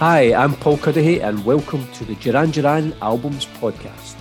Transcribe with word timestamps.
Hi, 0.00 0.32
I'm 0.32 0.54
Paul 0.54 0.78
Cudahy, 0.78 1.20
and 1.20 1.44
welcome 1.44 1.86
to 1.92 2.06
the 2.06 2.14
Duran 2.14 2.52
Duran 2.52 2.94
Albums 3.02 3.44
Podcast. 3.44 4.16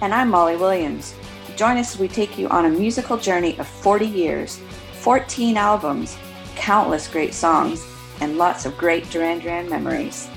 And 0.00 0.12
I'm 0.12 0.28
Molly 0.28 0.56
Williams. 0.56 1.14
Join 1.54 1.76
us 1.76 1.94
as 1.94 2.00
we 2.00 2.08
take 2.08 2.36
you 2.36 2.48
on 2.48 2.64
a 2.64 2.68
musical 2.68 3.16
journey 3.16 3.56
of 3.60 3.68
40 3.68 4.06
years, 4.06 4.60
14 4.94 5.56
albums, 5.56 6.18
countless 6.56 7.06
great 7.06 7.32
songs, 7.32 7.86
and 8.20 8.38
lots 8.38 8.66
of 8.66 8.76
great 8.76 9.08
Duran 9.10 9.38
Duran 9.38 9.70
memories. 9.70 10.28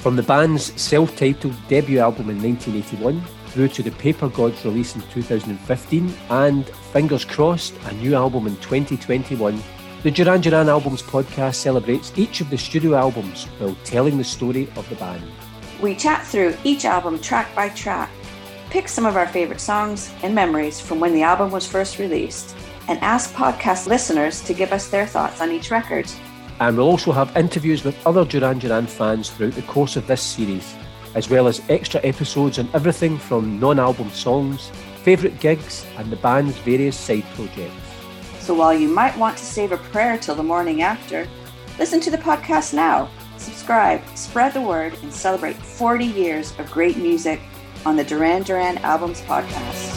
From 0.00 0.16
the 0.16 0.22
band's 0.22 0.78
self 0.78 1.16
titled 1.16 1.56
debut 1.68 2.00
album 2.00 2.28
in 2.28 2.42
1981 2.42 3.24
through 3.46 3.68
to 3.68 3.82
the 3.82 3.92
Paper 3.92 4.28
Gods 4.28 4.66
release 4.66 4.94
in 4.94 5.00
2015 5.12 6.14
and, 6.28 6.68
fingers 6.92 7.24
crossed, 7.24 7.72
a 7.86 7.94
new 7.94 8.14
album 8.14 8.46
in 8.46 8.56
2021 8.56 9.62
the 10.02 10.10
Duran 10.10 10.40
Duran 10.40 10.68
Albums 10.68 11.00
podcast 11.00 11.54
celebrates 11.54 12.12
each 12.16 12.40
of 12.40 12.50
the 12.50 12.58
studio 12.58 12.96
albums 12.96 13.44
while 13.58 13.76
telling 13.84 14.18
the 14.18 14.24
story 14.24 14.68
of 14.74 14.88
the 14.88 14.96
band. 14.96 15.22
We 15.80 15.94
chat 15.94 16.26
through 16.26 16.56
each 16.64 16.84
album 16.84 17.20
track 17.20 17.54
by 17.54 17.68
track, 17.68 18.10
pick 18.68 18.88
some 18.88 19.06
of 19.06 19.16
our 19.16 19.28
favorite 19.28 19.60
songs 19.60 20.12
and 20.24 20.34
memories 20.34 20.80
from 20.80 20.98
when 20.98 21.14
the 21.14 21.22
album 21.22 21.52
was 21.52 21.68
first 21.68 22.00
released, 22.00 22.56
and 22.88 22.98
ask 22.98 23.32
podcast 23.34 23.86
listeners 23.86 24.40
to 24.40 24.54
give 24.54 24.72
us 24.72 24.88
their 24.88 25.06
thoughts 25.06 25.40
on 25.40 25.52
each 25.52 25.70
record. 25.70 26.10
And 26.58 26.76
we'll 26.76 26.88
also 26.88 27.12
have 27.12 27.36
interviews 27.36 27.84
with 27.84 28.04
other 28.04 28.24
Duran 28.24 28.58
Duran 28.58 28.88
fans 28.88 29.30
throughout 29.30 29.54
the 29.54 29.62
course 29.62 29.94
of 29.94 30.08
this 30.08 30.20
series, 30.20 30.74
as 31.14 31.30
well 31.30 31.46
as 31.46 31.62
extra 31.68 32.00
episodes 32.02 32.58
on 32.58 32.68
everything 32.74 33.18
from 33.18 33.60
non 33.60 33.78
album 33.78 34.10
songs, 34.10 34.72
favourite 35.04 35.38
gigs, 35.38 35.86
and 35.96 36.10
the 36.10 36.16
band's 36.16 36.56
various 36.58 36.96
side 36.96 37.24
projects. 37.36 37.91
So 38.42 38.54
while 38.54 38.74
you 38.74 38.88
might 38.88 39.16
want 39.16 39.38
to 39.38 39.44
save 39.44 39.70
a 39.70 39.76
prayer 39.76 40.18
till 40.18 40.34
the 40.34 40.42
morning 40.42 40.82
after, 40.82 41.28
listen 41.78 42.00
to 42.00 42.10
the 42.10 42.18
podcast 42.18 42.74
now, 42.74 43.08
subscribe, 43.36 44.02
spread 44.16 44.52
the 44.52 44.60
word, 44.60 44.94
and 45.02 45.14
celebrate 45.14 45.54
40 45.54 46.06
years 46.06 46.52
of 46.58 46.68
great 46.68 46.96
music 46.96 47.40
on 47.86 47.94
the 47.94 48.02
Duran 48.02 48.42
Duran 48.42 48.78
Albums 48.78 49.20
Podcast. 49.20 49.91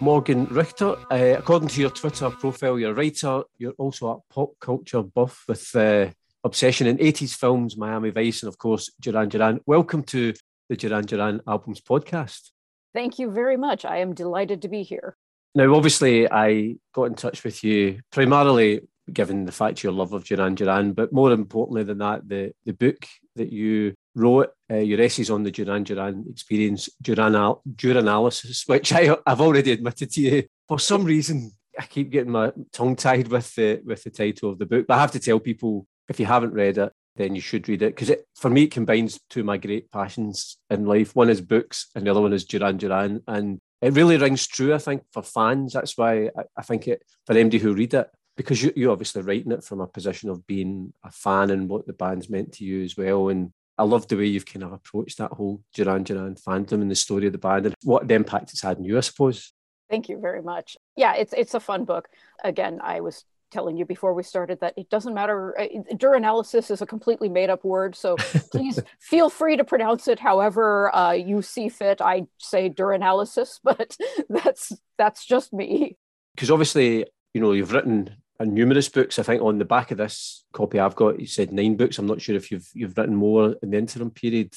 Morgan 0.00 0.46
Richter. 0.46 0.96
Uh, 1.10 1.36
according 1.38 1.68
to 1.68 1.80
your 1.80 1.90
Twitter 1.90 2.30
profile, 2.30 2.78
you're 2.78 2.92
a 2.92 2.94
writer. 2.94 3.42
You're 3.58 3.74
also 3.78 4.08
a 4.08 4.32
pop 4.32 4.52
culture 4.58 5.02
buff 5.02 5.44
with 5.46 5.76
uh, 5.76 6.08
obsession 6.42 6.86
in 6.86 6.96
80s 6.96 7.34
films, 7.34 7.76
Miami 7.76 8.10
Vice, 8.10 8.42
and 8.42 8.48
of 8.48 8.56
course, 8.56 8.90
Duran 8.98 9.28
Duran. 9.28 9.60
Welcome 9.66 10.02
to 10.04 10.32
the 10.70 10.76
Duran 10.76 11.04
Duran 11.04 11.42
Albums 11.46 11.82
podcast. 11.82 12.50
Thank 12.94 13.18
you 13.18 13.30
very 13.30 13.58
much. 13.58 13.84
I 13.84 13.98
am 13.98 14.14
delighted 14.14 14.62
to 14.62 14.68
be 14.68 14.82
here. 14.82 15.16
Now, 15.54 15.74
obviously, 15.74 16.30
I 16.30 16.76
got 16.94 17.04
in 17.04 17.14
touch 17.14 17.44
with 17.44 17.62
you 17.62 18.00
primarily 18.10 18.88
given 19.12 19.44
the 19.44 19.52
fact 19.52 19.82
your 19.82 19.92
love 19.92 20.12
of 20.12 20.24
Duran 20.24 20.54
Duran, 20.54 20.92
but 20.92 21.12
more 21.12 21.32
importantly 21.32 21.82
than 21.82 21.98
that, 21.98 22.28
the, 22.28 22.52
the 22.64 22.72
book 22.72 23.06
that 23.36 23.52
you 23.52 23.94
wrote 24.14 24.50
uh, 24.70 24.76
your 24.76 25.00
essays 25.00 25.30
on 25.30 25.42
the 25.42 25.50
Duran 25.50 25.84
Duran 25.84 26.26
experience, 26.30 26.88
Duran 27.00 27.32
Duranalysis, 27.32 28.62
which 28.68 28.92
I, 28.92 29.16
I've 29.26 29.40
already 29.40 29.72
admitted 29.72 30.10
to 30.12 30.20
you. 30.20 30.44
For 30.68 30.78
some 30.78 31.04
reason, 31.04 31.52
I 31.78 31.86
keep 31.86 32.10
getting 32.10 32.32
my 32.32 32.52
tongue 32.72 32.96
tied 32.96 33.28
with 33.28 33.54
the 33.54 33.80
with 33.84 34.04
the 34.04 34.10
title 34.10 34.50
of 34.50 34.58
the 34.58 34.66
book. 34.66 34.86
But 34.86 34.94
I 34.94 35.00
have 35.00 35.12
to 35.12 35.20
tell 35.20 35.38
people 35.38 35.86
if 36.08 36.18
you 36.18 36.26
haven't 36.26 36.52
read 36.52 36.78
it, 36.78 36.92
then 37.16 37.34
you 37.34 37.40
should 37.40 37.68
read 37.68 37.82
it 37.82 37.94
because 37.94 38.10
it 38.10 38.26
for 38.36 38.50
me 38.50 38.64
it 38.64 38.70
combines 38.70 39.20
two 39.30 39.40
of 39.40 39.46
my 39.46 39.56
great 39.56 39.90
passions 39.90 40.58
in 40.68 40.86
life. 40.86 41.14
One 41.14 41.30
is 41.30 41.40
books, 41.40 41.88
and 41.94 42.06
the 42.06 42.10
other 42.10 42.20
one 42.20 42.32
is 42.32 42.44
Duran 42.44 42.76
Duran, 42.76 43.22
and 43.26 43.60
it 43.80 43.94
really 43.94 44.16
rings 44.16 44.46
true. 44.46 44.74
I 44.74 44.78
think 44.78 45.04
for 45.12 45.22
fans, 45.22 45.72
that's 45.72 45.96
why 45.96 46.26
I, 46.26 46.42
I 46.56 46.62
think 46.62 46.88
it 46.88 47.02
for 47.26 47.34
anybody 47.34 47.58
who 47.58 47.74
read 47.74 47.94
it 47.94 48.08
because 48.36 48.62
you 48.62 48.72
you 48.74 48.90
obviously 48.90 49.22
writing 49.22 49.52
it 49.52 49.64
from 49.64 49.80
a 49.80 49.86
position 49.86 50.30
of 50.30 50.46
being 50.46 50.92
a 51.04 51.10
fan 51.10 51.50
and 51.50 51.68
what 51.68 51.86
the 51.86 51.92
band's 51.92 52.30
meant 52.30 52.52
to 52.54 52.64
you 52.64 52.82
as 52.82 52.96
well, 52.96 53.28
and 53.28 53.52
I 53.80 53.84
love 53.84 54.06
the 54.08 54.16
way 54.16 54.26
you've 54.26 54.44
kind 54.44 54.62
of 54.62 54.72
approached 54.72 55.16
that 55.18 55.32
whole 55.32 55.62
Duran 55.72 56.02
Duran 56.02 56.34
fandom 56.34 56.82
and 56.82 56.90
the 56.90 56.94
story 56.94 57.26
of 57.26 57.32
the 57.32 57.38
band 57.38 57.64
and 57.64 57.74
what 57.82 58.06
the 58.06 58.12
impact 58.12 58.50
it's 58.52 58.60
had 58.60 58.76
on 58.76 58.84
you, 58.84 58.98
I 58.98 59.00
suppose. 59.00 59.54
Thank 59.88 60.10
you 60.10 60.20
very 60.20 60.42
much. 60.42 60.76
Yeah, 60.96 61.14
it's 61.14 61.32
it's 61.32 61.54
a 61.54 61.60
fun 61.60 61.86
book. 61.86 62.08
Again, 62.44 62.80
I 62.82 63.00
was 63.00 63.24
telling 63.50 63.78
you 63.78 63.86
before 63.86 64.12
we 64.12 64.22
started 64.22 64.60
that 64.60 64.74
it 64.76 64.90
doesn't 64.90 65.14
matter. 65.14 65.58
Uh, 65.58 65.94
Duranalysis 65.94 66.70
is 66.70 66.82
a 66.82 66.86
completely 66.86 67.30
made 67.30 67.48
up 67.48 67.64
word, 67.64 67.96
so 67.96 68.16
please 68.52 68.78
feel 69.00 69.30
free 69.30 69.56
to 69.56 69.64
pronounce 69.64 70.08
it 70.08 70.20
however 70.20 70.94
uh, 70.94 71.12
you 71.12 71.40
see 71.40 71.70
fit. 71.70 72.02
I 72.02 72.26
say 72.36 72.68
Duranalysis, 72.68 73.60
but 73.64 73.96
that's 74.28 74.72
that's 74.98 75.24
just 75.24 75.54
me. 75.54 75.96
Because 76.34 76.50
obviously, 76.50 77.06
you 77.32 77.40
know, 77.40 77.52
you've 77.52 77.72
written 77.72 78.14
and 78.40 78.54
numerous 78.54 78.88
books. 78.88 79.18
I 79.18 79.22
think 79.22 79.42
on 79.42 79.58
the 79.58 79.64
back 79.64 79.90
of 79.90 79.98
this 79.98 80.44
copy 80.52 80.80
I've 80.80 80.96
got, 80.96 81.20
you 81.20 81.26
said 81.26 81.52
nine 81.52 81.76
books. 81.76 81.98
I'm 81.98 82.06
not 82.06 82.22
sure 82.22 82.34
if 82.34 82.50
you've 82.50 82.68
you've 82.74 82.96
written 82.96 83.14
more 83.14 83.54
in 83.62 83.70
the 83.70 83.78
interim 83.78 84.10
period. 84.10 84.54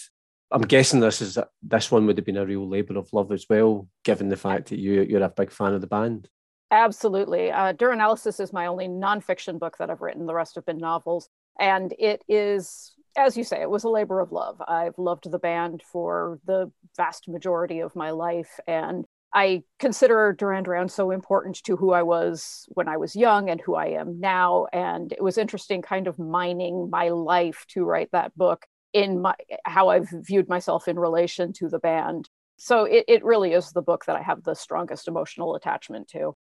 I'm 0.52 0.62
guessing 0.62 1.02
this 1.02 1.22
is 1.22 1.38
this 1.62 1.92
one 1.92 2.06
would 2.08 2.18
have 2.18 2.26
been 2.26 2.38
a 2.38 2.46
real 2.46 2.68
labour 2.68 2.98
of 2.98 3.12
love 3.12 3.32
as 3.32 3.46
well, 3.50 3.88
given 4.04 4.30
the 4.30 4.38
fact 4.38 4.70
that 4.70 4.80
you 4.80 5.02
you're 5.02 5.22
a 5.22 5.30
big 5.30 5.52
fan 5.52 5.74
of 5.74 5.82
the 5.82 5.88
band. 5.88 6.30
Absolutely. 6.72 7.52
Uh, 7.52 7.74
Duranalysis 7.74 8.40
is 8.40 8.54
my 8.54 8.66
only 8.66 8.88
nonfiction 8.88 9.60
book 9.60 9.78
that 9.78 9.92
I've 9.92 10.02
written. 10.02 10.26
The 10.26 10.34
rest 10.34 10.56
have 10.56 10.66
been 10.66 10.80
novels, 10.80 11.30
and 11.60 11.94
it 12.00 12.24
is, 12.28 12.94
as 13.18 13.36
you 13.36 13.44
say, 13.44 13.62
it 13.62 13.70
was 13.70 13.84
a 13.84 13.90
labor 13.90 14.22
of 14.22 14.32
love. 14.32 14.62
I've 14.66 14.98
loved 14.98 15.30
the 15.30 15.40
band 15.40 15.84
for 15.92 16.40
the 16.46 16.72
vast 16.96 17.28
majority 17.28 17.80
of 17.82 17.96
my 17.96 18.12
life, 18.12 18.60
and 18.66 19.06
I 19.34 19.64
consider 19.80 20.34
Duran 20.34 20.64
Duran 20.64 20.90
so 20.90 21.12
important 21.12 21.64
to 21.64 21.76
who 21.76 21.92
I 21.92 22.04
was 22.04 22.66
when 22.70 22.88
I 22.88 22.98
was 22.98 23.16
young 23.16 23.50
and 23.50 23.60
who 23.60 23.76
I 23.76 23.88
am 23.88 24.20
now. 24.20 24.68
And 24.72 25.12
it 25.12 25.24
was 25.24 25.38
interesting 25.38 25.82
kind 25.82 26.08
of 26.08 26.20
mining 26.20 26.90
my 26.92 27.10
life 27.10 27.66
to 27.70 27.84
write 27.84 28.10
that 28.12 28.36
book 28.38 28.66
in 28.94 29.22
my 29.22 29.34
how 29.66 29.90
I've 29.90 30.10
viewed 30.12 30.48
myself 30.48 30.88
in 30.88 31.00
relation 31.00 31.52
to 31.54 31.68
the 31.68 31.80
band. 31.80 32.30
So 32.58 32.86
it, 32.86 33.06
it 33.08 33.24
really 33.24 33.54
is 33.54 33.72
the 33.72 33.82
book 33.82 34.06
that 34.06 34.16
I 34.16 34.22
have 34.22 34.44
the 34.44 34.54
strongest 34.54 35.08
emotional 35.08 35.56
attachment 35.56 36.08
to. 36.10 36.36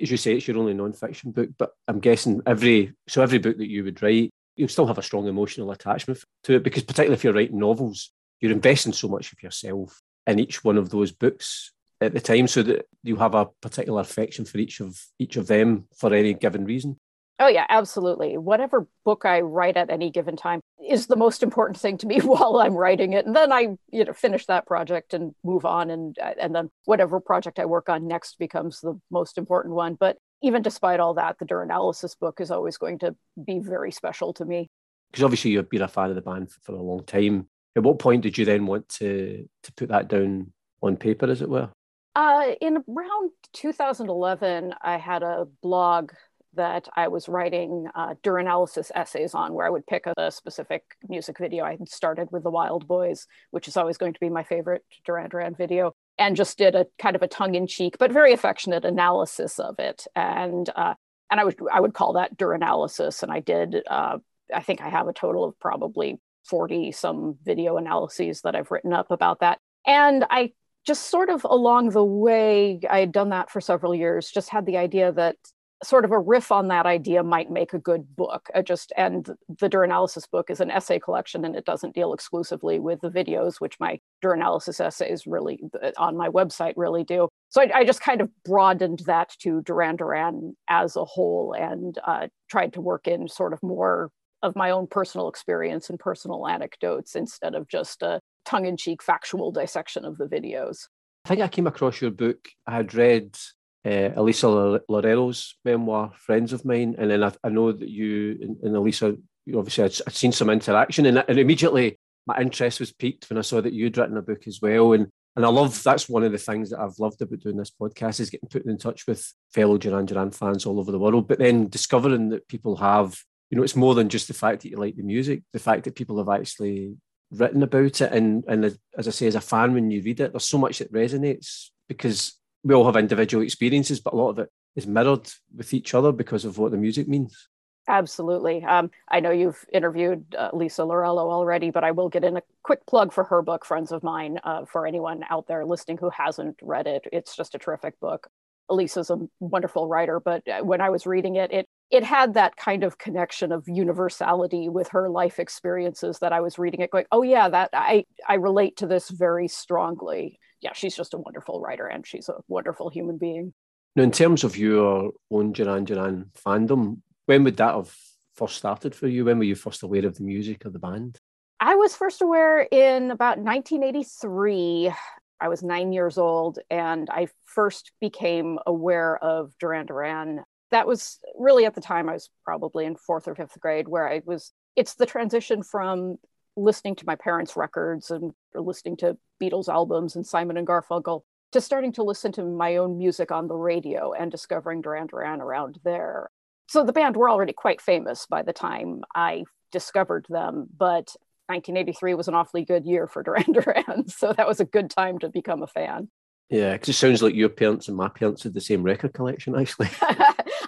As 0.00 0.10
you 0.10 0.16
say, 0.16 0.34
it's 0.34 0.48
your 0.48 0.58
only 0.58 0.74
non-fiction 0.74 1.32
book, 1.32 1.50
but 1.58 1.70
I'm 1.86 2.00
guessing 2.00 2.40
every 2.46 2.94
so 3.08 3.22
every 3.22 3.38
book 3.38 3.58
that 3.58 3.70
you 3.70 3.84
would 3.84 4.02
write, 4.02 4.30
you 4.56 4.68
still 4.68 4.86
have 4.86 4.98
a 4.98 5.02
strong 5.02 5.26
emotional 5.26 5.70
attachment 5.70 6.24
to 6.44 6.54
it 6.54 6.62
because 6.62 6.82
particularly 6.82 7.14
if 7.14 7.24
you're 7.24 7.34
writing 7.34 7.58
novels, 7.58 8.10
you're 8.40 8.52
investing 8.52 8.94
so 8.94 9.08
much 9.08 9.32
of 9.32 9.42
yourself 9.42 10.00
in 10.26 10.38
each 10.38 10.64
one 10.64 10.78
of 10.78 10.88
those 10.88 11.12
books 11.12 11.72
at 12.00 12.14
the 12.14 12.20
time 12.20 12.46
so 12.46 12.62
that 12.62 12.86
you 13.02 13.16
have 13.16 13.34
a 13.34 13.46
particular 13.60 14.00
affection 14.00 14.44
for 14.44 14.58
each 14.58 14.80
of 14.80 14.98
each 15.18 15.36
of 15.36 15.46
them 15.46 15.86
for 15.96 16.12
any 16.12 16.34
given 16.34 16.64
reason? 16.64 16.98
Oh 17.40 17.48
yeah 17.48 17.66
absolutely. 17.68 18.36
Whatever 18.36 18.86
book 19.04 19.24
i 19.24 19.40
write 19.40 19.76
at 19.76 19.90
any 19.90 20.10
given 20.10 20.36
time 20.36 20.60
is 20.88 21.06
the 21.06 21.16
most 21.16 21.42
important 21.42 21.78
thing 21.78 21.98
to 21.98 22.06
me 22.06 22.18
while 22.22 22.56
i'm 22.58 22.74
writing 22.74 23.12
it. 23.12 23.26
And 23.26 23.34
then 23.34 23.52
i 23.52 23.76
you 23.90 24.04
know 24.04 24.12
finish 24.12 24.46
that 24.46 24.66
project 24.66 25.14
and 25.14 25.34
move 25.44 25.64
on 25.64 25.90
and 25.90 26.16
and 26.40 26.54
then 26.54 26.70
whatever 26.84 27.20
project 27.20 27.58
i 27.58 27.64
work 27.64 27.88
on 27.88 28.06
next 28.06 28.38
becomes 28.38 28.80
the 28.80 28.98
most 29.10 29.38
important 29.38 29.74
one. 29.74 29.94
But 29.94 30.18
even 30.42 30.62
despite 30.62 31.00
all 31.00 31.14
that 31.14 31.38
the 31.38 31.46
Duranalysis 31.46 32.18
book 32.18 32.40
is 32.40 32.50
always 32.50 32.76
going 32.76 33.00
to 33.00 33.14
be 33.44 33.58
very 33.58 33.90
special 33.90 34.32
to 34.34 34.44
me. 34.44 34.70
Because 35.10 35.24
obviously 35.24 35.52
you've 35.52 35.70
been 35.70 35.82
a 35.82 35.88
fan 35.88 36.10
of 36.10 36.16
the 36.16 36.22
band 36.22 36.52
for, 36.52 36.60
for 36.60 36.72
a 36.72 36.82
long 36.82 37.04
time. 37.04 37.48
At 37.74 37.82
what 37.82 37.98
point 37.98 38.22
did 38.22 38.36
you 38.38 38.44
then 38.44 38.66
want 38.66 38.88
to 39.00 39.48
to 39.64 39.72
put 39.72 39.88
that 39.88 40.08
down 40.08 40.52
on 40.80 40.96
paper 40.96 41.28
as 41.28 41.42
it 41.42 41.48
were 41.48 41.70
uh, 42.14 42.52
in 42.60 42.78
around 42.88 43.30
2011, 43.52 44.74
I 44.80 44.96
had 44.98 45.22
a 45.22 45.46
blog 45.62 46.12
that 46.54 46.88
I 46.96 47.08
was 47.08 47.28
writing 47.28 47.86
uh, 47.94 48.14
Duranalysis 48.22 48.90
essays 48.94 49.34
on, 49.34 49.54
where 49.54 49.66
I 49.66 49.70
would 49.70 49.86
pick 49.86 50.06
a, 50.16 50.30
specific 50.30 50.82
music 51.08 51.38
video. 51.38 51.64
I 51.64 51.78
started 51.86 52.28
with 52.32 52.42
The 52.42 52.50
Wild 52.50 52.88
Boys, 52.88 53.26
which 53.50 53.68
is 53.68 53.76
always 53.76 53.96
going 53.96 54.14
to 54.14 54.20
be 54.20 54.28
my 54.28 54.42
favorite 54.42 54.84
Duran 55.04 55.28
Duran 55.28 55.54
video, 55.54 55.92
and 56.18 56.36
just 56.36 56.58
did 56.58 56.74
a 56.74 56.86
kind 56.98 57.14
of 57.14 57.22
a 57.22 57.28
tongue-in-cheek 57.28 57.96
but 57.98 58.12
very 58.12 58.32
affectionate 58.32 58.84
analysis 58.84 59.58
of 59.58 59.78
it. 59.78 60.06
And 60.16 60.68
uh, 60.74 60.94
and 61.30 61.38
I 61.38 61.44
would 61.44 61.56
I 61.72 61.80
would 61.80 61.94
call 61.94 62.14
that 62.14 62.36
Duranalysis. 62.36 63.22
And 63.22 63.30
I 63.30 63.40
did. 63.40 63.76
Uh, 63.88 64.18
I 64.52 64.62
think 64.62 64.80
I 64.80 64.88
have 64.88 65.08
a 65.08 65.12
total 65.12 65.44
of 65.44 65.58
probably 65.60 66.18
40 66.46 66.92
some 66.92 67.36
video 67.44 67.76
analyses 67.76 68.40
that 68.42 68.56
I've 68.56 68.70
written 68.70 68.92
up 68.92 69.10
about 69.10 69.40
that. 69.40 69.58
And 69.86 70.24
I 70.30 70.52
just 70.88 71.10
sort 71.10 71.28
of 71.28 71.44
along 71.44 71.90
the 71.90 72.04
way, 72.04 72.80
I 72.88 73.00
had 73.00 73.12
done 73.12 73.28
that 73.28 73.50
for 73.50 73.60
several 73.60 73.94
years, 73.94 74.30
just 74.30 74.48
had 74.48 74.64
the 74.64 74.78
idea 74.78 75.12
that 75.12 75.36
sort 75.84 76.04
of 76.06 76.10
a 76.10 76.18
riff 76.18 76.50
on 76.50 76.68
that 76.68 76.86
idea 76.86 77.22
might 77.22 77.50
make 77.50 77.74
a 77.74 77.78
good 77.78 78.16
book. 78.16 78.48
I 78.54 78.62
just 78.62 78.90
and 78.96 79.26
the 79.60 79.68
Duranalysis 79.68 80.28
book 80.28 80.50
is 80.50 80.60
an 80.60 80.70
essay 80.70 80.98
collection 80.98 81.44
and 81.44 81.54
it 81.54 81.66
doesn't 81.66 81.94
deal 81.94 82.14
exclusively 82.14 82.80
with 82.80 83.02
the 83.02 83.10
videos, 83.10 83.60
which 83.60 83.78
my 83.78 84.00
Duranalysis 84.24 84.80
essays 84.80 85.26
really 85.26 85.60
on 85.98 86.16
my 86.16 86.30
website 86.30 86.72
really 86.76 87.04
do. 87.04 87.28
So 87.50 87.60
I, 87.60 87.80
I 87.80 87.84
just 87.84 88.00
kind 88.00 88.22
of 88.22 88.30
broadened 88.44 89.02
that 89.06 89.36
to 89.40 89.60
Duran 89.62 89.96
Duran 89.96 90.56
as 90.68 90.96
a 90.96 91.04
whole 91.04 91.54
and 91.56 91.96
uh, 92.04 92.28
tried 92.50 92.72
to 92.72 92.80
work 92.80 93.06
in 93.06 93.28
sort 93.28 93.52
of 93.52 93.62
more 93.62 94.10
of 94.42 94.56
my 94.56 94.70
own 94.70 94.86
personal 94.86 95.28
experience 95.28 95.90
and 95.90 95.98
personal 95.98 96.48
anecdotes 96.48 97.14
instead 97.14 97.54
of 97.54 97.68
just 97.68 98.02
a 98.02 98.20
tongue-in-cheek 98.48 99.02
factual 99.02 99.52
dissection 99.52 100.04
of 100.04 100.16
the 100.16 100.26
videos. 100.26 100.78
I 101.24 101.28
think 101.28 101.42
I 101.42 101.48
came 101.48 101.66
across 101.66 102.00
your 102.00 102.10
book. 102.10 102.48
I 102.66 102.76
had 102.76 102.94
read 102.94 103.36
uh, 103.84 104.10
Elisa 104.16 104.46
Lorello's 104.88 105.56
memoir, 105.64 106.12
Friends 106.16 106.52
of 106.52 106.64
Mine, 106.64 106.94
and 106.98 107.10
then 107.10 107.22
I, 107.22 107.32
I 107.44 107.50
know 107.50 107.70
that 107.72 107.88
you 107.88 108.38
and, 108.40 108.56
and 108.62 108.76
Elisa, 108.76 109.16
you 109.44 109.58
obviously 109.58 109.82
had, 109.82 109.94
I'd 110.06 110.14
seen 110.14 110.32
some 110.32 110.50
interaction, 110.50 111.06
and, 111.06 111.24
and 111.28 111.38
immediately 111.38 111.98
my 112.26 112.38
interest 112.40 112.80
was 112.80 112.92
piqued 112.92 113.28
when 113.28 113.38
I 113.38 113.42
saw 113.42 113.60
that 113.60 113.72
you'd 113.72 113.96
written 113.98 114.16
a 114.16 114.22
book 114.22 114.46
as 114.46 114.60
well. 114.62 114.92
And 114.94 115.08
and 115.36 115.46
I 115.46 115.50
love 115.50 115.82
that's 115.84 116.08
one 116.08 116.24
of 116.24 116.32
the 116.32 116.38
things 116.38 116.70
that 116.70 116.80
I've 116.80 116.98
loved 116.98 117.22
about 117.22 117.38
doing 117.40 117.56
this 117.56 117.70
podcast 117.70 118.18
is 118.18 118.30
getting 118.30 118.48
put 118.48 118.66
in 118.66 118.76
touch 118.76 119.06
with 119.06 119.32
fellow 119.54 119.78
Duran 119.78 120.06
Duran 120.06 120.32
fans 120.32 120.66
all 120.66 120.80
over 120.80 120.90
the 120.90 120.98
world, 120.98 121.28
but 121.28 121.38
then 121.38 121.68
discovering 121.68 122.30
that 122.30 122.48
people 122.48 122.76
have, 122.76 123.16
you 123.50 123.56
know, 123.56 123.62
it's 123.62 123.76
more 123.76 123.94
than 123.94 124.08
just 124.08 124.26
the 124.26 124.34
fact 124.34 124.62
that 124.62 124.70
you 124.70 124.78
like 124.78 124.96
the 124.96 125.02
music, 125.02 125.42
the 125.52 125.58
fact 125.58 125.84
that 125.84 125.94
people 125.94 126.18
have 126.18 126.28
actually 126.28 126.96
written 127.30 127.62
about 127.62 128.00
it. 128.00 128.12
And 128.12 128.44
and 128.48 128.64
as 128.96 129.08
I 129.08 129.10
say, 129.10 129.26
as 129.26 129.34
a 129.34 129.40
fan, 129.40 129.74
when 129.74 129.90
you 129.90 130.02
read 130.02 130.20
it, 130.20 130.32
there's 130.32 130.48
so 130.48 130.58
much 130.58 130.78
that 130.78 130.92
resonates 130.92 131.68
because 131.88 132.34
we 132.64 132.74
all 132.74 132.86
have 132.86 132.96
individual 132.96 133.44
experiences, 133.44 134.00
but 134.00 134.12
a 134.12 134.16
lot 134.16 134.30
of 134.30 134.38
it 134.40 134.50
is 134.76 134.86
mirrored 134.86 135.30
with 135.56 135.72
each 135.72 135.94
other 135.94 136.12
because 136.12 136.44
of 136.44 136.58
what 136.58 136.70
the 136.70 136.76
music 136.76 137.08
means. 137.08 137.48
Absolutely. 137.88 138.62
Um, 138.64 138.90
I 139.08 139.20
know 139.20 139.30
you've 139.30 139.64
interviewed 139.72 140.34
uh, 140.36 140.50
Lisa 140.52 140.82
Lorello 140.82 141.30
already, 141.30 141.70
but 141.70 141.84
I 141.84 141.92
will 141.92 142.10
get 142.10 142.22
in 142.22 142.36
a 142.36 142.42
quick 142.62 142.84
plug 142.86 143.14
for 143.14 143.24
her 143.24 143.40
book, 143.40 143.64
Friends 143.64 143.92
of 143.92 144.02
Mine, 144.02 144.38
uh, 144.44 144.66
for 144.66 144.86
anyone 144.86 145.24
out 145.30 145.46
there 145.46 145.64
listening 145.64 145.96
who 145.96 146.10
hasn't 146.10 146.58
read 146.62 146.86
it. 146.86 147.06
It's 147.12 147.34
just 147.34 147.54
a 147.54 147.58
terrific 147.58 147.98
book. 147.98 148.28
Lisa's 148.68 149.08
a 149.08 149.18
wonderful 149.40 149.88
writer, 149.88 150.20
but 150.20 150.46
uh, 150.46 150.62
when 150.62 150.82
I 150.82 150.90
was 150.90 151.06
reading 151.06 151.36
it, 151.36 151.50
it 151.50 151.67
it 151.90 152.04
had 152.04 152.34
that 152.34 152.56
kind 152.56 152.84
of 152.84 152.98
connection 152.98 153.50
of 153.50 153.64
universality 153.66 154.68
with 154.68 154.88
her 154.88 155.08
life 155.08 155.38
experiences 155.38 156.18
that 156.18 156.32
I 156.32 156.40
was 156.40 156.58
reading 156.58 156.80
it 156.80 156.90
going, 156.90 157.06
oh 157.12 157.22
yeah, 157.22 157.48
that 157.48 157.70
I 157.72 158.04
I 158.26 158.34
relate 158.34 158.76
to 158.78 158.86
this 158.86 159.08
very 159.08 159.48
strongly. 159.48 160.38
Yeah, 160.60 160.72
she's 160.74 160.96
just 160.96 161.14
a 161.14 161.18
wonderful 161.18 161.60
writer 161.60 161.86
and 161.86 162.06
she's 162.06 162.28
a 162.28 162.34
wonderful 162.48 162.90
human 162.90 163.16
being. 163.16 163.54
Now, 163.96 164.02
in 164.02 164.10
terms 164.10 164.44
of 164.44 164.56
your 164.56 165.12
own 165.30 165.52
Duran 165.52 165.84
Duran 165.84 166.30
fandom, 166.44 166.98
when 167.26 167.44
would 167.44 167.56
that 167.56 167.74
have 167.74 167.94
first 168.34 168.56
started 168.56 168.94
for 168.94 169.08
you? 169.08 169.24
When 169.24 169.38
were 169.38 169.44
you 169.44 169.54
first 169.54 169.82
aware 169.82 170.06
of 170.06 170.16
the 170.16 170.24
music 170.24 170.64
of 170.64 170.72
the 170.72 170.78
band? 170.78 171.18
I 171.60 171.74
was 171.74 171.96
first 171.96 172.22
aware 172.22 172.60
in 172.60 173.10
about 173.10 173.38
1983. 173.38 174.92
I 175.40 175.48
was 175.48 175.62
nine 175.62 175.92
years 175.92 176.18
old, 176.18 176.58
and 176.70 177.08
I 177.10 177.28
first 177.44 177.92
became 178.00 178.58
aware 178.66 179.22
of 179.22 179.52
Duran 179.58 179.86
Duran. 179.86 180.44
That 180.70 180.86
was 180.86 181.18
really 181.38 181.64
at 181.64 181.74
the 181.74 181.80
time 181.80 182.08
I 182.08 182.14
was 182.14 182.30
probably 182.44 182.84
in 182.84 182.96
fourth 182.96 183.26
or 183.28 183.34
fifth 183.34 183.58
grade, 183.60 183.88
where 183.88 184.08
I 184.08 184.22
was. 184.24 184.52
It's 184.76 184.94
the 184.94 185.06
transition 185.06 185.62
from 185.62 186.16
listening 186.56 186.96
to 186.96 187.06
my 187.06 187.16
parents' 187.16 187.56
records 187.56 188.10
and 188.10 188.32
listening 188.54 188.96
to 188.98 189.16
Beatles 189.42 189.68
albums 189.68 190.14
and 190.14 190.26
Simon 190.26 190.56
and 190.56 190.66
Garfunkel 190.66 191.22
to 191.52 191.60
starting 191.60 191.92
to 191.92 192.02
listen 192.02 192.30
to 192.32 192.44
my 192.44 192.76
own 192.76 192.98
music 192.98 193.32
on 193.32 193.48
the 193.48 193.56
radio 193.56 194.12
and 194.12 194.30
discovering 194.30 194.80
Duran 194.80 195.06
Duran 195.06 195.40
around 195.40 195.78
there 195.84 196.30
so 196.68 196.84
the 196.84 196.92
band 196.92 197.16
were 197.16 197.30
already 197.30 197.54
quite 197.54 197.80
famous 197.80 198.26
by 198.26 198.42
the 198.42 198.52
time 198.52 199.00
I 199.14 199.44
discovered 199.72 200.26
them, 200.28 200.68
but 200.76 201.16
1983 201.46 202.14
was 202.14 202.28
an 202.28 202.34
awfully 202.34 202.64
good 202.64 202.84
year 202.84 203.08
for 203.08 203.22
Duran 203.24 203.52
Duran, 203.52 204.08
so 204.08 204.32
that 204.34 204.46
was 204.46 204.60
a 204.60 204.66
good 204.66 204.90
time 204.90 205.18
to 205.20 205.30
become 205.30 205.62
a 205.62 205.66
fan. 205.66 206.10
Yeah, 206.50 206.72
because 206.72 206.90
it 206.90 206.94
sounds 206.94 207.22
like 207.22 207.34
your 207.34 207.48
parents 207.48 207.88
and 207.88 207.96
my 207.96 208.08
parents 208.08 208.42
had 208.42 208.54
the 208.54 208.60
same 208.60 208.82
record 208.82 209.12
collection, 209.14 209.58
actually. 209.58 209.88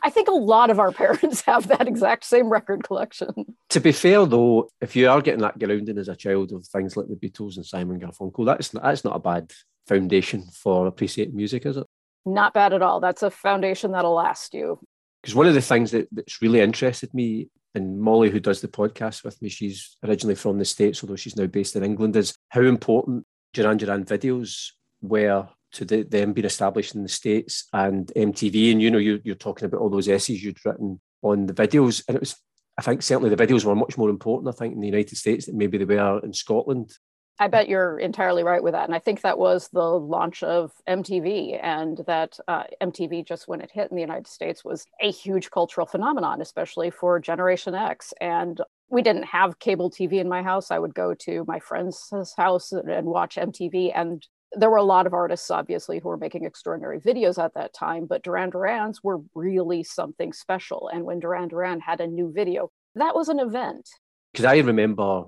I 0.03 0.11
think 0.11 0.29
a 0.29 0.33
lot 0.33 0.71
of 0.71 0.79
our 0.79 0.93
parents 1.03 1.43
have 1.43 1.69
that 1.69 1.89
exact 1.89 2.25
same 2.25 2.49
record 2.49 2.85
collection. 2.85 3.57
To 3.71 3.81
be 3.81 3.93
fair, 3.93 4.27
though, 4.27 4.69
if 4.81 4.97
you 4.97 5.09
are 5.09 5.23
getting 5.23 5.41
that 5.41 5.59
grounding 5.59 5.99
as 5.99 6.09
a 6.09 6.17
child 6.17 6.53
of 6.53 6.67
things 6.67 6.97
like 6.97 7.07
the 7.09 7.17
Beatles 7.17 7.57
and 7.57 7.67
Simon 7.67 8.01
Garfunkel, 8.01 8.47
that's 8.47 8.75
not, 8.75 8.83
that's 8.83 9.05
not 9.05 9.17
a 9.17 9.21
bad 9.21 9.53
foundation 9.87 10.45
for 10.53 10.87
appreciating 10.87 11.37
music, 11.37 11.67
is 11.67 11.77
it? 11.77 11.87
Not 12.27 12.55
bad 12.55 12.73
at 12.73 12.83
all. 12.83 13.01
That's 13.01 13.23
a 13.23 13.31
foundation 13.31 13.93
that'll 13.93 14.15
last 14.15 14.55
you. 14.55 14.79
Because 15.23 15.35
one 15.35 15.47
of 15.47 15.55
the 15.55 15.61
things 15.61 15.91
that, 15.91 16.09
that's 16.13 16.41
really 16.41 16.61
interested 16.61 17.13
me, 17.13 17.49
and 17.75 18.01
Molly, 18.01 18.31
who 18.31 18.41
does 18.41 18.61
the 18.61 18.69
podcast 18.69 19.25
with 19.25 19.41
me, 19.43 19.49
she's 19.49 19.97
originally 20.05 20.35
from 20.35 20.59
the 20.59 20.65
States, 20.65 21.03
although 21.03 21.17
she's 21.17 21.37
now 21.37 21.47
based 21.47 21.77
in 21.77 21.85
England, 21.85 22.17
is 22.17 22.35
how 22.49 22.63
important 22.63 23.27
Duran 23.53 23.77
Duran 23.77 24.05
videos 24.05 24.71
were 25.01 25.49
to 25.73 25.85
the, 25.85 26.03
them 26.03 26.33
being 26.33 26.47
established 26.47 26.95
in 26.95 27.03
the 27.03 27.09
States 27.09 27.69
and 27.73 28.09
MTV. 28.17 28.73
And, 28.73 28.83
you 28.83 28.91
know, 28.91 28.99
you, 28.99 29.21
you're 29.25 29.35
talking 29.35 29.67
about 29.67 29.81
all 29.81 29.91
those 29.91 30.09
essays 30.09 30.43
you'd 30.43 30.65
written 30.65 31.01
on 31.23 31.47
the 31.47 31.55
videos. 31.55 32.03
And 32.09 32.17
it 32.17 32.21
was, 32.21 32.37
I 32.79 32.83
think, 32.83 33.03
certainly 33.03 33.35
the 33.35 33.47
videos 33.47 33.65
were 33.65 33.75
much 33.75 33.97
more 33.99 34.11
important, 34.11 34.55
I 34.55 34.59
think, 34.59 34.75
in 34.75 34.81
the 34.81 34.87
United 34.87 35.17
States 35.17 35.47
than 35.47 35.59
maybe 35.59 35.79
they 35.79 35.85
were 35.85 36.21
in 36.21 36.33
Scotland. 36.33 36.93
I 37.41 37.49
bet 37.49 37.71
you're 37.71 37.99
entirely 37.99 38.45
right 38.45 38.63
with 38.63 38.75
that. 38.75 38.85
And 38.85 38.95
I 38.95 38.99
think 38.99 39.23
that 39.23 39.39
was 39.39 39.71
the 39.73 39.83
launch 39.83 40.43
of 40.43 40.73
MTV, 40.87 41.59
and 41.63 41.99
that 42.07 42.39
uh, 42.47 42.65
MTV, 42.83 43.27
just 43.27 43.49
when 43.49 43.63
it 43.63 43.71
hit 43.73 43.91
in 43.91 43.95
the 43.95 44.03
United 44.03 44.27
States, 44.27 44.63
was 44.63 44.85
a 45.01 45.11
huge 45.11 45.51
cultural 45.51 45.87
phenomenon, 45.87 46.43
especially 46.43 46.91
for 46.91 47.19
Generation 47.19 47.75
X. 47.75 48.13
And 48.21 48.61
we 48.91 49.01
didn't 49.01 49.23
have 49.23 49.59
cable 49.59 49.91
TV 49.91 50.15
in 50.21 50.29
my 50.29 50.43
house. 50.43 50.71
I 50.71 50.79
would 50.79 50.95
go 50.95 51.15
to 51.15 51.45
my 51.49 51.61
friend's 51.61 52.13
house 52.37 52.73
and 52.73 53.07
watch 53.07 53.37
MTV. 53.37 53.93
And 53.95 54.23
there 54.53 54.71
were 54.71 54.77
a 54.77 54.83
lot 54.83 55.07
of 55.07 55.15
artists, 55.15 55.51
obviously, 55.51 55.99
who 55.99 56.09
were 56.09 56.17
making 56.17 56.45
extraordinary 56.45 57.01
videos 57.01 57.43
at 57.43 57.55
that 57.55 57.73
time, 57.73 58.07
but 58.07 58.23
Duran 58.23 58.51
Duran's 58.51 59.03
were 59.03 59.21
really 59.35 59.85
something 59.85 60.33
special. 60.33 60.89
And 60.93 61.05
when 61.05 61.21
Duran 61.21 61.49
Duran 61.49 61.81
had 61.81 62.01
a 62.01 62.07
new 62.07 62.33
video, 62.33 62.71
that 62.97 63.15
was 63.15 63.29
an 63.29 63.39
event. 63.39 63.89
Because 64.33 64.45
I 64.45 64.59
remember 64.59 65.25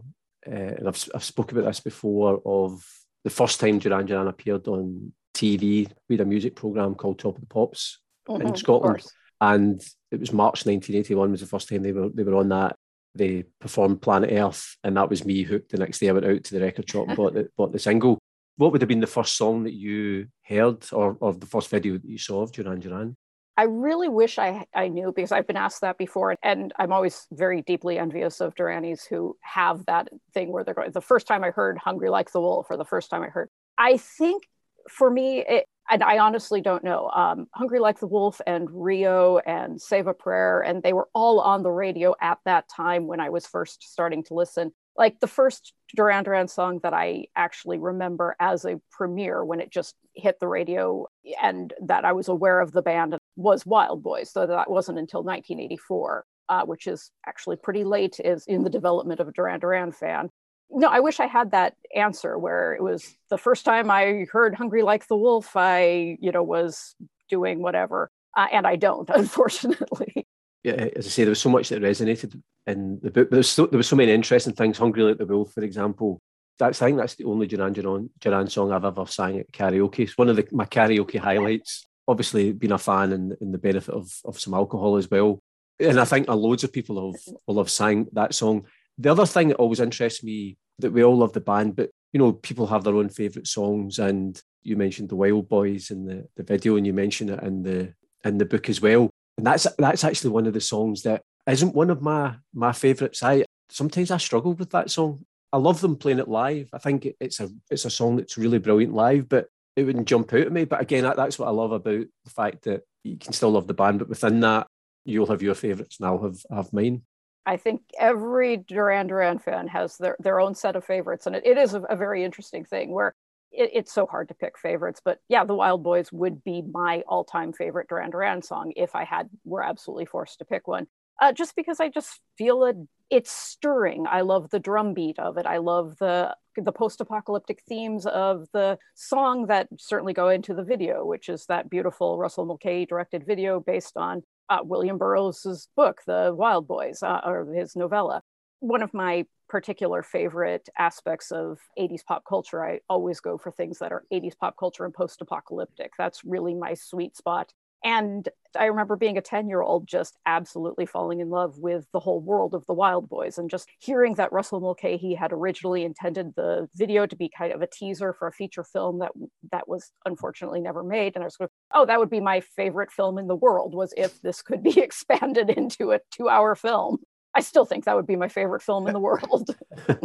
uh, 0.47 0.51
and 0.51 0.89
I've, 0.89 1.09
I've 1.15 1.25
spoken 1.25 1.57
about 1.57 1.69
this 1.69 1.81
before, 1.81 2.43
of 2.45 2.85
the 3.25 3.31
first 3.31 3.61
time 3.61 3.79
Duran 3.79 4.07
Duran 4.07 4.29
appeared 4.29 4.67
on 4.69 5.13
TV. 5.35 5.89
We 6.09 6.17
had 6.17 6.27
a 6.27 6.29
music 6.29 6.57
program 6.57 6.95
called 6.95 7.19
Top 7.19 7.37
of 7.37 7.41
the 7.41 7.47
Pops 7.47 8.01
mm-hmm, 8.29 8.47
in 8.47 8.57
Scotland, 8.57 9.05
and 9.41 9.81
it 10.11 10.21
was 10.21 10.33
March 10.33 10.67
1981 10.67 11.31
was 11.31 11.41
the 11.41 11.47
first 11.47 11.69
time 11.69 11.83
they 11.83 11.93
were 11.93 12.09
they 12.09 12.25
were 12.25 12.37
on 12.37 12.49
that. 12.49 12.77
They 13.15 13.45
performed 13.61 14.03
Planet 14.03 14.33
Earth, 14.33 14.77
and 14.83 14.97
that 14.97 15.11
was 15.11 15.25
me 15.25 15.43
hooked. 15.43 15.71
The 15.71 15.79
next 15.79 15.99
day, 15.99 16.09
I 16.09 16.13
went 16.13 16.27
out 16.27 16.45
to 16.45 16.55
the 16.55 16.63
record 16.63 16.89
shop 16.89 17.09
and 17.09 17.17
bought 17.17 17.35
the 17.35 17.49
bought 17.57 17.73
the 17.73 17.79
single. 17.79 18.19
What 18.57 18.73
would 18.73 18.83
have 18.83 18.89
been 18.89 19.01
the 19.01 19.07
first 19.07 19.37
song 19.37 19.65
that 19.65 19.73
you 19.73 20.29
heard, 20.47 20.87
or, 20.93 21.17
or 21.21 21.33
the 21.33 21.47
first 21.47 21.71
video 21.71 21.95
that 21.95 22.05
you 22.05 22.19
saw 22.19 22.43
of 22.43 22.53
Duran 22.53 22.81
Duran? 22.81 23.17
I 23.57 23.65
really 23.65 24.09
wish 24.09 24.39
I, 24.39 24.67
I 24.75 24.89
knew 24.89 25.13
because 25.15 25.33
I've 25.33 25.47
been 25.47 25.57
asked 25.57 25.83
that 25.83 25.99
before. 25.99 26.37
And 26.43 26.73
I'm 26.79 26.93
always 26.93 27.27
very 27.33 27.63
deeply 27.63 27.99
envious 27.99 28.41
of 28.41 28.55
Duranies 28.55 29.07
who 29.09 29.37
have 29.41 29.85
that 29.87 30.09
thing 30.33 30.51
where 30.53 30.65
they're 30.65 30.75
going. 30.75 30.91
The 30.91 31.01
first 31.01 31.27
time 31.27 31.45
I 31.45 31.51
heard 31.51 31.79
Hungry 31.79 32.09
Like 32.09 32.33
the 32.33 32.41
Wolf, 32.41 32.67
or 32.71 32.77
the 32.77 32.85
first 32.85 33.11
time 33.11 33.23
I 33.23 33.29
heard, 33.29 33.49
I 33.77 33.97
think 33.97 34.45
for 34.91 35.11
me, 35.11 35.45
it, 35.47 35.67
and 35.91 36.03
I 36.03 36.19
honestly 36.19 36.61
don't 36.61 36.85
know, 36.85 37.11
um, 37.11 37.47
Hungry 37.55 37.79
Like 37.79 38.01
the 38.01 38.07
Wolf 38.07 38.41
and 38.47 38.69
Rio 38.71 39.39
and 39.39 39.81
Save 39.81 40.07
a 40.07 40.15
Prayer, 40.15 40.61
and 40.61 40.83
they 40.83 40.93
were 40.93 41.09
all 41.15 41.41
on 41.41 41.63
the 41.63 41.71
radio 41.71 42.15
at 42.21 42.39
that 42.45 42.69
time 42.69 43.07
when 43.07 43.21
I 43.21 43.31
was 43.31 43.47
first 43.47 43.83
starting 43.83 44.23
to 44.25 44.35
listen 44.35 44.73
like 44.97 45.21
the 45.21 45.27
first 45.27 45.73
Duran 45.95 46.25
Duran 46.25 46.49
song 46.49 46.81
that 46.83 46.95
I 46.95 47.27
actually 47.37 47.79
remember 47.79 48.37
as 48.41 48.65
a 48.65 48.81
premiere 48.91 49.45
when 49.45 49.61
it 49.61 49.71
just 49.71 49.95
hit 50.15 50.39
the 50.41 50.49
radio 50.49 51.07
and 51.41 51.73
that 51.83 52.05
I 52.05 52.13
was 52.13 52.29
aware 52.29 52.61
of 52.61 52.73
the 52.73 52.83
band 52.83 53.17
was 53.37 53.67
Wild 53.67 54.03
Boys. 54.03 54.31
So 54.31 54.47
that 54.47 54.71
wasn't 54.71 54.99
until 54.99 55.23
1984, 55.23 56.25
uh, 56.49 56.63
which 56.65 56.87
is 56.87 57.11
actually 57.27 57.57
pretty 57.57 57.85
late 57.85 58.21
is 58.25 58.45
in 58.47 58.65
the 58.65 58.71
development 58.71 59.21
of 59.21 59.29
a 59.29 59.33
Duran 59.33 59.61
Duran 59.61 59.93
fan. 59.93 60.31
No, 60.71 60.89
I 60.89 61.01
wish 61.01 61.21
I 61.21 61.27
had 61.27 61.51
that 61.51 61.75
answer 61.95 62.39
where 62.39 62.73
it 62.75 62.83
was 62.83 63.15
the 63.29 63.39
first 63.39 63.65
time 63.65 63.91
I 63.91 64.27
heard 64.33 64.55
Hungry 64.55 64.83
Like 64.83 65.07
the 65.07 65.17
Wolf, 65.17 65.55
I, 65.55 66.17
you 66.21 66.33
know, 66.33 66.43
was 66.43 66.95
doing 67.29 67.61
whatever. 67.61 68.11
Uh, 68.35 68.47
and 68.51 68.67
I 68.67 68.77
don't, 68.77 69.09
unfortunately 69.15 70.22
yeah, 70.63 70.89
as 70.97 71.07
I 71.07 71.11
say, 71.11 71.25
there 71.25 71.31
was 71.31 71.41
so 71.41 71.51
much 71.51 71.69
that 71.69 71.83
resonated 71.83 72.41
in 72.67 73.01
the 73.03 73.11
book. 73.11 73.31
There 73.31 73.39
was 73.39 73.51
so, 73.51 73.67
there 73.67 73.83
so 73.83 73.97
many 73.97 74.13
interesting 74.13 74.55
things. 74.55 74.79
Hungry 74.79 75.03
like 75.03 75.19
the 75.19 75.27
Wolf, 75.27 75.53
for 75.53 75.63
example. 75.63 76.21
That's 76.59 76.81
I 76.81 76.87
think 76.87 76.99
that's 76.99 77.17
the 77.17 77.25
only 77.25 77.47
Duran, 77.47 78.11
Duran 78.21 78.49
song 78.49 78.73
I've 78.73 78.85
ever 78.85 79.07
sang 79.07 79.41
at 79.41 79.51
karaoke. 79.51 80.01
It's 80.01 80.17
one 80.19 80.29
of 80.29 80.37
the, 80.37 80.47
my 80.53 80.65
karaoke 80.65 81.19
highlights. 81.19 81.87
Obviously, 82.07 82.53
being 82.53 82.73
a 82.73 82.79
fan 82.79 83.13
and, 83.13 83.37
and 83.41 83.53
the 83.53 83.59
benefit 83.59 83.95
of, 83.95 84.13
of 84.25 84.39
some 84.39 84.55
alcohol 84.55 84.97
as 84.97 85.11
well. 85.11 85.41
And 85.81 85.99
I 85.99 86.05
think 86.05 86.29
loads 86.29 86.63
of 86.63 86.73
people 86.73 87.13
have 87.13 87.21
will 87.47 87.59
have 87.59 87.71
sang 87.71 88.07
that 88.13 88.35
song. 88.35 88.67
The 88.99 89.11
other 89.11 89.27
thing 89.27 89.49
that 89.49 89.57
always 89.57 89.81
interests 89.81 90.23
me 90.23 90.57
that 90.79 90.93
we 90.93 91.03
all 91.03 91.17
love 91.17 91.33
the 91.33 91.41
band, 91.41 91.75
but 91.75 91.91
you 92.13 92.19
know, 92.19 92.33
people 92.33 92.67
have 92.67 92.85
their 92.85 92.97
own 92.97 93.09
favourite 93.09 93.47
songs. 93.47 93.99
And 93.99 94.41
you 94.63 94.77
mentioned 94.77 95.09
the 95.09 95.17
Wild 95.17 95.49
Boys 95.49 95.91
in 95.91 96.05
the, 96.05 96.29
the 96.37 96.45
video, 96.45 96.77
and 96.77 96.87
you 96.87 96.93
mentioned 96.93 97.31
it 97.31 97.43
in 97.43 97.63
the 97.63 97.95
in 98.25 98.39
the 98.39 98.45
book 98.45 98.69
as 98.69 98.81
well 98.81 99.11
and 99.39 99.47
that's 99.47 99.67
that's 99.79 100.05
actually 100.05 100.31
one 100.31 100.47
of 100.47 100.53
the 100.53 100.61
songs 100.61 101.03
that 101.03 101.23
isn't 101.49 101.75
one 101.75 101.91
of 101.91 102.03
my 102.03 102.35
my 102.55 102.73
favourites. 102.73 103.23
I 103.23 103.45
sometimes 103.71 104.11
I 104.11 104.19
struggle 104.19 104.55
with 104.55 104.71
that 104.71 104.91
song. 104.91 105.25
I 105.53 105.59
love 105.59 105.81
them 105.81 105.97
playing 105.97 106.19
it 106.19 106.29
live. 106.29 106.69
I 106.73 106.79
think 106.79 107.07
it's 107.21 107.41
a 107.41 107.49
it's 107.71 107.85
a 107.85 107.91
song 107.91 108.17
that's 108.17 108.39
really 108.39 108.59
brilliant 108.59 108.95
live, 108.95 109.29
but 109.29 109.49
it 109.77 109.85
wouldn't 109.85 110.09
jump 110.09 110.33
out 110.33 110.41
at 110.41 110.53
me. 110.53 110.65
But 110.65 110.81
again, 110.81 111.05
that, 111.05 111.17
that's 111.17 111.39
what 111.39 111.49
I 111.49 111.53
love 111.53 111.73
about 111.73 112.05
the 112.25 112.31
fact 112.31 112.65
that 112.65 112.83
you 113.05 113.17
can 113.17 113.33
still 113.33 113.51
love 113.51 113.67
the 113.67 113.75
band, 113.75 113.99
but 113.99 114.09
within 114.09 114.41
that, 114.41 114.67
you'll 115.05 115.27
have 115.27 115.43
your 115.43 115.55
favourites 115.55 115.99
and 115.99 116.07
I'll 116.07 116.23
have 116.23 116.39
have 116.51 116.73
mine. 116.73 117.03
I 117.45 117.57
think 117.57 117.83
every 117.99 118.57
Duran 118.57 119.09
Duran 119.09 119.39
fan 119.39 119.67
has 119.69 119.97
their, 119.97 120.17
their 120.21 120.39
own 120.41 120.55
set 120.55 120.77
of 120.77 120.85
favorites. 120.85 121.27
And 121.27 121.35
it, 121.35 121.45
it 121.45 121.59
is 121.59 121.75
a, 121.75 121.81
a 121.83 121.97
very 121.97 122.23
interesting 122.23 122.65
thing 122.65 122.93
where 122.93 123.15
it, 123.53 123.71
it's 123.75 123.93
so 123.93 124.07
hard 124.07 124.29
to 124.29 124.35
pick 124.35 124.59
favorites. 124.59 125.01
But 125.05 125.19
yeah, 125.29 125.45
the 125.45 125.55
Wild 125.55 125.83
Boys 125.83 126.11
would 126.13 126.43
be 126.45 126.63
my 126.63 127.03
all 127.07 127.25
time 127.25 127.53
favorite 127.53 127.89
Duran 127.89 128.11
Duran 128.11 128.43
song 128.43 128.73
if 128.77 128.95
I 128.95 129.05
had 129.05 129.29
were 129.45 129.63
absolutely 129.63 130.07
forced 130.07 130.39
to 130.39 130.45
pick 130.45 130.67
one. 130.67 130.87
Uh, 131.21 131.33
just 131.33 131.55
because 131.55 131.79
I 131.79 131.89
just 131.89 132.21
feel 132.37 132.65
it, 132.65 132.77
it's 133.11 133.31
stirring. 133.31 134.07
I 134.09 134.23
love 134.23 134.51
the 134.51 134.59
drum 134.59 134.95
beat 134.95 135.19
of 135.19 135.37
it. 135.37 135.47
I 135.47 135.59
love 135.59 135.97
the 135.99 136.35
the 136.57 136.73
post-apocalyptic 136.73 137.63
themes 137.67 138.05
of 138.05 138.47
the 138.53 138.79
song 138.95 139.47
that 139.47 139.69
certainly 139.79 140.13
go 140.13 140.29
into 140.29 140.53
the 140.53 140.65
video, 140.65 141.07
which 141.07 141.31
is 141.31 141.47
that 141.47 141.71
beautiful 141.71 142.19
Russell 142.19 142.45
Mulcahy 142.45 142.85
directed 142.85 143.25
video 143.27 143.59
based 143.61 143.97
on 143.97 144.23
uh, 144.51 144.59
William 144.63 144.99
Burroughs's 144.99 145.69
book, 145.77 146.03
The 146.07 146.35
Wild 146.37 146.69
Boys, 146.69 147.03
uh, 147.03 147.21
or 147.25 147.51
his 147.55 147.75
novella. 147.75 148.23
One 148.61 148.83
of 148.83 148.93
my 148.93 149.25
particular 149.53 150.03
favorite 150.03 150.67
aspects 150.79 151.31
of 151.31 151.59
80s 151.79 152.07
pop 152.07 152.25
culture, 152.27 152.65
I 152.65 152.81
always 152.89 153.21
go 153.21 153.37
for 153.37 153.53
things 153.53 153.79
that 153.81 153.93
are 153.93 154.03
80s 154.11 154.37
pop 154.41 154.57
culture 154.59 154.87
and 154.87 154.95
post 154.95 155.21
apocalyptic. 155.21 155.93
That's 155.99 156.25
really 156.25 156.55
my 156.55 156.73
sweet 156.73 157.19
spot. 157.19 157.53
And 157.85 158.27
I 158.59 158.67
remember 158.67 158.97
being 158.97 159.19
a 159.19 159.21
10 159.21 159.51
year 159.51 159.61
old 159.61 159.87
just 159.87 160.17
absolutely 160.25 160.87
falling 160.87 161.21
in 161.21 161.29
love 161.29 161.59
with 161.59 161.85
the 161.93 162.01
whole 162.01 162.21
world 162.21 162.55
of 162.55 162.65
the 162.65 162.73
Wild 162.73 163.11
Boys 163.11 163.37
and 163.37 163.51
just 163.51 163.69
hearing 163.79 164.15
that 164.15 164.33
Russell 164.33 164.61
Mulcahy 164.61 165.15
had 165.15 165.33
originally 165.35 165.85
intended 165.85 166.35
the 166.35 166.67
video 166.75 167.05
to 167.05 167.17
be 167.17 167.29
kind 167.29 167.53
of 167.53 167.61
a 167.61 167.67
teaser 167.67 168.15
for 168.15 168.29
a 168.29 168.33
feature 168.33 168.65
film 168.65 169.01
that 169.01 169.13
that 169.51 169.69
was 169.69 169.93
unfortunately 170.07 170.63
never 170.63 170.83
made. 170.83 171.13
And 171.15 171.23
I 171.23 171.27
was 171.27 171.37
going, 171.37 171.51
oh, 171.75 171.85
that 171.85 171.99
would 171.99 172.11
be 172.11 172.21
my 172.21 172.41
favorite 172.41 172.91
film 172.91 173.19
in 173.19 173.27
the 173.27 173.37
world 173.37 173.75
was 173.75 173.93
if 173.99 174.19
this 174.23 174.41
could 174.41 174.63
be 174.63 174.81
expanded 174.89 175.51
into 175.51 175.91
a 175.91 176.01
two 176.11 176.31
hour 176.31 176.55
film. 176.55 177.01
I 177.35 177.41
still 177.41 177.65
think 177.65 177.85
that 177.85 177.97
would 177.97 178.07
be 178.07 178.17
my 178.17 178.29
favorite 178.29 178.63
film 178.63 178.87
in 178.87 178.93
the 178.93 179.01
world. 179.01 179.57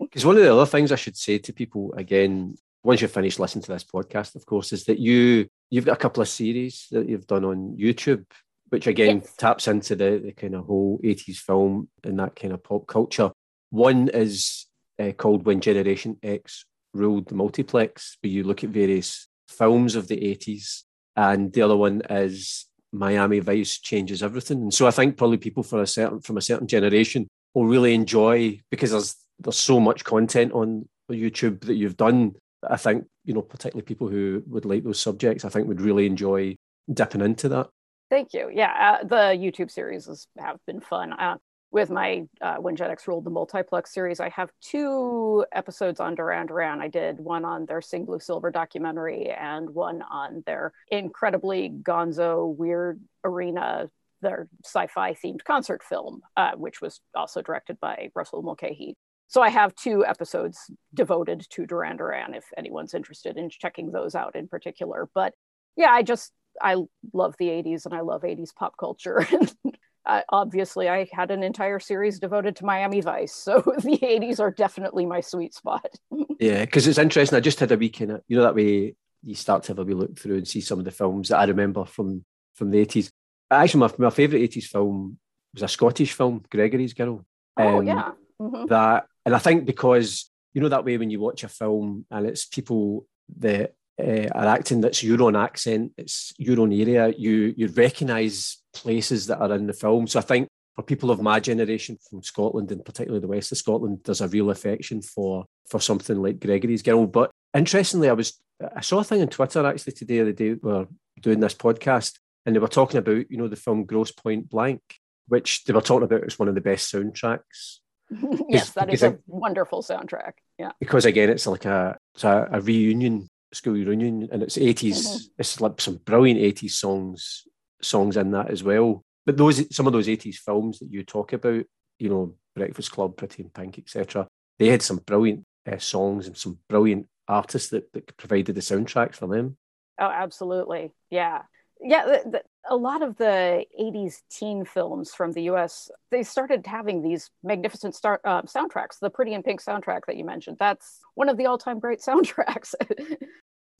Because 0.00 0.24
one 0.24 0.36
of 0.36 0.42
the 0.42 0.52
other 0.52 0.66
things 0.66 0.90
I 0.90 0.96
should 0.96 1.16
say 1.16 1.38
to 1.38 1.52
people 1.52 1.92
again, 1.94 2.56
once 2.82 3.02
you've 3.02 3.12
finished 3.12 3.38
listening 3.38 3.62
to 3.64 3.72
this 3.72 3.84
podcast, 3.84 4.34
of 4.36 4.46
course, 4.46 4.72
is 4.72 4.84
that 4.84 4.98
you 4.98 5.48
you've 5.70 5.84
got 5.84 5.92
a 5.92 6.00
couple 6.00 6.22
of 6.22 6.28
series 6.28 6.86
that 6.90 7.08
you've 7.08 7.26
done 7.26 7.44
on 7.44 7.76
YouTube, 7.78 8.24
which 8.70 8.86
again 8.86 9.18
yes. 9.18 9.34
taps 9.36 9.68
into 9.68 9.94
the, 9.94 10.20
the 10.24 10.32
kind 10.32 10.54
of 10.54 10.64
whole 10.64 10.98
80s 11.04 11.36
film 11.36 11.88
and 12.04 12.18
that 12.18 12.36
kind 12.36 12.54
of 12.54 12.64
pop 12.64 12.86
culture. 12.86 13.30
One 13.70 14.08
is 14.08 14.66
uh, 14.98 15.12
called 15.12 15.44
When 15.44 15.60
Generation 15.60 16.16
X 16.22 16.64
Ruled 16.94 17.28
the 17.28 17.34
Multiplex, 17.34 18.16
where 18.22 18.30
you 18.30 18.44
look 18.44 18.64
at 18.64 18.70
various 18.70 19.28
films 19.48 19.94
of 19.94 20.08
the 20.08 20.16
80s. 20.16 20.84
And 21.16 21.52
the 21.52 21.62
other 21.62 21.76
one 21.76 22.02
is 22.08 22.66
Miami 22.92 23.40
Vice 23.40 23.78
Changes 23.78 24.22
Everything. 24.22 24.62
And 24.62 24.74
so 24.74 24.86
I 24.86 24.90
think 24.90 25.16
probably 25.16 25.38
people 25.38 25.62
for 25.62 25.82
a 25.82 25.86
certain 25.86 26.20
from 26.20 26.36
a 26.36 26.42
certain 26.42 26.66
generation 26.66 27.28
will 27.54 27.66
really 27.66 27.94
enjoy 27.94 28.60
because 28.70 28.90
there's 28.90 29.16
there's 29.38 29.58
so 29.58 29.78
much 29.78 30.04
content 30.04 30.52
on 30.52 30.88
YouTube 31.10 31.60
that 31.62 31.74
you've 31.74 31.96
done 31.96 32.34
I 32.66 32.76
think, 32.76 33.06
you 33.24 33.34
know, 33.34 33.42
particularly 33.42 33.84
people 33.84 34.08
who 34.08 34.42
would 34.46 34.64
like 34.64 34.84
those 34.84 35.00
subjects, 35.00 35.44
I 35.44 35.48
think 35.48 35.68
would 35.68 35.80
really 35.80 36.06
enjoy 36.06 36.56
dipping 36.92 37.20
into 37.20 37.48
that. 37.50 37.68
Thank 38.10 38.32
you. 38.32 38.50
Yeah, 38.52 38.98
uh, 39.02 39.06
the 39.06 39.38
YouTube 39.38 39.70
series 39.70 40.06
has, 40.06 40.26
have 40.38 40.58
been 40.66 40.80
fun. 40.80 41.12
Uh, 41.12 41.36
with 41.70 41.90
my 41.90 42.26
uh, 42.40 42.56
When 42.56 42.76
Gen 42.76 42.90
X 42.90 43.06
Ruled 43.06 43.24
the 43.24 43.30
Multiplex 43.30 43.92
series, 43.92 44.20
I 44.20 44.30
have 44.30 44.50
two 44.60 45.44
episodes 45.52 46.00
on 46.00 46.14
Duran 46.14 46.46
Duran. 46.46 46.80
I 46.80 46.88
did 46.88 47.18
one 47.18 47.44
on 47.44 47.66
their 47.66 47.82
Sing 47.82 48.04
Blue 48.04 48.20
Silver 48.20 48.50
documentary 48.50 49.30
and 49.30 49.70
one 49.70 50.02
on 50.02 50.42
their 50.46 50.72
incredibly 50.90 51.70
gonzo, 51.70 52.56
weird 52.56 53.00
arena, 53.24 53.90
their 54.22 54.48
sci 54.64 54.86
fi 54.88 55.14
themed 55.14 55.44
concert 55.44 55.82
film, 55.82 56.22
uh, 56.36 56.52
which 56.56 56.80
was 56.80 57.00
also 57.14 57.42
directed 57.42 57.78
by 57.80 58.10
Russell 58.14 58.42
Mulcahy 58.42 58.96
so 59.28 59.42
I 59.42 59.50
have 59.50 59.74
two 59.74 60.04
episodes 60.06 60.70
devoted 60.94 61.46
to 61.50 61.66
Duran 61.66 61.98
Duran 61.98 62.34
if 62.34 62.46
anyone's 62.56 62.94
interested 62.94 63.36
in 63.36 63.50
checking 63.50 63.92
those 63.92 64.14
out 64.14 64.34
in 64.34 64.48
particular. 64.48 65.08
But 65.14 65.34
yeah, 65.76 65.90
I 65.90 66.02
just 66.02 66.32
I 66.60 66.76
love 67.12 67.36
the 67.38 67.48
80s 67.48 67.84
and 67.84 67.94
I 67.94 68.00
love 68.00 68.22
80s 68.22 68.54
pop 68.54 68.76
culture. 68.78 69.26
uh, 70.08 70.22
obviously, 70.30 70.88
I 70.88 71.06
had 71.12 71.30
an 71.30 71.42
entire 71.42 71.78
series 71.78 72.18
devoted 72.18 72.56
to 72.56 72.64
Miami 72.64 73.02
Vice, 73.02 73.34
so 73.34 73.60
the 73.82 73.98
80s 74.02 74.40
are 74.40 74.50
definitely 74.50 75.04
my 75.04 75.20
sweet 75.20 75.54
spot. 75.54 75.94
yeah, 76.40 76.64
because 76.64 76.86
it's 76.86 76.98
interesting. 76.98 77.36
I 77.36 77.40
just 77.40 77.60
had 77.60 77.70
a 77.70 77.76
weekend, 77.76 78.18
you 78.26 78.36
know, 78.36 78.42
that 78.42 78.54
way 78.54 78.94
you 79.22 79.34
start 79.34 79.64
to 79.64 79.68
have 79.68 79.78
a 79.78 79.84
wee 79.84 79.94
look 79.94 80.18
through 80.18 80.38
and 80.38 80.48
see 80.48 80.62
some 80.62 80.78
of 80.78 80.86
the 80.86 80.90
films 80.90 81.28
that 81.28 81.38
I 81.38 81.44
remember 81.44 81.84
from 81.84 82.24
from 82.54 82.70
the 82.70 82.84
80s. 82.84 83.10
Actually, 83.50 83.80
my, 83.80 83.92
my 83.98 84.10
favourite 84.10 84.50
80s 84.50 84.64
film 84.64 85.18
was 85.52 85.62
a 85.62 85.68
Scottish 85.68 86.12
film, 86.12 86.42
Gregory's 86.50 86.94
Girl. 86.94 87.24
Oh, 87.58 87.78
um, 87.78 87.86
yeah. 87.86 88.12
Mm-hmm. 88.40 88.66
That 88.66 89.06
and 89.26 89.34
I 89.34 89.38
think 89.38 89.66
because 89.66 90.30
you 90.54 90.62
know 90.62 90.70
that 90.70 90.86
way 90.86 90.96
when 90.96 91.10
you 91.10 91.20
watch 91.20 91.44
a 91.44 91.48
film 91.48 92.06
and 92.10 92.26
it's 92.26 92.46
people 92.46 93.06
that 93.38 93.74
uh, 94.00 94.28
are 94.34 94.46
acting 94.46 94.80
that's 94.80 95.02
your 95.02 95.22
own 95.22 95.36
accent, 95.36 95.92
it's 95.96 96.32
your 96.38 96.60
own 96.60 96.72
area, 96.72 97.08
you 97.16 97.54
you 97.56 97.68
recognise 97.68 98.58
places 98.72 99.26
that 99.26 99.40
are 99.40 99.52
in 99.54 99.66
the 99.66 99.72
film. 99.72 100.06
So 100.06 100.18
I 100.18 100.22
think 100.22 100.48
for 100.76 100.82
people 100.82 101.10
of 101.10 101.20
my 101.20 101.40
generation 101.40 101.98
from 102.08 102.22
Scotland 102.22 102.70
and 102.70 102.84
particularly 102.84 103.20
the 103.20 103.28
west 103.28 103.52
of 103.52 103.58
Scotland, 103.58 104.00
there's 104.04 104.20
a 104.20 104.28
real 104.28 104.50
affection 104.50 105.02
for 105.02 105.44
for 105.68 105.80
something 105.80 106.20
like 106.22 106.40
Gregory's 106.40 106.82
Girl. 106.82 107.06
But 107.06 107.30
interestingly, 107.54 108.08
I 108.08 108.14
was 108.14 108.40
I 108.74 108.80
saw 108.80 108.98
a 108.98 109.04
thing 109.04 109.22
on 109.22 109.28
Twitter 109.28 109.66
actually 109.66 109.92
today, 109.92 110.22
the 110.22 110.32
day 110.32 110.50
we 110.54 110.72
were 110.72 110.86
doing 111.20 111.40
this 111.40 111.54
podcast, 111.54 112.18
and 112.46 112.54
they 112.54 112.60
were 112.60 112.68
talking 112.68 112.98
about 112.98 113.30
you 113.30 113.38
know 113.38 113.48
the 113.48 113.56
film 113.56 113.84
Grosse 113.84 114.12
Pointe 114.12 114.48
Blank, 114.48 114.80
which 115.26 115.64
they 115.64 115.72
were 115.72 115.80
talking 115.80 116.04
about 116.04 116.24
as 116.24 116.38
one 116.38 116.48
of 116.48 116.54
the 116.54 116.60
best 116.60 116.92
soundtracks 116.92 117.78
yes, 118.48 118.70
that 118.72 118.92
is 118.92 119.02
a 119.02 119.18
wonderful 119.26 119.82
soundtrack. 119.82 120.32
Yeah. 120.58 120.72
Because 120.80 121.04
again, 121.04 121.30
it's 121.30 121.46
like 121.46 121.64
a 121.64 121.98
it's 122.14 122.24
a, 122.24 122.48
a 122.52 122.60
reunion, 122.60 123.28
school 123.52 123.74
reunion, 123.74 124.28
and 124.30 124.42
it's 124.42 124.56
80s. 124.56 124.90
Mm-hmm. 124.90 125.26
It's 125.38 125.60
like 125.60 125.80
some 125.80 125.96
brilliant 126.04 126.40
80s 126.40 126.72
songs 126.72 127.44
songs 127.80 128.16
in 128.16 128.32
that 128.32 128.50
as 128.50 128.62
well. 128.62 129.04
But 129.24 129.36
those 129.36 129.74
some 129.74 129.86
of 129.86 129.92
those 129.92 130.08
80s 130.08 130.36
films 130.36 130.78
that 130.78 130.90
you 130.90 131.04
talk 131.04 131.32
about, 131.32 131.64
you 131.98 132.08
know, 132.08 132.34
Breakfast 132.54 132.92
Club, 132.92 133.16
Pretty 133.16 133.42
in 133.42 133.50
Pink, 133.50 133.78
etc. 133.78 134.26
They 134.58 134.68
had 134.68 134.82
some 134.82 134.98
brilliant 134.98 135.44
uh, 135.70 135.78
songs 135.78 136.26
and 136.26 136.36
some 136.36 136.58
brilliant 136.68 137.06
artists 137.28 137.70
that, 137.70 137.92
that 137.92 138.16
provided 138.16 138.54
the 138.54 138.60
soundtracks 138.60 139.16
for 139.16 139.28
them. 139.28 139.56
Oh, 140.00 140.10
absolutely. 140.10 140.92
Yeah 141.10 141.42
yeah 141.80 142.04
the, 142.06 142.30
the, 142.30 142.42
a 142.70 142.76
lot 142.76 143.02
of 143.02 143.16
the 143.16 143.64
80s 143.80 144.22
teen 144.30 144.64
films 144.64 145.14
from 145.14 145.32
the 145.32 145.42
us 145.42 145.90
they 146.10 146.22
started 146.22 146.66
having 146.66 147.02
these 147.02 147.30
magnificent 147.42 147.94
star, 147.94 148.20
uh, 148.24 148.42
soundtracks 148.42 148.98
the 149.00 149.10
pretty 149.10 149.34
in 149.34 149.42
pink 149.42 149.62
soundtrack 149.62 150.00
that 150.06 150.16
you 150.16 150.24
mentioned. 150.24 150.56
That's 150.58 151.00
one 151.14 151.28
of 151.28 151.36
the 151.36 151.46
all-time 151.46 151.78
great 151.78 152.00
soundtracks. 152.06 152.74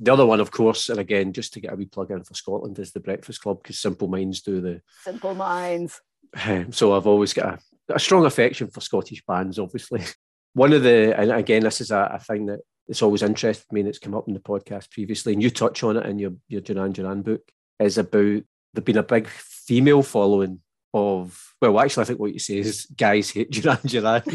The 0.01 0.13
other 0.13 0.27
one 0.27 0.41
of 0.41 0.51
course 0.51 0.89
and 0.89 1.01
again 1.01 1.33
just 1.33 1.53
to 1.55 1.61
get 1.61 1.73
a 1.73 1.77
wee 1.77 1.87
plug 1.87 2.11
in 2.11 2.23
for 2.23 2.35
scotland 2.35 2.79
is 2.79 2.93
the 2.93 3.01
breakfast 3.01 3.43
club 3.43 3.63
because 3.63 3.81
simple 3.81 4.09
minds 4.09 4.43
do 4.43 4.61
the 4.61 4.81
simple 5.03 5.35
minds. 5.35 6.01
So 6.71 6.95
i've 6.95 7.07
always 7.07 7.33
got 7.33 7.59
a, 7.89 7.95
a 7.95 7.99
strong 7.99 8.27
affection 8.27 8.69
for 8.69 8.81
scottish 8.81 9.25
bands 9.27 9.59
obviously. 9.59 10.03
One 10.55 10.73
of 10.73 10.83
the 10.83 11.19
and 11.19 11.33
again 11.33 11.63
this 11.63 11.81
is 11.81 11.91
a, 11.91 12.11
a 12.15 12.19
thing 12.19 12.47
that 12.47 12.61
it's 12.87 13.03
always 13.03 13.23
interested 13.23 13.71
me 13.73 13.81
and 13.81 13.89
it's 13.89 13.99
come 13.99 14.15
up 14.15 14.29
in 14.29 14.35
the 14.35 14.41
podcast 14.41 14.91
previously 14.91 15.33
and 15.33 15.43
you 15.43 15.51
touch 15.51 15.83
on 15.83 15.97
it 15.97 16.07
in 16.07 16.19
your 16.19 16.33
your 16.49 16.61
Duran 16.61 16.93
Duran 16.93 17.23
book 17.23 17.43
is 17.81 17.99
about 17.99 18.43
there 18.75 18.83
being 18.85 18.99
a 18.99 19.03
big 19.03 19.29
female 19.29 20.03
following 20.03 20.61
of 20.95 21.55
well 21.61 21.79
actually 21.81 22.03
I 22.03 22.05
think 22.07 22.21
what 22.21 22.33
you 22.33 22.39
say 22.39 22.59
is 22.59 22.87
guys 22.97 23.31
hate 23.31 23.51
Duran 23.51 23.79
Duran. 23.87 24.23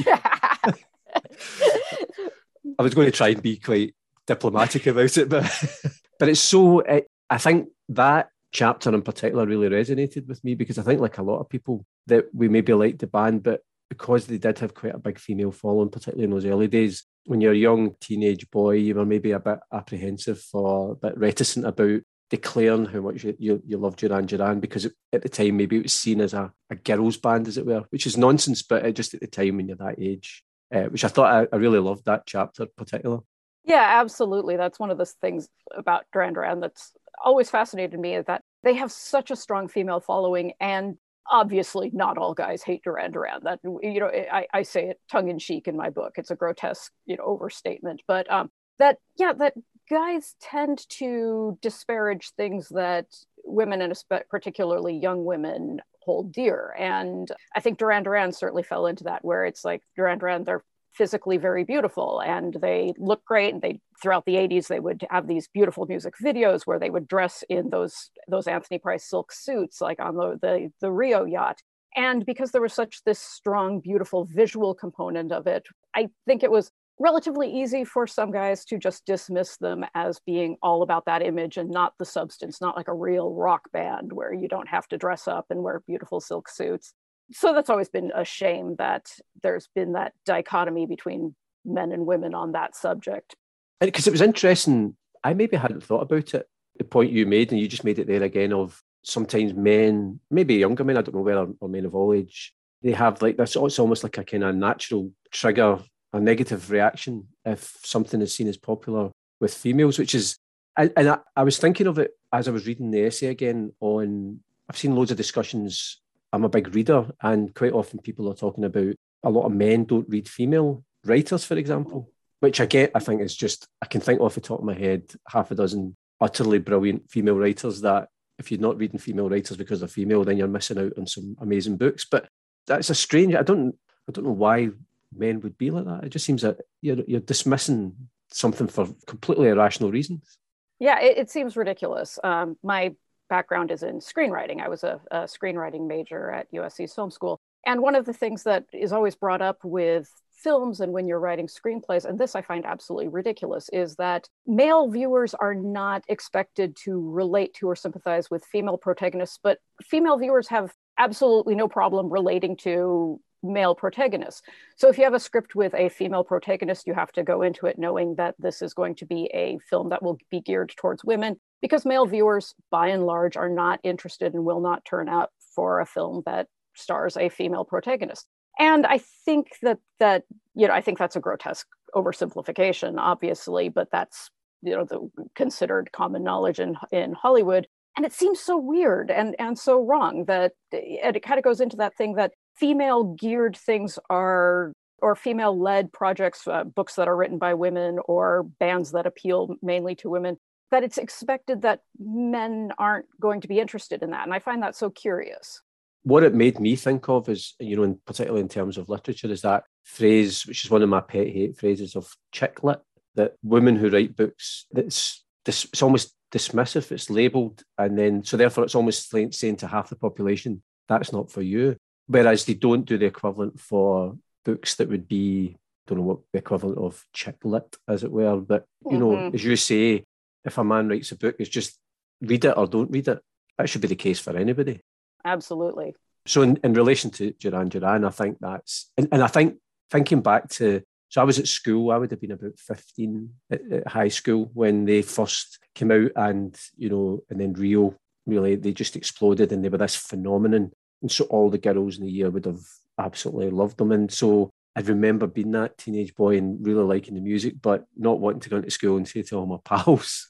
I 2.79 2.81
was 2.81 2.93
going 2.93 3.05
to 3.05 3.11
try 3.11 3.29
and 3.29 3.41
be 3.41 3.57
quite 3.57 3.95
diplomatic 4.25 4.87
about 4.87 5.17
it, 5.17 5.29
but 5.29 5.43
but 6.19 6.29
it's 6.29 6.39
so 6.39 6.79
it, 6.79 7.07
I 7.29 7.37
think 7.37 7.69
that 7.89 8.29
chapter 8.51 8.93
in 8.93 9.01
particular 9.01 9.45
really 9.45 9.69
resonated 9.69 10.27
with 10.27 10.43
me 10.43 10.55
because 10.55 10.77
I 10.77 10.83
think 10.83 11.01
like 11.01 11.17
a 11.17 11.23
lot 11.23 11.39
of 11.39 11.49
people 11.49 11.85
that 12.07 12.25
we 12.33 12.47
maybe 12.47 12.73
like 12.73 12.99
the 12.99 13.07
band, 13.07 13.43
but 13.43 13.61
because 13.89 14.27
they 14.27 14.37
did 14.37 14.59
have 14.59 14.73
quite 14.73 14.95
a 14.95 14.99
big 14.99 15.19
female 15.19 15.51
following, 15.51 15.89
particularly 15.89 16.25
in 16.25 16.31
those 16.31 16.45
early 16.45 16.67
days, 16.67 17.03
when 17.25 17.41
you're 17.41 17.53
a 17.53 17.57
young 17.57 17.95
teenage 17.99 18.49
boy, 18.49 18.71
you 18.71 18.95
were 18.95 19.05
maybe 19.05 19.31
a 19.31 19.39
bit 19.39 19.59
apprehensive 19.71 20.43
or 20.53 20.91
a 20.91 20.95
bit 20.95 21.17
reticent 21.17 21.65
about 21.65 22.01
declaring 22.33 22.85
how 22.85 22.99
much 22.99 23.23
you, 23.23 23.35
you, 23.37 23.61
you 23.63 23.77
love 23.77 23.95
Duran 23.95 24.25
Duran 24.25 24.59
because 24.59 24.85
it, 24.85 24.93
at 25.13 25.21
the 25.21 25.29
time 25.29 25.55
maybe 25.55 25.77
it 25.77 25.83
was 25.83 25.93
seen 25.93 26.19
as 26.19 26.33
a, 26.33 26.51
a 26.71 26.75
girls' 26.75 27.17
band, 27.17 27.47
as 27.47 27.59
it 27.59 27.65
were, 27.67 27.83
which 27.91 28.07
is 28.07 28.17
nonsense, 28.17 28.63
but 28.63 28.91
just 28.95 29.13
at 29.13 29.19
the 29.19 29.27
time 29.27 29.57
when 29.57 29.67
you're 29.67 29.77
that 29.77 29.99
age, 29.99 30.43
uh, 30.73 30.85
which 30.85 31.03
I 31.03 31.09
thought 31.09 31.31
I, 31.31 31.55
I, 31.55 31.59
really 31.59 31.77
loved 31.77 32.05
that 32.05 32.23
chapter 32.25 32.65
particular. 32.75 33.19
Yeah, 33.63 33.99
absolutely. 34.01 34.57
That's 34.57 34.79
one 34.79 34.89
of 34.89 34.97
the 34.97 35.05
things 35.05 35.47
about 35.77 36.05
Duran 36.11 36.33
Duran 36.33 36.59
that's 36.59 36.93
always 37.23 37.51
fascinated 37.51 37.99
me 37.99 38.15
is 38.15 38.25
that 38.25 38.41
they 38.63 38.73
have 38.73 38.91
such 38.91 39.29
a 39.29 39.35
strong 39.35 39.67
female 39.67 39.99
following 39.99 40.53
and 40.59 40.97
obviously 41.29 41.91
not 41.93 42.17
all 42.17 42.33
guys 42.33 42.63
hate 42.63 42.81
Duran 42.83 43.11
Duran. 43.11 43.41
That 43.43 43.59
you 43.63 43.99
know, 43.99 44.07
I, 44.07 44.47
I 44.51 44.63
say 44.63 44.89
it 44.89 44.99
tongue 45.11 45.29
in 45.29 45.37
cheek 45.37 45.67
in 45.67 45.77
my 45.77 45.91
book. 45.91 46.13
It's 46.17 46.31
a 46.31 46.35
grotesque, 46.35 46.91
you 47.05 47.15
know, 47.15 47.25
overstatement. 47.25 48.01
But 48.07 48.31
um, 48.31 48.49
that 48.79 48.97
yeah, 49.19 49.33
that 49.33 49.53
guys 49.89 50.35
tend 50.41 50.87
to 50.89 51.57
disparage 51.61 52.31
things 52.31 52.69
that 52.69 53.07
women 53.43 53.81
and 53.81 53.93
particularly 54.29 54.97
young 54.97 55.25
women 55.25 55.81
hold 56.03 56.31
dear. 56.31 56.75
And 56.77 57.31
I 57.55 57.59
think 57.59 57.77
Duran 57.77 58.03
Duran 58.03 58.31
certainly 58.31 58.63
fell 58.63 58.87
into 58.87 59.05
that, 59.05 59.23
where 59.23 59.45
it's 59.45 59.63
like 59.63 59.81
Duran 59.95 60.19
Duran, 60.19 60.43
they're 60.43 60.63
physically 60.93 61.37
very 61.37 61.63
beautiful 61.63 62.21
and 62.23 62.55
they 62.61 62.93
look 62.97 63.25
great 63.25 63.53
and 63.53 63.61
they 63.61 63.79
throughout 64.01 64.25
the 64.25 64.35
80s 64.35 64.67
they 64.67 64.79
would 64.79 65.03
have 65.09 65.27
these 65.27 65.47
beautiful 65.47 65.85
music 65.87 66.13
videos 66.23 66.63
where 66.65 66.77
they 66.77 66.89
would 66.89 67.07
dress 67.07 67.43
in 67.49 67.69
those 67.71 68.11
those 68.27 68.47
anthony 68.47 68.77
price 68.77 69.09
silk 69.09 69.31
suits 69.31 69.81
like 69.81 69.99
on 69.99 70.15
the 70.15 70.37
the, 70.41 70.71
the 70.81 70.91
rio 70.91 71.25
yacht 71.25 71.57
and 71.95 72.25
because 72.25 72.51
there 72.51 72.61
was 72.61 72.73
such 72.73 73.03
this 73.05 73.19
strong 73.19 73.79
beautiful 73.79 74.25
visual 74.25 74.75
component 74.75 75.31
of 75.31 75.47
it 75.47 75.65
i 75.95 76.07
think 76.27 76.43
it 76.43 76.51
was 76.51 76.71
relatively 77.03 77.51
easy 77.51 77.83
for 77.83 78.07
some 78.07 78.31
guys 78.31 78.63
to 78.63 78.77
just 78.77 79.05
dismiss 79.05 79.57
them 79.57 79.83
as 79.93 80.21
being 80.25 80.55
all 80.63 80.83
about 80.83 81.05
that 81.05 81.21
image 81.21 81.57
and 81.57 81.69
not 81.69 81.93
the 81.99 82.05
substance, 82.05 82.61
not 82.61 82.77
like 82.77 82.87
a 82.87 82.93
real 82.93 83.33
rock 83.33 83.69
band 83.73 84.13
where 84.13 84.33
you 84.33 84.47
don't 84.47 84.69
have 84.69 84.87
to 84.87 84.97
dress 84.97 85.27
up 85.27 85.45
and 85.49 85.61
wear 85.61 85.83
beautiful 85.85 86.21
silk 86.21 86.47
suits. 86.47 86.93
So 87.33 87.53
that's 87.53 87.69
always 87.69 87.89
been 87.89 88.13
a 88.15 88.23
shame 88.23 88.75
that 88.77 89.11
there's 89.41 89.67
been 89.75 89.93
that 89.93 90.13
dichotomy 90.25 90.85
between 90.85 91.35
men 91.65 91.91
and 91.91 92.05
women 92.05 92.33
on 92.33 92.53
that 92.53 92.73
subject. 92.73 93.35
Because 93.81 94.07
it 94.07 94.11
was 94.11 94.21
interesting, 94.21 94.95
I 95.25 95.33
maybe 95.33 95.57
hadn't 95.57 95.83
thought 95.83 96.03
about 96.03 96.33
it. 96.33 96.47
The 96.77 96.85
point 96.85 97.11
you 97.11 97.25
made, 97.25 97.51
and 97.51 97.59
you 97.59 97.67
just 97.67 97.83
made 97.83 97.99
it 97.99 98.07
there 98.07 98.23
again, 98.23 98.53
of 98.53 98.81
sometimes 99.03 99.53
men, 99.53 100.21
maybe 100.31 100.55
younger 100.55 100.85
men, 100.85 100.95
I 100.95 101.01
don't 101.01 101.15
know 101.15 101.21
whether 101.21 101.47
or 101.59 101.67
men 101.67 101.85
of 101.85 101.95
all 101.95 102.13
age, 102.13 102.53
they 102.81 102.91
have 102.91 103.21
like 103.21 103.35
this. 103.35 103.57
It's 103.57 103.79
almost 103.79 104.03
like 104.03 104.17
a 104.17 104.23
kind 104.23 104.45
of 104.45 104.55
natural 104.55 105.11
trigger 105.31 105.79
a 106.13 106.19
negative 106.19 106.69
reaction 106.69 107.27
if 107.43 107.75
something 107.83 108.21
is 108.21 108.33
seen 108.33 108.47
as 108.47 108.57
popular 108.57 109.09
with 109.39 109.53
females, 109.53 109.97
which 109.99 110.15
is, 110.15 110.37
and, 110.77 110.91
I, 110.95 111.17
I, 111.35 111.43
was 111.43 111.57
thinking 111.57 111.87
of 111.87 111.99
it 111.99 112.11
as 112.31 112.47
I 112.47 112.51
was 112.51 112.65
reading 112.65 112.91
the 112.91 113.05
essay 113.05 113.27
again 113.27 113.73
on, 113.79 114.39
I've 114.69 114.77
seen 114.77 114.95
loads 114.95 115.11
of 115.11 115.17
discussions. 115.17 115.99
I'm 116.31 116.45
a 116.45 116.49
big 116.49 116.73
reader, 116.73 117.11
and 117.21 117.53
quite 117.53 117.73
often 117.73 117.99
people 117.99 118.29
are 118.31 118.35
talking 118.35 118.63
about 118.63 118.95
a 119.23 119.29
lot 119.29 119.45
of 119.45 119.51
men 119.51 119.85
don't 119.85 120.09
read 120.09 120.29
female 120.29 120.83
writers, 121.03 121.45
for 121.45 121.55
example, 121.55 122.09
which 122.39 122.61
I 122.61 122.65
get, 122.65 122.91
I 122.95 122.99
think 122.99 123.21
is 123.21 123.35
just, 123.35 123.67
I 123.81 123.85
can 123.85 124.01
think 124.01 124.21
off 124.21 124.35
the 124.35 124.41
top 124.41 124.59
of 124.59 124.65
my 124.65 124.73
head 124.73 125.03
half 125.27 125.51
a 125.51 125.55
dozen 125.55 125.95
utterly 126.19 126.59
brilliant 126.59 127.09
female 127.09 127.35
writers 127.35 127.81
that 127.81 128.07
if 128.39 128.51
you're 128.51 128.59
not 128.59 128.77
reading 128.77 128.99
female 128.99 129.29
writers 129.29 129.57
because 129.57 129.79
they're 129.79 129.89
female, 129.89 130.23
then 130.23 130.37
you're 130.37 130.47
missing 130.47 130.79
out 130.79 130.93
on 130.97 131.05
some 131.05 131.35
amazing 131.41 131.77
books. 131.77 132.05
But 132.09 132.27
that's 132.65 132.89
a 132.89 132.95
strange, 132.95 133.35
I 133.35 133.43
don't, 133.43 133.75
I 134.07 134.11
don't 134.11 134.25
know 134.25 134.31
why 134.31 134.69
men 135.17 135.41
would 135.41 135.57
be 135.57 135.71
like 135.71 135.85
that. 135.85 136.03
It 136.03 136.09
just 136.09 136.25
seems 136.25 136.41
that 136.41 136.59
you're 136.81 136.97
you're 137.07 137.19
dismissing 137.19 137.95
something 138.31 138.67
for 138.67 138.87
completely 139.07 139.49
irrational 139.49 139.91
reasons. 139.91 140.37
Yeah, 140.79 140.99
it, 140.99 141.17
it 141.17 141.29
seems 141.29 141.55
ridiculous. 141.55 142.19
Um, 142.23 142.57
my 142.63 142.95
background 143.29 143.71
is 143.71 143.83
in 143.83 143.99
screenwriting. 143.99 144.61
I 144.61 144.69
was 144.69 144.83
a, 144.83 144.99
a 145.11 145.17
screenwriting 145.21 145.87
major 145.87 146.31
at 146.31 146.51
USC's 146.51 146.93
film 146.93 147.11
school, 147.11 147.39
and 147.65 147.81
one 147.81 147.95
of 147.95 148.05
the 148.05 148.13
things 148.13 148.43
that 148.43 148.65
is 148.73 148.91
always 148.91 149.15
brought 149.15 149.41
up 149.41 149.59
with 149.63 150.09
films 150.43 150.81
and 150.81 150.91
when 150.91 151.07
you're 151.07 151.19
writing 151.19 151.47
screenplays, 151.47 152.05
and 152.05 152.19
this 152.19 152.35
I 152.35 152.41
find 152.41 152.65
absolutely 152.65 153.07
ridiculous, 153.07 153.69
is 153.71 153.95
that 153.95 154.27
male 154.45 154.89
viewers 154.89 155.33
are 155.33 155.55
not 155.55 156.03
expected 156.09 156.75
to 156.83 157.09
relate 157.11 157.53
to 157.55 157.69
or 157.69 157.75
sympathize 157.75 158.29
with 158.29 158.45
female 158.45 158.77
protagonists, 158.77 159.39
but 159.41 159.59
female 159.81 160.17
viewers 160.17 160.49
have 160.49 160.73
absolutely 160.97 161.55
no 161.55 161.67
problem 161.67 162.11
relating 162.11 162.57
to 162.57 163.19
male 163.43 163.75
protagonist. 163.75 164.43
So 164.77 164.89
if 164.89 164.97
you 164.97 165.03
have 165.03 165.13
a 165.13 165.19
script 165.19 165.55
with 165.55 165.73
a 165.75 165.89
female 165.89 166.23
protagonist, 166.23 166.87
you 166.87 166.93
have 166.93 167.11
to 167.13 167.23
go 167.23 167.41
into 167.41 167.65
it 167.65 167.77
knowing 167.77 168.15
that 168.15 168.35
this 168.39 168.61
is 168.61 168.73
going 168.73 168.95
to 168.95 169.05
be 169.05 169.29
a 169.33 169.59
film 169.69 169.89
that 169.89 170.01
will 170.01 170.17
be 170.31 170.41
geared 170.41 170.73
towards 170.77 171.03
women 171.03 171.35
because 171.61 171.85
male 171.85 172.05
viewers 172.05 172.55
by 172.71 172.87
and 172.87 173.05
large 173.05 173.37
are 173.37 173.49
not 173.49 173.79
interested 173.83 174.33
and 174.33 174.45
will 174.45 174.61
not 174.61 174.85
turn 174.85 175.09
up 175.09 175.31
for 175.55 175.79
a 175.79 175.85
film 175.85 176.23
that 176.25 176.47
stars 176.75 177.17
a 177.17 177.29
female 177.29 177.65
protagonist. 177.65 178.27
And 178.59 178.85
I 178.85 178.99
think 179.25 179.47
that 179.61 179.79
that 179.99 180.23
you 180.55 180.67
know 180.67 180.73
I 180.73 180.81
think 180.81 180.97
that's 180.97 181.15
a 181.15 181.19
grotesque 181.19 181.67
oversimplification 181.95 182.95
obviously, 182.97 183.69
but 183.69 183.89
that's 183.91 184.29
you 184.61 184.75
know 184.75 184.85
the 184.85 185.09
considered 185.35 185.91
common 185.91 186.23
knowledge 186.23 186.59
in 186.59 186.75
in 186.91 187.13
Hollywood 187.13 187.67
and 187.95 188.05
it 188.05 188.13
seems 188.13 188.39
so 188.39 188.57
weird 188.57 189.11
and 189.11 189.35
and 189.39 189.57
so 189.57 189.83
wrong 189.83 190.25
that 190.25 190.53
it 190.71 191.23
kind 191.23 191.37
of 191.37 191.43
goes 191.43 191.61
into 191.61 191.77
that 191.77 191.95
thing 191.95 192.15
that 192.15 192.33
female 192.55 193.03
geared 193.03 193.57
things 193.57 193.99
are 194.09 194.73
or 195.01 195.15
female 195.15 195.59
led 195.59 195.91
projects 195.91 196.47
uh, 196.47 196.63
books 196.63 196.95
that 196.95 197.07
are 197.07 197.15
written 197.15 197.37
by 197.37 197.53
women 197.53 197.99
or 198.05 198.43
bands 198.43 198.91
that 198.91 199.05
appeal 199.05 199.55
mainly 199.61 199.95
to 199.95 200.09
women 200.09 200.37
that 200.71 200.83
it's 200.83 200.97
expected 200.97 201.61
that 201.61 201.81
men 201.99 202.71
aren't 202.79 203.05
going 203.19 203.41
to 203.41 203.47
be 203.47 203.59
interested 203.59 204.01
in 204.01 204.11
that 204.11 204.23
and 204.23 204.33
i 204.33 204.39
find 204.39 204.63
that 204.63 204.75
so 204.75 204.89
curious. 204.89 205.61
What 206.05 206.23
it 206.23 206.33
made 206.33 206.59
me 206.59 206.75
think 206.75 207.07
of 207.07 207.29
is 207.29 207.55
you 207.59 207.75
know 207.77 207.83
in, 207.83 207.99
particularly 208.05 208.41
in 208.41 208.49
terms 208.49 208.77
of 208.77 208.89
literature 208.89 209.31
is 209.31 209.41
that 209.41 209.63
phrase 209.83 210.45
which 210.45 210.65
is 210.65 210.71
one 210.71 210.83
of 210.83 210.89
my 210.89 210.99
pet 210.99 211.27
hate 211.27 211.57
phrases 211.57 211.95
of 211.95 212.13
chick 212.31 212.63
lit 212.63 212.79
that 213.15 213.33
women 213.43 213.75
who 213.75 213.89
write 213.89 214.15
books 214.15 214.65
it's 214.75 215.23
it's 215.45 215.81
almost 215.81 216.13
dismissive 216.31 216.91
it's 216.91 217.09
labeled 217.09 217.63
and 217.77 217.97
then 217.97 218.23
so 218.23 218.35
therefore 218.35 218.63
it's 218.63 218.75
almost 218.75 219.09
saying 219.09 219.55
to 219.55 219.67
half 219.67 219.89
the 219.89 219.95
population 219.95 220.61
that's 220.89 221.13
not 221.13 221.31
for 221.31 221.41
you 221.41 221.75
whereas 222.07 222.45
they 222.45 222.53
don't 222.53 222.85
do 222.85 222.97
the 222.97 223.05
equivalent 223.05 223.59
for 223.59 224.17
books 224.45 224.75
that 224.75 224.89
would 224.89 225.07
be 225.07 225.57
don't 225.87 225.97
know 225.97 226.03
what 226.03 226.19
the 226.31 226.39
equivalent 226.39 226.77
of 226.77 227.05
chick 227.13 227.35
lit, 227.43 227.75
as 227.87 228.03
it 228.03 228.11
were. 228.11 228.37
But 228.37 228.65
you 228.89 228.97
know, 228.97 229.11
mm-hmm. 229.11 229.35
as 229.35 229.43
you 229.43 229.55
say, 229.55 230.05
if 230.45 230.57
a 230.57 230.63
man 230.63 230.87
writes 230.87 231.11
a 231.11 231.17
book, 231.17 231.35
it's 231.39 231.49
just 231.49 231.77
read 232.21 232.45
it 232.45 232.57
or 232.57 232.67
don't 232.67 232.91
read 232.91 233.07
it. 233.07 233.19
That 233.57 233.69
should 233.69 233.81
be 233.81 233.87
the 233.87 233.95
case 233.95 234.19
for 234.19 234.35
anybody. 234.35 234.81
Absolutely. 235.25 235.95
So 236.25 236.41
in, 236.41 236.57
in 236.63 236.73
relation 236.73 237.11
to 237.11 237.31
Duran 237.33 237.69
Duran, 237.69 238.05
I 238.05 238.09
think 238.09 238.37
that's 238.39 238.91
and, 238.97 239.09
and 239.11 239.21
I 239.21 239.27
think 239.27 239.57
thinking 239.91 240.21
back 240.21 240.49
to 240.49 240.81
so 241.09 241.21
I 241.21 241.25
was 241.25 241.37
at 241.37 241.47
school, 241.47 241.91
I 241.91 241.97
would 241.97 242.09
have 242.09 242.21
been 242.21 242.31
about 242.31 242.57
15 242.57 243.29
at, 243.51 243.61
at 243.71 243.87
high 243.87 244.07
school 244.07 244.49
when 244.55 244.85
they 244.85 245.03
first 245.03 245.59
came 245.75 245.91
out 245.91 246.11
and 246.15 246.57
you 246.75 246.89
know, 246.89 247.23
and 247.29 247.39
then 247.39 247.53
Rio 247.53 247.95
really 248.25 248.55
they 248.55 248.71
just 248.71 248.95
exploded 248.95 249.51
and 249.51 249.63
they 249.63 249.69
were 249.69 249.77
this 249.77 249.95
phenomenon 249.95 250.71
and 251.03 251.11
so 251.11 251.25
all 251.25 251.51
the 251.51 251.59
girls 251.59 251.99
in 251.99 252.05
the 252.05 252.11
year 252.11 252.31
would 252.31 252.45
have 252.45 252.61
absolutely 252.97 253.51
loved 253.51 253.77
them. 253.77 253.91
And 253.91 254.11
so 254.11 254.49
I 254.75 254.79
remember 254.79 255.27
being 255.27 255.51
that 255.51 255.77
teenage 255.77 256.15
boy 256.15 256.37
and 256.37 256.65
really 256.65 256.83
liking 256.83 257.13
the 257.13 257.21
music, 257.21 257.55
but 257.61 257.85
not 257.95 258.19
wanting 258.19 258.39
to 258.39 258.49
go 258.49 258.57
into 258.57 258.71
school 258.71 258.97
and 258.97 259.07
say 259.07 259.21
to 259.21 259.35
all 259.35 259.45
my 259.45 259.57
pals, 259.63 260.29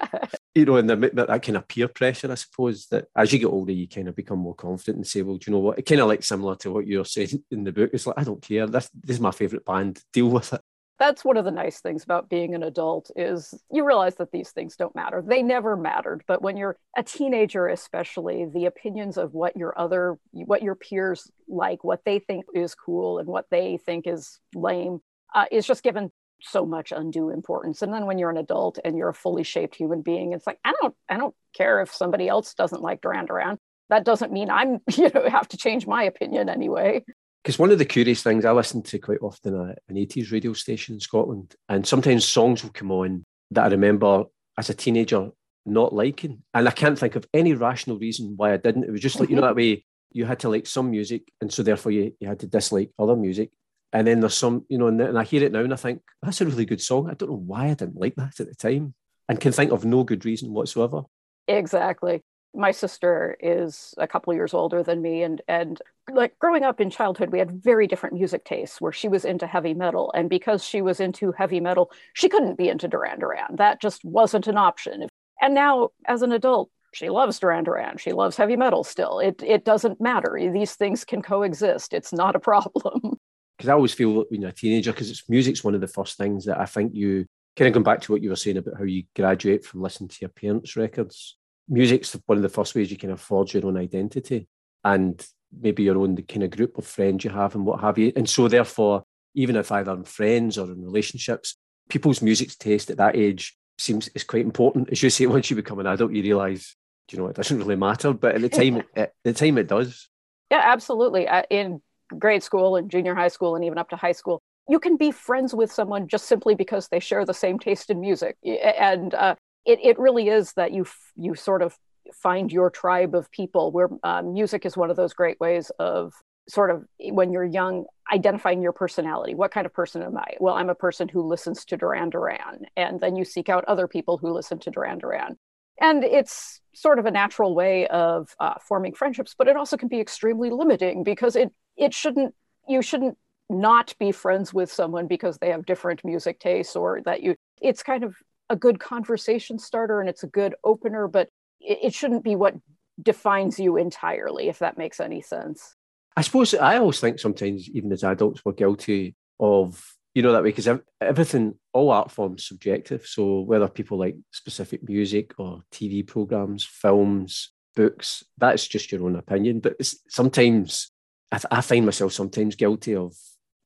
you 0.54 0.66
know, 0.66 0.76
and 0.76 0.88
the, 0.88 0.96
that 1.14 1.42
kind 1.42 1.56
of 1.56 1.66
peer 1.66 1.88
pressure, 1.88 2.30
I 2.30 2.36
suppose, 2.36 2.86
that 2.88 3.06
as 3.16 3.32
you 3.32 3.40
get 3.40 3.46
older, 3.46 3.72
you 3.72 3.88
kind 3.88 4.06
of 4.06 4.14
become 4.14 4.38
more 4.38 4.54
confident 4.54 4.98
and 4.98 5.06
say, 5.06 5.22
well, 5.22 5.38
do 5.38 5.50
you 5.50 5.56
know 5.56 5.60
what? 5.60 5.78
It 5.78 5.86
kind 5.86 6.00
of 6.00 6.08
like 6.08 6.22
similar 6.22 6.54
to 6.56 6.70
what 6.70 6.86
you're 6.86 7.04
saying 7.06 7.42
in 7.50 7.64
the 7.64 7.72
book. 7.72 7.90
It's 7.92 8.06
like, 8.06 8.18
I 8.18 8.24
don't 8.24 8.42
care. 8.42 8.66
This, 8.66 8.88
this 9.02 9.16
is 9.16 9.20
my 9.20 9.32
favourite 9.32 9.64
band. 9.64 9.98
Deal 10.12 10.28
with 10.28 10.52
it 10.52 10.60
that's 11.02 11.24
one 11.24 11.36
of 11.36 11.44
the 11.44 11.50
nice 11.50 11.80
things 11.80 12.04
about 12.04 12.30
being 12.30 12.54
an 12.54 12.62
adult 12.62 13.10
is 13.16 13.52
you 13.72 13.84
realize 13.84 14.14
that 14.14 14.30
these 14.30 14.50
things 14.50 14.76
don't 14.76 14.94
matter. 14.94 15.20
They 15.20 15.42
never 15.42 15.76
mattered 15.76 16.22
but 16.28 16.42
when 16.42 16.56
you're 16.56 16.76
a 16.96 17.02
teenager 17.02 17.66
especially 17.66 18.46
the 18.46 18.66
opinions 18.66 19.16
of 19.16 19.34
what 19.34 19.56
your 19.56 19.76
other 19.76 20.16
what 20.30 20.62
your 20.62 20.76
peers 20.76 21.28
like 21.48 21.82
what 21.82 22.04
they 22.04 22.20
think 22.20 22.44
is 22.54 22.76
cool 22.76 23.18
and 23.18 23.26
what 23.26 23.46
they 23.50 23.80
think 23.84 24.06
is 24.06 24.38
lame 24.54 25.00
uh, 25.34 25.46
is 25.50 25.66
just 25.66 25.82
given 25.82 26.12
so 26.40 26.64
much 26.64 26.92
undue 26.92 27.30
importance. 27.30 27.82
And 27.82 27.92
then 27.92 28.06
when 28.06 28.18
you're 28.18 28.30
an 28.30 28.36
adult 28.36 28.78
and 28.84 28.96
you're 28.96 29.08
a 29.08 29.14
fully 29.14 29.42
shaped 29.42 29.74
human 29.74 30.02
being 30.02 30.32
it's 30.32 30.46
like 30.46 30.58
i 30.64 30.72
don't 30.80 30.94
i 31.08 31.16
don't 31.16 31.34
care 31.52 31.82
if 31.82 31.92
somebody 31.92 32.28
else 32.28 32.54
doesn't 32.54 32.82
like 32.82 33.00
duran 33.00 33.26
duran 33.26 33.58
that 33.88 34.04
doesn't 34.04 34.32
mean 34.32 34.50
i'm 34.50 34.80
you 34.96 35.10
know 35.14 35.28
have 35.28 35.48
to 35.48 35.56
change 35.56 35.86
my 35.86 36.04
opinion 36.04 36.48
anyway 36.48 37.02
because 37.42 37.58
one 37.58 37.72
of 37.72 37.78
the 37.78 37.84
curious 37.84 38.22
things 38.22 38.44
I 38.44 38.52
listen 38.52 38.82
to 38.82 38.98
quite 38.98 39.20
often 39.20 39.54
an 39.88 39.94
80s 39.94 40.30
radio 40.30 40.52
station 40.52 40.94
in 40.94 41.00
Scotland, 41.00 41.56
and 41.68 41.86
sometimes 41.86 42.24
songs 42.24 42.62
will 42.62 42.70
come 42.70 42.92
on 42.92 43.24
that 43.50 43.64
I 43.64 43.68
remember 43.68 44.24
as 44.58 44.70
a 44.70 44.74
teenager 44.74 45.30
not 45.66 45.92
liking. 45.92 46.42
And 46.54 46.68
I 46.68 46.70
can't 46.70 46.98
think 46.98 47.16
of 47.16 47.26
any 47.34 47.54
rational 47.54 47.98
reason 47.98 48.34
why 48.36 48.52
I 48.52 48.58
didn't. 48.58 48.84
It 48.84 48.90
was 48.90 49.00
just 49.00 49.18
like, 49.18 49.28
you 49.28 49.36
know, 49.36 49.42
that 49.42 49.56
way 49.56 49.84
you 50.12 50.24
had 50.24 50.40
to 50.40 50.48
like 50.48 50.66
some 50.66 50.90
music, 50.90 51.32
and 51.40 51.52
so 51.52 51.62
therefore 51.62 51.92
you, 51.92 52.14
you 52.20 52.28
had 52.28 52.40
to 52.40 52.46
dislike 52.46 52.90
other 52.98 53.16
music. 53.16 53.50
And 53.92 54.06
then 54.06 54.20
there's 54.20 54.36
some, 54.36 54.64
you 54.68 54.78
know, 54.78 54.86
and, 54.86 55.00
and 55.00 55.18
I 55.18 55.24
hear 55.24 55.42
it 55.42 55.52
now 55.52 55.60
and 55.60 55.72
I 55.72 55.76
think, 55.76 56.00
oh, 56.22 56.26
that's 56.26 56.40
a 56.40 56.46
really 56.46 56.64
good 56.64 56.80
song. 56.80 57.10
I 57.10 57.14
don't 57.14 57.28
know 57.28 57.36
why 57.36 57.66
I 57.66 57.74
didn't 57.74 58.00
like 58.00 58.14
that 58.14 58.40
at 58.40 58.48
the 58.48 58.54
time 58.54 58.94
and 59.28 59.38
can 59.38 59.52
think 59.52 59.70
of 59.70 59.84
no 59.84 60.02
good 60.02 60.24
reason 60.24 60.54
whatsoever. 60.54 61.02
Exactly 61.46 62.22
my 62.54 62.70
sister 62.70 63.36
is 63.40 63.94
a 63.98 64.06
couple 64.06 64.34
years 64.34 64.54
older 64.54 64.82
than 64.82 65.00
me 65.00 65.22
and 65.22 65.40
and 65.48 65.80
like 66.12 66.38
growing 66.38 66.62
up 66.62 66.80
in 66.80 66.90
childhood 66.90 67.30
we 67.30 67.38
had 67.38 67.50
very 67.50 67.86
different 67.86 68.14
music 68.14 68.44
tastes 68.44 68.80
where 68.80 68.92
she 68.92 69.08
was 69.08 69.24
into 69.24 69.46
heavy 69.46 69.74
metal 69.74 70.12
and 70.14 70.28
because 70.28 70.64
she 70.64 70.82
was 70.82 71.00
into 71.00 71.32
heavy 71.32 71.60
metal 71.60 71.90
she 72.12 72.28
couldn't 72.28 72.58
be 72.58 72.68
into 72.68 72.88
duran 72.88 73.18
duran. 73.18 73.56
That 73.56 73.80
just 73.80 74.04
wasn't 74.04 74.46
an 74.46 74.58
option. 74.58 75.08
And 75.40 75.54
now 75.54 75.90
as 76.06 76.22
an 76.22 76.32
adult 76.32 76.70
she 76.94 77.08
loves 77.08 77.38
duran 77.38 77.64
duran. 77.64 77.96
She 77.96 78.12
loves 78.12 78.36
heavy 78.36 78.56
metal 78.56 78.84
still. 78.84 79.18
It 79.18 79.42
it 79.42 79.64
doesn't 79.64 80.00
matter. 80.00 80.38
These 80.52 80.74
things 80.74 81.04
can 81.04 81.22
coexist. 81.22 81.94
It's 81.94 82.12
not 82.12 82.36
a 82.36 82.40
problem. 82.40 83.18
Because 83.58 83.68
i 83.68 83.74
always 83.74 83.92
feel 83.92 84.24
when 84.30 84.40
you're 84.40 84.50
a 84.50 84.54
teenager 84.54 84.92
because 84.92 85.10
it's 85.10 85.28
music's 85.28 85.62
one 85.62 85.74
of 85.74 85.82
the 85.82 85.86
first 85.86 86.16
things 86.16 86.46
that 86.46 86.58
i 86.58 86.64
think 86.64 86.94
you 86.94 87.26
kind 87.54 87.68
of 87.68 87.74
going 87.74 87.84
back 87.84 88.00
to 88.00 88.10
what 88.10 88.22
you 88.22 88.30
were 88.30 88.34
saying 88.34 88.56
about 88.56 88.78
how 88.78 88.82
you 88.82 89.04
graduate 89.14 89.64
from 89.64 89.82
listening 89.82 90.08
to 90.08 90.16
your 90.22 90.30
parents 90.30 90.74
records 90.74 91.36
music's 91.68 92.16
one 92.26 92.38
of 92.38 92.42
the 92.42 92.48
first 92.48 92.74
ways 92.74 92.90
you 92.90 92.96
can 92.96 93.16
forge 93.16 93.54
your 93.54 93.66
own 93.66 93.76
identity. 93.76 94.48
and 94.84 95.26
maybe 95.60 95.82
your 95.82 95.98
own 95.98 96.16
kind 96.22 96.42
of 96.42 96.50
group 96.50 96.78
of 96.78 96.86
friends 96.86 97.24
you 97.24 97.30
have 97.30 97.54
and 97.54 97.66
what 97.66 97.80
have 97.80 97.98
you. 97.98 98.12
And 98.16 98.28
so 98.28 98.48
therefore, 98.48 99.04
even 99.34 99.56
if 99.56 99.70
either 99.70 99.92
in 99.92 100.04
friends 100.04 100.58
or 100.58 100.70
in 100.70 100.82
relationships, 100.82 101.56
people's 101.88 102.22
music 102.22 102.50
taste 102.58 102.90
at 102.90 102.96
that 102.96 103.16
age 103.16 103.56
seems 103.78 104.08
is 104.08 104.24
quite 104.24 104.44
important. 104.44 104.90
As 104.90 105.02
you 105.02 105.10
say, 105.10 105.26
once 105.36 105.50
you 105.50 105.56
become 105.56 105.78
an 105.78 105.86
adult, 105.86 106.12
you 106.12 106.22
realise, 106.22 106.76
you 107.10 107.18
know, 107.18 107.26
it 107.28 107.36
doesn't 107.36 107.58
really 107.58 107.76
matter. 107.76 108.12
But 108.12 108.36
at 108.36 108.40
the 108.40 108.48
time, 108.48 108.82
at 108.96 109.12
the 109.24 109.32
time, 109.32 109.58
it 109.58 109.68
does. 109.68 110.08
Yeah, 110.50 110.62
absolutely. 110.64 111.28
In 111.50 111.80
grade 112.18 112.42
school 112.42 112.76
and 112.76 112.90
junior 112.90 113.14
high 113.14 113.28
school 113.28 113.56
and 113.56 113.64
even 113.64 113.78
up 113.78 113.88
to 113.90 113.96
high 113.96 114.12
school, 114.12 114.40
you 114.68 114.78
can 114.78 114.96
be 114.96 115.10
friends 115.10 115.54
with 115.54 115.72
someone 115.72 116.08
just 116.08 116.26
simply 116.26 116.54
because 116.54 116.88
they 116.88 117.00
share 117.00 117.24
the 117.24 117.34
same 117.34 117.58
taste 117.58 117.90
in 117.90 118.00
music, 118.00 118.36
and 118.44 119.12
uh, 119.14 119.34
it 119.64 119.78
it 119.82 119.98
really 119.98 120.28
is 120.28 120.52
that 120.54 120.72
you 120.72 120.86
you 121.16 121.34
sort 121.34 121.62
of 121.62 121.76
find 122.14 122.52
your 122.52 122.70
tribe 122.70 123.14
of 123.14 123.30
people. 123.30 123.72
Where 123.72 123.88
uh, 124.02 124.22
music 124.22 124.66
is 124.66 124.76
one 124.76 124.90
of 124.90 124.96
those 124.96 125.12
great 125.12 125.38
ways 125.40 125.70
of 125.78 126.12
sort 126.48 126.70
of 126.70 126.84
when 126.98 127.32
you're 127.32 127.44
young 127.44 127.84
identifying 128.12 128.60
your 128.60 128.72
personality 128.72 129.34
what 129.34 129.52
kind 129.52 129.64
of 129.64 129.72
person 129.72 130.02
am 130.02 130.16
i 130.16 130.34
well 130.40 130.54
i'm 130.54 130.68
a 130.68 130.74
person 130.74 131.08
who 131.08 131.22
listens 131.22 131.64
to 131.64 131.76
duran 131.76 132.10
duran 132.10 132.66
and 132.76 133.00
then 133.00 133.14
you 133.14 133.24
seek 133.24 133.48
out 133.48 133.64
other 133.66 133.86
people 133.86 134.18
who 134.18 134.32
listen 134.32 134.58
to 134.58 134.70
duran 134.70 134.98
duran 134.98 135.38
and 135.80 136.02
it's 136.02 136.60
sort 136.74 136.98
of 136.98 137.06
a 137.06 137.10
natural 137.10 137.54
way 137.54 137.86
of 137.88 138.34
uh, 138.40 138.54
forming 138.66 138.92
friendships 138.92 139.34
but 139.38 139.46
it 139.46 139.56
also 139.56 139.76
can 139.76 139.88
be 139.88 140.00
extremely 140.00 140.50
limiting 140.50 141.04
because 141.04 141.36
it 141.36 141.52
it 141.76 141.94
shouldn't 141.94 142.34
you 142.68 142.82
shouldn't 142.82 143.16
not 143.48 143.94
be 143.98 144.10
friends 144.10 144.52
with 144.52 144.72
someone 144.72 145.06
because 145.06 145.38
they 145.38 145.50
have 145.50 145.64
different 145.64 146.04
music 146.04 146.40
tastes 146.40 146.74
or 146.74 147.00
that 147.04 147.22
you 147.22 147.36
it's 147.60 147.82
kind 147.82 148.02
of 148.02 148.16
a 148.52 148.56
good 148.56 148.78
conversation 148.78 149.58
starter 149.58 150.00
and 150.00 150.08
it's 150.08 150.22
a 150.22 150.28
good 150.28 150.54
opener 150.62 151.08
but 151.08 151.28
it, 151.60 151.78
it 151.82 151.94
shouldn't 151.94 152.22
be 152.22 152.36
what 152.36 152.54
defines 153.02 153.58
you 153.58 153.76
entirely 153.76 154.48
if 154.48 154.58
that 154.58 154.78
makes 154.78 155.00
any 155.00 155.22
sense 155.22 155.74
I 156.16 156.20
suppose 156.22 156.54
I 156.54 156.76
always 156.76 157.00
think 157.00 157.18
sometimes, 157.18 157.68
even 157.70 157.92
as 157.92 158.04
adults, 158.04 158.44
we're 158.44 158.52
guilty 158.52 159.14
of, 159.40 159.82
you 160.14 160.22
know, 160.22 160.32
that 160.32 160.42
way 160.42 160.50
because 160.50 160.68
everything, 161.00 161.54
all 161.72 161.90
art 161.90 162.10
forms 162.10 162.46
subjective. 162.46 163.06
So 163.06 163.40
whether 163.40 163.68
people 163.68 163.98
like 163.98 164.16
specific 164.30 164.86
music 164.86 165.32
or 165.38 165.62
TV 165.72 166.06
programs, 166.06 166.64
films, 166.64 167.50
books, 167.74 168.24
that's 168.36 168.66
just 168.66 168.92
your 168.92 169.04
own 169.04 169.16
opinion. 169.16 169.60
But 169.60 169.76
sometimes 170.08 170.90
I, 171.30 171.38
th- 171.38 171.46
I, 171.50 171.62
find 171.62 171.86
myself 171.86 172.12
sometimes 172.12 172.56
guilty 172.56 172.94
of 172.94 173.16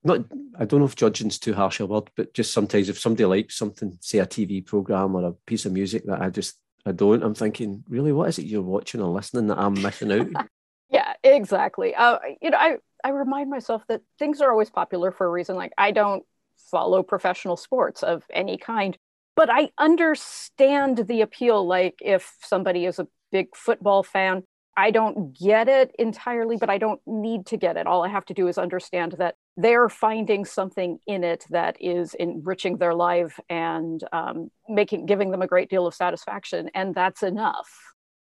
not, 0.06 0.20
I 0.58 0.64
don't 0.64 0.80
know 0.80 0.86
if 0.86 0.96
judging's 0.96 1.38
too 1.38 1.54
harsh 1.54 1.80
a 1.80 1.86
word, 1.86 2.10
but 2.16 2.34
just 2.34 2.52
sometimes 2.52 2.88
if 2.88 2.98
somebody 2.98 3.24
likes 3.24 3.56
something, 3.56 3.98
say 4.00 4.18
a 4.18 4.26
TV 4.26 4.64
program 4.64 5.14
or 5.14 5.24
a 5.26 5.32
piece 5.32 5.66
of 5.66 5.72
music 5.72 6.04
that 6.06 6.20
I 6.20 6.30
just, 6.30 6.58
I 6.84 6.92
don't, 6.92 7.22
I'm 7.22 7.34
thinking, 7.34 7.84
really, 7.88 8.12
what 8.12 8.28
is 8.28 8.38
it 8.38 8.46
you're 8.46 8.62
watching 8.62 9.00
or 9.00 9.08
listening 9.08 9.48
that 9.48 9.58
I'm 9.58 9.80
missing 9.80 10.12
out? 10.12 10.46
Yeah, 10.88 11.14
exactly. 11.24 11.96
Uh, 11.96 12.18
you 12.40 12.50
know, 12.50 12.58
I, 12.58 12.76
I 13.02 13.08
remind 13.08 13.50
myself 13.50 13.82
that 13.88 14.02
things 14.20 14.40
are 14.40 14.52
always 14.52 14.70
popular 14.70 15.10
for 15.10 15.26
a 15.26 15.30
reason. 15.30 15.56
Like, 15.56 15.72
I 15.76 15.90
don't 15.90 16.22
follow 16.70 17.02
professional 17.02 17.56
sports 17.56 18.04
of 18.04 18.22
any 18.32 18.56
kind, 18.56 18.96
but 19.34 19.50
I 19.50 19.70
understand 19.78 21.08
the 21.08 21.22
appeal. 21.22 21.66
Like, 21.66 21.96
if 22.00 22.36
somebody 22.40 22.86
is 22.86 23.00
a 23.00 23.08
big 23.32 23.48
football 23.56 24.04
fan, 24.04 24.44
I 24.76 24.90
don't 24.90 25.36
get 25.36 25.68
it 25.68 25.94
entirely, 25.98 26.56
but 26.56 26.70
I 26.70 26.78
don't 26.78 27.00
need 27.06 27.46
to 27.46 27.56
get 27.56 27.76
it. 27.76 27.86
All 27.86 28.04
I 28.04 28.08
have 28.08 28.26
to 28.26 28.34
do 28.34 28.46
is 28.46 28.58
understand 28.58 29.16
that 29.18 29.34
they're 29.56 29.88
finding 29.88 30.44
something 30.44 30.98
in 31.06 31.24
it 31.24 31.44
that 31.50 31.76
is 31.80 32.14
enriching 32.14 32.76
their 32.76 32.94
life 32.94 33.40
and 33.48 34.02
um, 34.12 34.50
making, 34.68 35.06
giving 35.06 35.30
them 35.30 35.42
a 35.42 35.46
great 35.46 35.70
deal 35.70 35.86
of 35.86 35.94
satisfaction, 35.94 36.70
and 36.74 36.94
that's 36.94 37.22
enough 37.22 37.68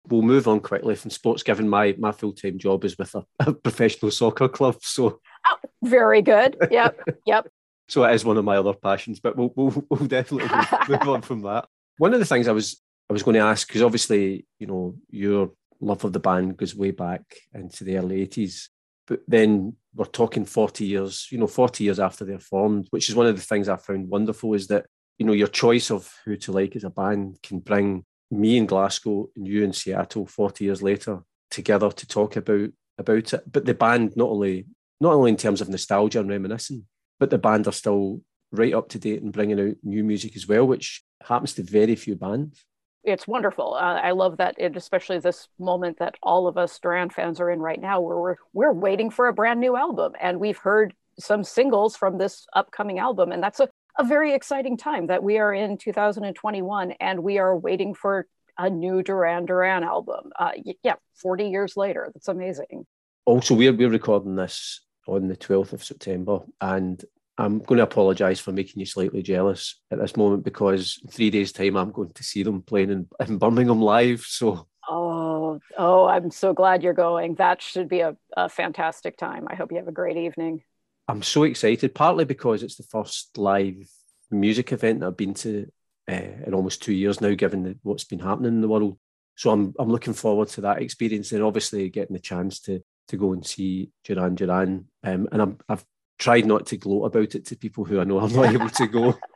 we'll 0.09 0.21
move 0.21 0.47
on 0.47 0.59
quickly 0.59 0.95
from 0.95 1.11
sports, 1.11 1.43
given 1.43 1.69
my 1.69 1.95
my 1.97 2.11
full 2.11 2.33
time 2.33 2.57
job 2.57 2.83
is 2.85 2.97
with 2.97 3.13
a, 3.15 3.25
a, 3.39 3.53
professional 3.53 4.11
soccer 4.11 4.47
club. 4.47 4.77
So 4.81 5.19
oh, 5.47 5.55
very 5.83 6.21
good. 6.21 6.57
Yep, 6.69 6.99
yep. 7.25 7.47
so 7.87 8.03
it 8.03 8.13
is 8.13 8.25
one 8.25 8.37
of 8.37 8.45
my 8.45 8.57
other 8.57 8.73
passions, 8.73 9.19
but 9.19 9.35
we'll 9.35 9.53
we'll, 9.55 9.85
we'll 9.89 10.07
definitely 10.07 10.55
move, 10.55 10.89
move 10.89 11.09
on 11.09 11.21
from 11.21 11.41
that. 11.41 11.67
One 11.97 12.13
of 12.13 12.19
the 12.19 12.25
things 12.25 12.47
I 12.47 12.51
was 12.51 12.81
I 13.09 13.13
was 13.13 13.23
going 13.23 13.35
to 13.35 13.41
ask 13.41 13.67
because 13.67 13.81
obviously 13.81 14.45
you 14.59 14.67
know 14.67 14.95
your 15.09 15.51
love 15.79 16.03
of 16.05 16.13
the 16.13 16.19
band 16.19 16.57
goes 16.57 16.75
way 16.75 16.91
back 16.91 17.21
into 17.53 17.83
the 17.83 17.97
early 17.97 18.21
eighties, 18.21 18.69
but 19.07 19.21
then 19.27 19.75
we're 19.95 20.05
talking 20.05 20.45
forty 20.45 20.85
years. 20.85 21.27
You 21.31 21.37
know, 21.37 21.47
forty 21.47 21.83
years 21.83 21.99
after 21.99 22.25
they're 22.25 22.39
formed, 22.39 22.87
which 22.91 23.09
is 23.09 23.15
one 23.15 23.27
of 23.27 23.35
the 23.35 23.41
things 23.41 23.69
I 23.69 23.77
found 23.77 24.09
wonderful 24.09 24.53
is 24.53 24.67
that 24.67 24.85
you 25.17 25.25
know 25.25 25.33
your 25.33 25.47
choice 25.47 25.91
of 25.91 26.11
who 26.25 26.35
to 26.37 26.51
like 26.51 26.75
as 26.75 26.83
a 26.83 26.89
band 26.89 27.39
can 27.43 27.59
bring 27.59 28.05
me 28.31 28.57
in 28.57 28.65
Glasgow 28.65 29.29
and 29.35 29.47
you 29.47 29.63
in 29.63 29.73
Seattle 29.73 30.25
40 30.25 30.65
years 30.65 30.81
later 30.81 31.23
together 31.51 31.91
to 31.91 32.07
talk 32.07 32.35
about 32.35 32.69
about 32.97 33.33
it. 33.33 33.51
But 33.51 33.65
the 33.65 33.73
band 33.73 34.15
not 34.15 34.29
only 34.29 34.65
not 34.99 35.13
only 35.13 35.31
in 35.31 35.37
terms 35.37 35.61
of 35.61 35.69
nostalgia 35.69 36.19
and 36.19 36.29
reminiscing, 36.29 36.85
but 37.19 37.29
the 37.29 37.37
band 37.37 37.67
are 37.67 37.73
still 37.73 38.21
right 38.51 38.73
up 38.73 38.89
to 38.89 38.99
date 38.99 39.21
and 39.21 39.33
bringing 39.33 39.59
out 39.59 39.75
new 39.83 40.03
music 40.03 40.35
as 40.35 40.47
well, 40.47 40.65
which 40.65 41.03
happens 41.21 41.53
to 41.53 41.63
very 41.63 41.95
few 41.95 42.15
bands. 42.15 42.63
It's 43.03 43.27
wonderful. 43.27 43.73
Uh, 43.73 43.99
I 44.01 44.11
love 44.11 44.37
that, 44.37 44.55
it, 44.57 44.77
especially 44.77 45.19
this 45.19 45.47
moment 45.59 45.99
that 45.99 46.15
all 46.23 46.47
of 46.47 46.57
us 46.57 46.79
Duran 46.79 47.09
fans 47.09 47.39
are 47.39 47.49
in 47.49 47.59
right 47.59 47.79
now, 47.81 47.99
where 47.99 48.17
we're 48.17 48.35
we're 48.53 48.73
waiting 48.73 49.09
for 49.09 49.27
a 49.27 49.33
brand 49.33 49.59
new 49.59 49.75
album, 49.75 50.13
and 50.21 50.39
we've 50.39 50.57
heard 50.57 50.93
some 51.19 51.43
singles 51.43 51.95
from 51.95 52.17
this 52.17 52.45
upcoming 52.53 52.99
album, 52.99 53.31
and 53.31 53.43
that's 53.43 53.59
a 53.59 53.67
a 53.99 54.03
very 54.03 54.33
exciting 54.33 54.77
time 54.77 55.07
that 55.07 55.23
we 55.23 55.37
are 55.37 55.53
in 55.53 55.77
2021 55.77 56.93
and 56.99 57.21
we 57.21 57.37
are 57.37 57.57
waiting 57.57 57.93
for 57.93 58.27
a 58.57 58.69
new 58.69 59.03
Duran 59.03 59.45
Duran 59.45 59.83
album. 59.83 60.31
Uh, 60.37 60.51
yeah, 60.83 60.95
40 61.15 61.45
years 61.45 61.75
later. 61.75 62.11
That's 62.13 62.27
amazing. 62.27 62.85
Also, 63.25 63.55
we're, 63.55 63.73
we're 63.73 63.89
recording 63.89 64.35
this 64.35 64.81
on 65.07 65.27
the 65.27 65.35
12th 65.35 65.73
of 65.73 65.83
September, 65.83 66.39
and 66.61 67.03
I'm 67.37 67.59
going 67.59 67.77
to 67.77 67.83
apologise 67.83 68.39
for 68.39 68.51
making 68.51 68.79
you 68.79 68.85
slightly 68.85 69.23
jealous 69.23 69.81
at 69.91 69.99
this 69.99 70.15
moment 70.15 70.43
because 70.43 70.99
in 71.03 71.09
three 71.09 71.29
days' 71.29 71.51
time 71.51 71.75
I'm 71.75 71.91
going 71.91 72.11
to 72.13 72.23
see 72.23 72.43
them 72.43 72.61
playing 72.61 72.91
in, 72.91 73.07
in 73.25 73.37
Birmingham 73.37 73.81
live. 73.81 74.21
So. 74.21 74.67
Oh, 74.87 75.59
oh! 75.77 76.05
I'm 76.05 76.29
so 76.29 76.53
glad 76.53 76.83
you're 76.83 76.93
going. 76.93 77.35
That 77.35 77.61
should 77.61 77.87
be 77.87 78.01
a, 78.01 78.15
a 78.35 78.49
fantastic 78.49 79.17
time. 79.17 79.47
I 79.49 79.55
hope 79.55 79.71
you 79.71 79.77
have 79.77 79.87
a 79.87 79.93
great 79.93 80.17
evening. 80.17 80.61
I'm 81.07 81.23
so 81.23 81.43
excited, 81.43 81.95
partly 81.95 82.25
because 82.25 82.63
it's 82.63 82.75
the 82.75 82.83
first 82.83 83.37
live 83.37 83.89
music 84.29 84.71
event 84.71 85.03
I've 85.03 85.17
been 85.17 85.33
to 85.35 85.67
uh, 86.09 86.13
in 86.45 86.53
almost 86.53 86.81
two 86.81 86.93
years 86.93 87.21
now, 87.21 87.33
given 87.33 87.63
the, 87.63 87.77
what's 87.83 88.03
been 88.03 88.19
happening 88.19 88.53
in 88.53 88.61
the 88.61 88.67
world. 88.67 88.97
So 89.35 89.51
I'm 89.51 89.73
I'm 89.79 89.89
looking 89.89 90.13
forward 90.13 90.49
to 90.49 90.61
that 90.61 90.81
experience 90.81 91.31
and 91.31 91.43
obviously 91.43 91.89
getting 91.89 92.13
the 92.13 92.19
chance 92.19 92.59
to 92.61 92.81
to 93.07 93.17
go 93.17 93.33
and 93.33 93.45
see 93.45 93.89
Duran 94.03 94.35
Duran. 94.35 94.87
Um, 95.03 95.27
and 95.31 95.41
I'm, 95.41 95.57
I've 95.67 95.85
tried 96.19 96.45
not 96.45 96.65
to 96.67 96.77
gloat 96.77 97.05
about 97.05 97.35
it 97.35 97.45
to 97.45 97.55
people 97.55 97.83
who 97.85 97.99
I 97.99 98.03
know 98.03 98.19
I'm 98.19 98.33
not 98.33 98.53
able 98.53 98.69
to 98.69 98.87
go. 98.87 99.17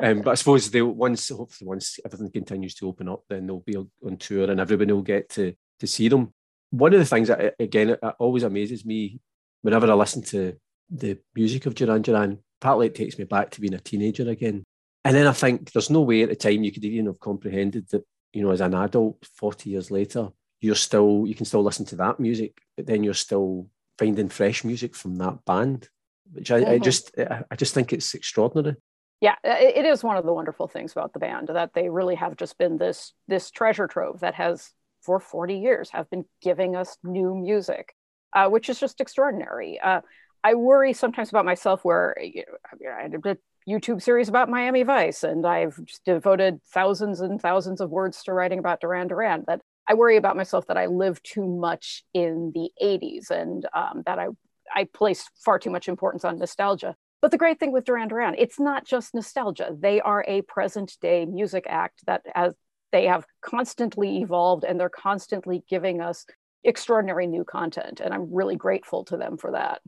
Um, 0.00 0.22
but 0.22 0.30
I 0.30 0.34
suppose 0.36 0.70
they 0.70 0.80
once 0.80 1.28
hopefully 1.28 1.68
once 1.68 1.98
everything 2.04 2.30
continues 2.30 2.74
to 2.76 2.88
open 2.88 3.08
up, 3.08 3.24
then 3.28 3.46
they'll 3.46 3.58
be 3.58 3.76
on 3.76 4.16
tour 4.16 4.48
and 4.48 4.58
everybody 4.58 4.92
will 4.92 5.02
get 5.02 5.28
to 5.30 5.54
to 5.80 5.86
see 5.86 6.08
them. 6.08 6.32
One 6.70 6.94
of 6.94 7.00
the 7.00 7.04
things 7.04 7.28
that 7.28 7.56
again 7.58 7.90
it 7.90 8.00
always 8.18 8.44
amazes 8.44 8.86
me 8.86 9.20
whenever 9.60 9.90
I 9.90 9.94
listen 9.94 10.22
to 10.22 10.56
the 10.88 11.18
music 11.34 11.66
of 11.66 11.74
Duran 11.74 12.02
Duran, 12.02 12.38
partly 12.60 12.86
it 12.86 12.94
takes 12.94 13.18
me 13.18 13.24
back 13.24 13.50
to 13.50 13.60
being 13.60 13.74
a 13.74 13.80
teenager 13.80 14.28
again. 14.28 14.64
And 15.04 15.16
then 15.16 15.26
I 15.26 15.32
think 15.32 15.72
there's 15.72 15.90
no 15.90 16.02
way 16.02 16.22
at 16.22 16.28
the 16.28 16.36
time 16.36 16.62
you 16.62 16.72
could 16.72 16.84
even 16.84 17.06
have 17.06 17.20
comprehended 17.20 17.88
that, 17.90 18.04
you 18.32 18.42
know, 18.42 18.50
as 18.50 18.60
an 18.60 18.74
adult, 18.74 19.26
40 19.36 19.70
years 19.70 19.90
later, 19.90 20.28
you're 20.60 20.74
still, 20.74 21.24
you 21.26 21.34
can 21.34 21.46
still 21.46 21.62
listen 21.62 21.86
to 21.86 21.96
that 21.96 22.20
music, 22.20 22.58
but 22.76 22.86
then 22.86 23.02
you're 23.02 23.14
still 23.14 23.66
finding 23.98 24.28
fresh 24.28 24.62
music 24.62 24.94
from 24.94 25.16
that 25.16 25.44
band, 25.44 25.88
which 26.32 26.50
I, 26.50 26.60
mm-hmm. 26.60 26.70
I 26.70 26.78
just, 26.78 27.12
I 27.18 27.56
just 27.56 27.74
think 27.74 27.92
it's 27.92 28.14
extraordinary. 28.14 28.76
Yeah, 29.20 29.34
it 29.44 29.84
is 29.84 30.02
one 30.02 30.16
of 30.16 30.24
the 30.24 30.32
wonderful 30.32 30.66
things 30.66 30.92
about 30.92 31.12
the 31.12 31.18
band 31.18 31.48
that 31.52 31.74
they 31.74 31.90
really 31.90 32.14
have 32.14 32.36
just 32.36 32.56
been 32.56 32.78
this 32.78 33.12
this 33.28 33.50
treasure 33.50 33.86
trove 33.86 34.20
that 34.20 34.34
has 34.34 34.70
for 35.02 35.20
40 35.20 35.58
years 35.58 35.90
have 35.90 36.08
been 36.08 36.24
giving 36.40 36.74
us 36.74 36.96
new 37.04 37.34
music, 37.34 37.94
uh, 38.34 38.48
which 38.48 38.70
is 38.70 38.80
just 38.80 39.00
extraordinary. 39.00 39.78
Uh, 39.78 40.00
I 40.42 40.54
worry 40.54 40.94
sometimes 40.94 41.28
about 41.28 41.44
myself 41.44 41.84
where 41.84 42.16
you 42.20 42.44
know, 42.80 42.90
I 42.90 43.08
did 43.08 43.26
a 43.26 43.36
YouTube 43.68 44.02
series 44.02 44.28
about 44.28 44.48
Miami 44.48 44.82
Vice 44.82 45.22
and 45.22 45.46
I've 45.46 45.78
devoted 46.06 46.60
thousands 46.72 47.20
and 47.20 47.40
thousands 47.40 47.80
of 47.80 47.90
words 47.90 48.22
to 48.24 48.32
writing 48.32 48.58
about 48.58 48.80
Duran 48.80 49.08
Duran 49.08 49.44
that 49.46 49.60
I 49.86 49.94
worry 49.94 50.16
about 50.16 50.36
myself 50.36 50.66
that 50.68 50.76
I 50.76 50.86
live 50.86 51.22
too 51.22 51.46
much 51.46 52.04
in 52.14 52.52
the 52.54 52.70
80s 52.82 53.30
and 53.30 53.66
um, 53.74 54.02
that 54.06 54.18
I, 54.18 54.28
I 54.74 54.84
place 54.92 55.28
far 55.44 55.58
too 55.58 55.70
much 55.70 55.88
importance 55.88 56.24
on 56.24 56.38
nostalgia. 56.38 56.96
But 57.22 57.30
the 57.30 57.38
great 57.38 57.60
thing 57.60 57.72
with 57.72 57.84
Duran 57.84 58.08
Duran, 58.08 58.34
it's 58.38 58.58
not 58.58 58.86
just 58.86 59.14
nostalgia. 59.14 59.76
They 59.78 60.00
are 60.00 60.24
a 60.26 60.42
present 60.42 60.96
day 61.00 61.26
music 61.26 61.66
act 61.68 62.00
that 62.06 62.22
as 62.34 62.54
they 62.92 63.06
have 63.06 63.24
constantly 63.42 64.18
evolved 64.22 64.64
and 64.64 64.80
they're 64.80 64.88
constantly 64.88 65.62
giving 65.68 66.00
us 66.00 66.24
extraordinary 66.64 67.26
new 67.26 67.44
content. 67.44 68.00
And 68.00 68.12
I'm 68.12 68.32
really 68.32 68.56
grateful 68.56 69.04
to 69.06 69.16
them 69.16 69.36
for 69.36 69.52
that. 69.52 69.80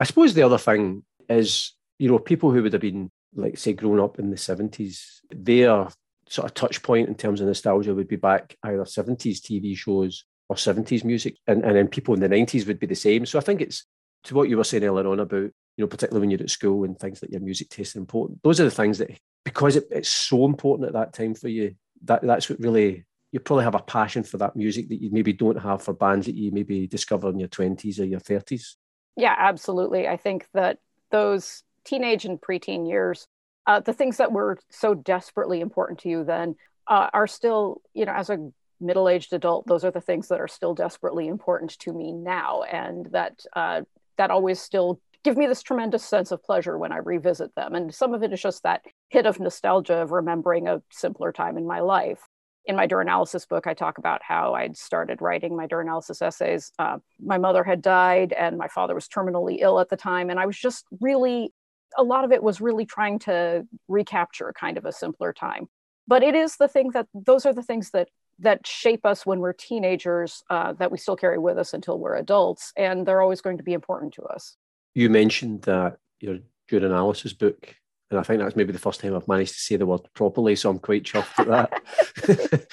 I 0.00 0.04
suppose 0.04 0.34
the 0.34 0.42
other 0.42 0.58
thing 0.58 1.04
is, 1.28 1.74
you 1.98 2.08
know, 2.08 2.18
people 2.18 2.50
who 2.50 2.62
would 2.62 2.72
have 2.72 2.82
been, 2.82 3.10
like, 3.34 3.58
say, 3.58 3.72
grown 3.72 4.00
up 4.00 4.18
in 4.18 4.30
the 4.30 4.36
70s, 4.36 5.20
their 5.30 5.88
sort 6.28 6.46
of 6.46 6.54
touch 6.54 6.82
point 6.82 7.08
in 7.08 7.14
terms 7.14 7.40
of 7.40 7.46
nostalgia 7.46 7.94
would 7.94 8.08
be 8.08 8.16
back 8.16 8.56
either 8.64 8.84
70s 8.84 9.40
TV 9.40 9.76
shows 9.76 10.24
or 10.48 10.56
70s 10.56 11.04
music. 11.04 11.36
And, 11.46 11.64
and 11.64 11.76
then 11.76 11.88
people 11.88 12.14
in 12.14 12.20
the 12.20 12.28
90s 12.28 12.66
would 12.66 12.78
be 12.78 12.86
the 12.86 12.94
same. 12.94 13.26
So 13.26 13.38
I 13.38 13.42
think 13.42 13.60
it's 13.60 13.84
to 14.26 14.34
what 14.34 14.48
you 14.48 14.56
were 14.56 14.64
saying 14.64 14.84
earlier 14.84 15.06
on 15.08 15.20
about, 15.20 15.36
you 15.42 15.52
know, 15.78 15.86
particularly 15.86 16.20
when 16.20 16.30
you're 16.30 16.42
at 16.42 16.50
school 16.50 16.84
and 16.84 16.98
things 16.98 17.22
like 17.22 17.30
your 17.30 17.40
music 17.40 17.68
taste 17.68 17.96
are 17.96 18.00
important. 18.00 18.42
Those 18.42 18.60
are 18.60 18.64
the 18.64 18.70
things 18.70 18.98
that, 18.98 19.10
because 19.44 19.76
it, 19.76 19.84
it's 19.90 20.08
so 20.08 20.44
important 20.44 20.88
at 20.88 20.94
that 20.94 21.12
time 21.12 21.34
for 21.34 21.48
you, 21.48 21.74
that 22.04 22.22
that's 22.22 22.48
what 22.48 22.60
really, 22.60 23.04
you 23.32 23.40
probably 23.40 23.64
have 23.64 23.74
a 23.74 23.82
passion 23.82 24.22
for 24.22 24.38
that 24.38 24.56
music 24.56 24.88
that 24.88 25.02
you 25.02 25.10
maybe 25.10 25.32
don't 25.32 25.60
have 25.60 25.82
for 25.82 25.92
bands 25.92 26.26
that 26.26 26.34
you 26.34 26.50
maybe 26.52 26.86
discover 26.86 27.28
in 27.30 27.38
your 27.38 27.48
20s 27.48 27.98
or 28.00 28.04
your 28.04 28.20
30s. 28.20 28.76
Yeah, 29.16 29.34
absolutely. 29.36 30.06
I 30.06 30.16
think 30.16 30.46
that 30.52 30.78
those 31.10 31.62
teenage 31.84 32.24
and 32.24 32.40
preteen 32.40 32.88
years, 32.88 33.26
uh, 33.66 33.80
the 33.80 33.92
things 33.92 34.18
that 34.18 34.32
were 34.32 34.58
so 34.70 34.94
desperately 34.94 35.60
important 35.60 36.00
to 36.00 36.08
you 36.08 36.24
then 36.24 36.56
uh, 36.86 37.08
are 37.12 37.26
still, 37.26 37.80
you 37.94 38.04
know, 38.04 38.12
as 38.12 38.30
a 38.30 38.50
middle 38.80 39.08
aged 39.08 39.32
adult, 39.32 39.66
those 39.66 39.84
are 39.84 39.90
the 39.90 40.00
things 40.00 40.28
that 40.28 40.40
are 40.40 40.48
still 40.48 40.74
desperately 40.74 41.28
important 41.28 41.78
to 41.78 41.92
me 41.92 42.12
now. 42.12 42.62
And 42.62 43.06
that, 43.12 43.40
uh, 43.54 43.82
that 44.18 44.30
always 44.30 44.60
still 44.60 45.00
give 45.24 45.36
me 45.36 45.46
this 45.46 45.62
tremendous 45.62 46.04
sense 46.04 46.30
of 46.30 46.42
pleasure 46.44 46.78
when 46.78 46.92
I 46.92 46.98
revisit 46.98 47.54
them. 47.56 47.74
And 47.74 47.92
some 47.92 48.14
of 48.14 48.22
it 48.22 48.32
is 48.32 48.40
just 48.40 48.62
that 48.62 48.82
hit 49.08 49.26
of 49.26 49.40
nostalgia 49.40 49.94
of 49.94 50.12
remembering 50.12 50.68
a 50.68 50.82
simpler 50.92 51.32
time 51.32 51.58
in 51.58 51.66
my 51.66 51.80
life. 51.80 52.20
In 52.64 52.76
my 52.76 52.86
Duranalysis 52.86 53.48
book, 53.48 53.66
I 53.66 53.74
talk 53.74 53.98
about 53.98 54.22
how 54.22 54.54
I'd 54.54 54.76
started 54.76 55.20
writing 55.20 55.56
my 55.56 55.66
Duranalysis 55.66 56.22
essays. 56.22 56.72
Uh, 56.78 56.98
my 57.20 57.38
mother 57.38 57.64
had 57.64 57.82
died, 57.82 58.32
and 58.32 58.56
my 58.58 58.68
father 58.68 58.94
was 58.94 59.08
terminally 59.08 59.58
ill 59.60 59.78
at 59.80 59.88
the 59.88 59.96
time. 59.96 60.30
And 60.30 60.38
I 60.38 60.46
was 60.46 60.58
just 60.58 60.84
really, 61.00 61.52
a 61.96 62.02
lot 62.02 62.24
of 62.24 62.32
it 62.32 62.42
was 62.42 62.60
really 62.60 62.86
trying 62.86 63.18
to 63.20 63.66
recapture 63.88 64.52
kind 64.58 64.78
of 64.78 64.84
a 64.84 64.92
simpler 64.92 65.32
time. 65.32 65.66
But 66.08 66.22
it 66.22 66.34
is 66.34 66.56
the 66.56 66.68
thing 66.68 66.90
that 66.90 67.06
those 67.14 67.46
are 67.46 67.52
the 67.52 67.62
things 67.62 67.90
that 67.90 68.08
that 68.40 68.66
shape 68.66 69.06
us 69.06 69.24
when 69.24 69.40
we're 69.40 69.52
teenagers 69.52 70.42
uh, 70.50 70.72
that 70.74 70.90
we 70.90 70.98
still 70.98 71.16
carry 71.16 71.38
with 71.38 71.58
us 71.58 71.72
until 71.72 71.98
we're 71.98 72.16
adults, 72.16 72.72
and 72.76 73.06
they're 73.06 73.22
always 73.22 73.40
going 73.40 73.58
to 73.58 73.62
be 73.62 73.72
important 73.72 74.14
to 74.14 74.22
us. 74.22 74.56
You 74.94 75.10
mentioned 75.10 75.62
that 75.62 75.98
your 76.20 76.38
Duranalysis 76.70 77.38
book, 77.38 77.74
and 78.10 78.20
I 78.20 78.22
think 78.22 78.40
that's 78.40 78.56
maybe 78.56 78.72
the 78.72 78.78
first 78.78 79.00
time 79.00 79.14
I've 79.14 79.28
managed 79.28 79.54
to 79.54 79.60
say 79.60 79.76
the 79.76 79.86
word 79.86 80.00
properly, 80.14 80.56
so 80.56 80.70
I'm 80.70 80.78
quite 80.78 81.04
chuffed 81.04 81.38
at 81.38 81.46
that. 81.48 82.68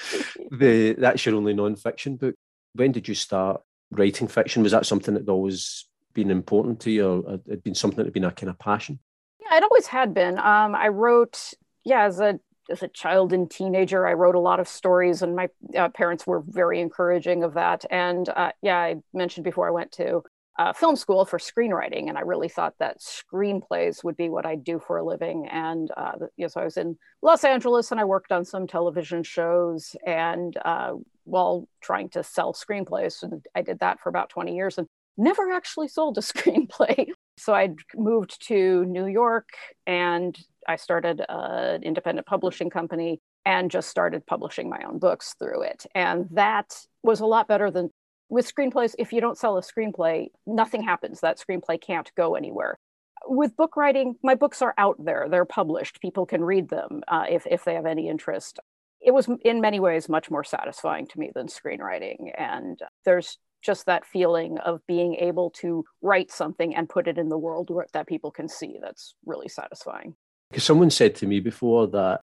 the, 0.50 0.94
that's 0.98 1.24
your 1.24 1.36
only 1.36 1.54
non-fiction 1.54 2.16
book. 2.16 2.34
When 2.74 2.92
did 2.92 3.08
you 3.08 3.14
start 3.14 3.62
writing 3.90 4.28
fiction? 4.28 4.62
Was 4.62 4.72
that 4.72 4.86
something 4.86 5.14
that 5.14 5.28
always 5.28 5.86
been 6.12 6.30
important 6.30 6.80
to 6.80 6.90
you, 6.90 7.24
or 7.26 7.40
had 7.48 7.62
been 7.62 7.74
something 7.74 7.98
that 7.98 8.06
had 8.06 8.12
been 8.12 8.24
a 8.24 8.32
kind 8.32 8.50
of 8.50 8.58
passion? 8.58 8.98
Yeah, 9.40 9.56
it 9.58 9.62
always 9.62 9.86
had 9.86 10.14
been. 10.14 10.38
Um, 10.38 10.74
I 10.74 10.88
wrote, 10.88 11.52
yeah, 11.84 12.04
as 12.04 12.20
a 12.20 12.38
as 12.70 12.82
a 12.82 12.88
child 12.88 13.32
and 13.32 13.50
teenager, 13.50 14.06
I 14.06 14.14
wrote 14.14 14.34
a 14.34 14.40
lot 14.40 14.60
of 14.60 14.68
stories, 14.68 15.22
and 15.22 15.36
my 15.36 15.48
uh, 15.76 15.88
parents 15.90 16.26
were 16.26 16.42
very 16.46 16.80
encouraging 16.80 17.44
of 17.44 17.54
that. 17.54 17.84
And 17.90 18.28
uh, 18.28 18.52
yeah, 18.62 18.78
I 18.78 18.96
mentioned 19.12 19.44
before 19.44 19.68
I 19.68 19.72
went 19.72 19.92
to 19.92 20.22
uh, 20.58 20.72
film 20.72 20.96
school 20.96 21.24
for 21.24 21.38
screenwriting, 21.38 22.08
and 22.08 22.16
I 22.16 22.22
really 22.22 22.48
thought 22.48 22.74
that 22.78 23.00
screenplays 23.00 24.04
would 24.04 24.16
be 24.16 24.28
what 24.28 24.46
I'd 24.46 24.64
do 24.64 24.78
for 24.78 24.98
a 24.98 25.04
living. 25.04 25.48
And 25.48 25.90
uh, 25.96 26.12
so 26.48 26.60
I 26.60 26.64
was 26.64 26.76
in 26.76 26.96
Los 27.22 27.44
Angeles, 27.44 27.90
and 27.90 28.00
I 28.00 28.04
worked 28.04 28.32
on 28.32 28.44
some 28.44 28.66
television 28.66 29.22
shows, 29.24 29.96
and 30.06 30.56
uh, 30.64 30.92
while 31.24 31.68
trying 31.80 32.08
to 32.10 32.22
sell 32.22 32.52
screenplays, 32.52 33.22
and 33.22 33.44
I 33.54 33.62
did 33.62 33.80
that 33.80 34.00
for 34.00 34.08
about 34.08 34.30
20 34.30 34.54
years, 34.54 34.78
and 34.78 34.86
never 35.16 35.52
actually 35.52 35.88
sold 35.88 36.18
a 36.18 36.20
screenplay. 36.32 37.08
So 37.36 37.54
I 37.54 37.74
moved 37.96 38.46
to 38.48 38.84
New 38.84 39.06
York 39.06 39.48
and 39.86 40.38
I 40.68 40.76
started 40.76 41.24
an 41.28 41.82
independent 41.82 42.26
publishing 42.26 42.70
company 42.70 43.20
and 43.44 43.70
just 43.70 43.90
started 43.90 44.26
publishing 44.26 44.70
my 44.70 44.80
own 44.86 44.98
books 44.98 45.34
through 45.38 45.62
it. 45.62 45.84
And 45.94 46.26
that 46.30 46.74
was 47.02 47.20
a 47.20 47.26
lot 47.26 47.48
better 47.48 47.70
than 47.70 47.90
with 48.28 48.52
screenplays. 48.52 48.94
If 48.98 49.12
you 49.12 49.20
don't 49.20 49.38
sell 49.38 49.58
a 49.58 49.62
screenplay, 49.62 50.28
nothing 50.46 50.82
happens. 50.82 51.20
That 51.20 51.38
screenplay 51.38 51.80
can't 51.80 52.10
go 52.16 52.34
anywhere. 52.34 52.78
With 53.26 53.56
book 53.56 53.76
writing, 53.76 54.16
my 54.22 54.34
books 54.34 54.62
are 54.62 54.74
out 54.76 55.02
there, 55.02 55.28
they're 55.30 55.46
published, 55.46 56.00
people 56.00 56.26
can 56.26 56.44
read 56.44 56.68
them 56.68 57.02
uh, 57.08 57.24
if, 57.28 57.46
if 57.46 57.64
they 57.64 57.74
have 57.74 57.86
any 57.86 58.08
interest. 58.08 58.60
It 59.00 59.12
was 59.12 59.28
in 59.42 59.60
many 59.60 59.80
ways 59.80 60.08
much 60.08 60.30
more 60.30 60.44
satisfying 60.44 61.06
to 61.08 61.18
me 61.18 61.30
than 61.34 61.46
screenwriting. 61.46 62.32
And 62.36 62.78
there's 63.04 63.38
just 63.64 63.86
that 63.86 64.04
feeling 64.04 64.58
of 64.58 64.80
being 64.86 65.14
able 65.16 65.50
to 65.50 65.84
write 66.02 66.30
something 66.30 66.74
and 66.76 66.88
put 66.88 67.08
it 67.08 67.18
in 67.18 67.28
the 67.28 67.38
world 67.38 67.70
that 67.92 68.06
people 68.06 68.30
can 68.30 68.48
see. 68.48 68.78
That's 68.80 69.14
really 69.24 69.48
satisfying. 69.48 70.14
Because 70.50 70.64
someone 70.64 70.90
said 70.90 71.14
to 71.16 71.26
me 71.26 71.40
before 71.40 71.88
that, 71.88 72.20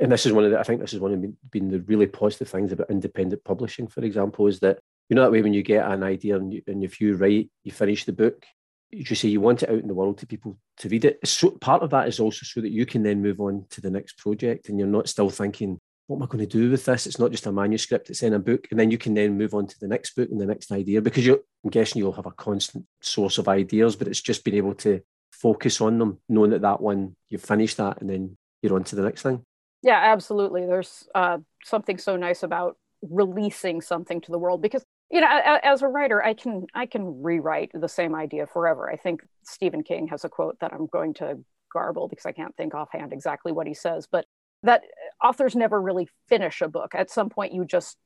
and 0.00 0.12
this 0.12 0.26
is 0.26 0.32
one 0.32 0.44
of 0.44 0.50
the, 0.50 0.58
I 0.58 0.62
think 0.62 0.80
this 0.80 0.92
is 0.92 1.00
one 1.00 1.12
of 1.12 1.22
the, 1.22 1.32
been 1.50 1.70
the 1.70 1.80
really 1.80 2.06
positive 2.06 2.48
things 2.48 2.72
about 2.72 2.90
independent 2.90 3.42
publishing, 3.44 3.86
for 3.86 4.04
example, 4.04 4.46
is 4.46 4.60
that 4.60 4.78
you 5.08 5.16
know 5.16 5.22
that 5.22 5.32
way 5.32 5.42
when 5.42 5.54
you 5.54 5.62
get 5.62 5.90
an 5.90 6.02
idea 6.02 6.36
and, 6.36 6.52
you, 6.52 6.62
and 6.66 6.84
if 6.84 7.00
you 7.00 7.16
write, 7.16 7.50
you 7.64 7.72
finish 7.72 8.04
the 8.04 8.12
book, 8.12 8.44
you 8.90 9.04
just 9.04 9.22
say 9.22 9.28
you 9.28 9.40
want 9.40 9.62
it 9.62 9.70
out 9.70 9.78
in 9.78 9.88
the 9.88 9.94
world 9.94 10.18
to 10.18 10.26
people 10.26 10.58
to 10.78 10.88
read 10.88 11.04
it. 11.04 11.18
So 11.24 11.50
part 11.50 11.82
of 11.82 11.90
that 11.90 12.08
is 12.08 12.20
also 12.20 12.44
so 12.44 12.60
that 12.60 12.72
you 12.72 12.86
can 12.86 13.02
then 13.02 13.22
move 13.22 13.40
on 13.40 13.66
to 13.70 13.80
the 13.80 13.90
next 13.90 14.18
project 14.18 14.68
and 14.68 14.78
you're 14.78 14.88
not 14.88 15.08
still 15.08 15.30
thinking, 15.30 15.78
what 16.10 16.16
am 16.16 16.24
I 16.24 16.26
going 16.26 16.40
to 16.40 16.58
do 16.58 16.72
with 16.72 16.84
this? 16.86 17.06
It's 17.06 17.20
not 17.20 17.30
just 17.30 17.46
a 17.46 17.52
manuscript, 17.52 18.10
it's 18.10 18.24
in 18.24 18.34
a 18.34 18.38
book. 18.40 18.66
And 18.72 18.80
then 18.80 18.90
you 18.90 18.98
can 18.98 19.14
then 19.14 19.38
move 19.38 19.54
on 19.54 19.68
to 19.68 19.78
the 19.78 19.86
next 19.86 20.16
book 20.16 20.28
and 20.28 20.40
the 20.40 20.46
next 20.46 20.72
idea 20.72 21.00
because 21.00 21.24
you're, 21.24 21.38
I'm 21.64 21.70
guessing 21.70 22.00
you'll 22.00 22.10
have 22.14 22.26
a 22.26 22.32
constant 22.32 22.84
source 23.00 23.38
of 23.38 23.46
ideas, 23.46 23.94
but 23.94 24.08
it's 24.08 24.20
just 24.20 24.42
being 24.42 24.56
able 24.56 24.74
to 24.74 25.02
focus 25.30 25.80
on 25.80 26.00
them, 26.00 26.18
knowing 26.28 26.50
that 26.50 26.62
that 26.62 26.80
one, 26.80 27.14
you've 27.28 27.44
finished 27.44 27.76
that 27.76 28.00
and 28.00 28.10
then 28.10 28.36
you're 28.60 28.74
on 28.74 28.82
to 28.84 28.96
the 28.96 29.02
next 29.02 29.22
thing. 29.22 29.44
Yeah, 29.82 30.00
absolutely. 30.02 30.66
There's 30.66 31.08
uh, 31.14 31.38
something 31.62 31.96
so 31.96 32.16
nice 32.16 32.42
about 32.42 32.76
releasing 33.08 33.80
something 33.80 34.20
to 34.22 34.32
the 34.32 34.38
world 34.38 34.60
because 34.60 34.82
you 35.12 35.22
know 35.22 35.58
as 35.62 35.80
a 35.80 35.88
writer 35.88 36.22
i 36.22 36.34
can 36.34 36.66
i 36.74 36.84
can 36.84 37.22
rewrite 37.22 37.70
the 37.72 37.88
same 37.88 38.14
idea 38.14 38.46
forever 38.46 38.90
i 38.90 38.96
think 38.96 39.22
stephen 39.42 39.82
king 39.82 40.06
has 40.06 40.22
a 40.22 40.28
quote 40.28 40.54
that 40.60 40.70
i'm 40.74 40.86
going 40.86 41.14
to 41.14 41.38
garble 41.72 42.08
because 42.08 42.26
i 42.26 42.32
can't 42.32 42.54
think 42.58 42.74
offhand 42.74 43.14
exactly 43.14 43.52
what 43.52 43.66
he 43.66 43.72
says 43.72 44.06
but 44.12 44.26
that 44.62 44.82
authors 45.22 45.56
never 45.56 45.80
really 45.80 46.08
finish 46.28 46.60
a 46.60 46.68
book. 46.68 46.94
At 46.94 47.10
some 47.10 47.28
point, 47.28 47.52
you 47.52 47.64
just 47.64 47.96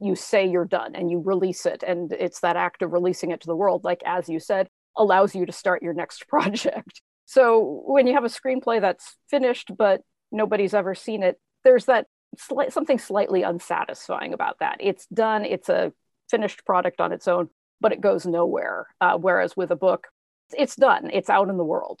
you 0.00 0.14
say 0.16 0.46
you're 0.46 0.64
done 0.64 0.94
and 0.94 1.10
you 1.10 1.20
release 1.20 1.66
it, 1.66 1.82
and 1.86 2.12
it's 2.12 2.40
that 2.40 2.56
act 2.56 2.82
of 2.82 2.92
releasing 2.92 3.30
it 3.30 3.40
to 3.42 3.46
the 3.46 3.56
world, 3.56 3.84
like 3.84 4.02
as 4.04 4.28
you 4.28 4.40
said, 4.40 4.68
allows 4.96 5.34
you 5.34 5.46
to 5.46 5.52
start 5.52 5.82
your 5.82 5.94
next 5.94 6.28
project. 6.28 7.00
So 7.26 7.82
when 7.86 8.06
you 8.06 8.14
have 8.14 8.24
a 8.24 8.28
screenplay 8.28 8.80
that's 8.80 9.16
finished 9.30 9.70
but 9.76 10.02
nobody's 10.30 10.74
ever 10.74 10.94
seen 10.94 11.22
it, 11.22 11.40
there's 11.62 11.86
that 11.86 12.06
sli- 12.36 12.72
something 12.72 12.98
slightly 12.98 13.42
unsatisfying 13.42 14.34
about 14.34 14.58
that. 14.60 14.76
It's 14.80 15.06
done. 15.06 15.44
It's 15.44 15.68
a 15.68 15.92
finished 16.30 16.64
product 16.64 17.00
on 17.00 17.12
its 17.12 17.28
own, 17.28 17.48
but 17.80 17.92
it 17.92 18.00
goes 18.00 18.26
nowhere. 18.26 18.86
Uh, 19.00 19.16
whereas 19.16 19.56
with 19.56 19.70
a 19.70 19.76
book, 19.76 20.08
it's 20.56 20.76
done. 20.76 21.10
It's 21.12 21.30
out 21.30 21.48
in 21.48 21.56
the 21.56 21.64
world. 21.64 22.00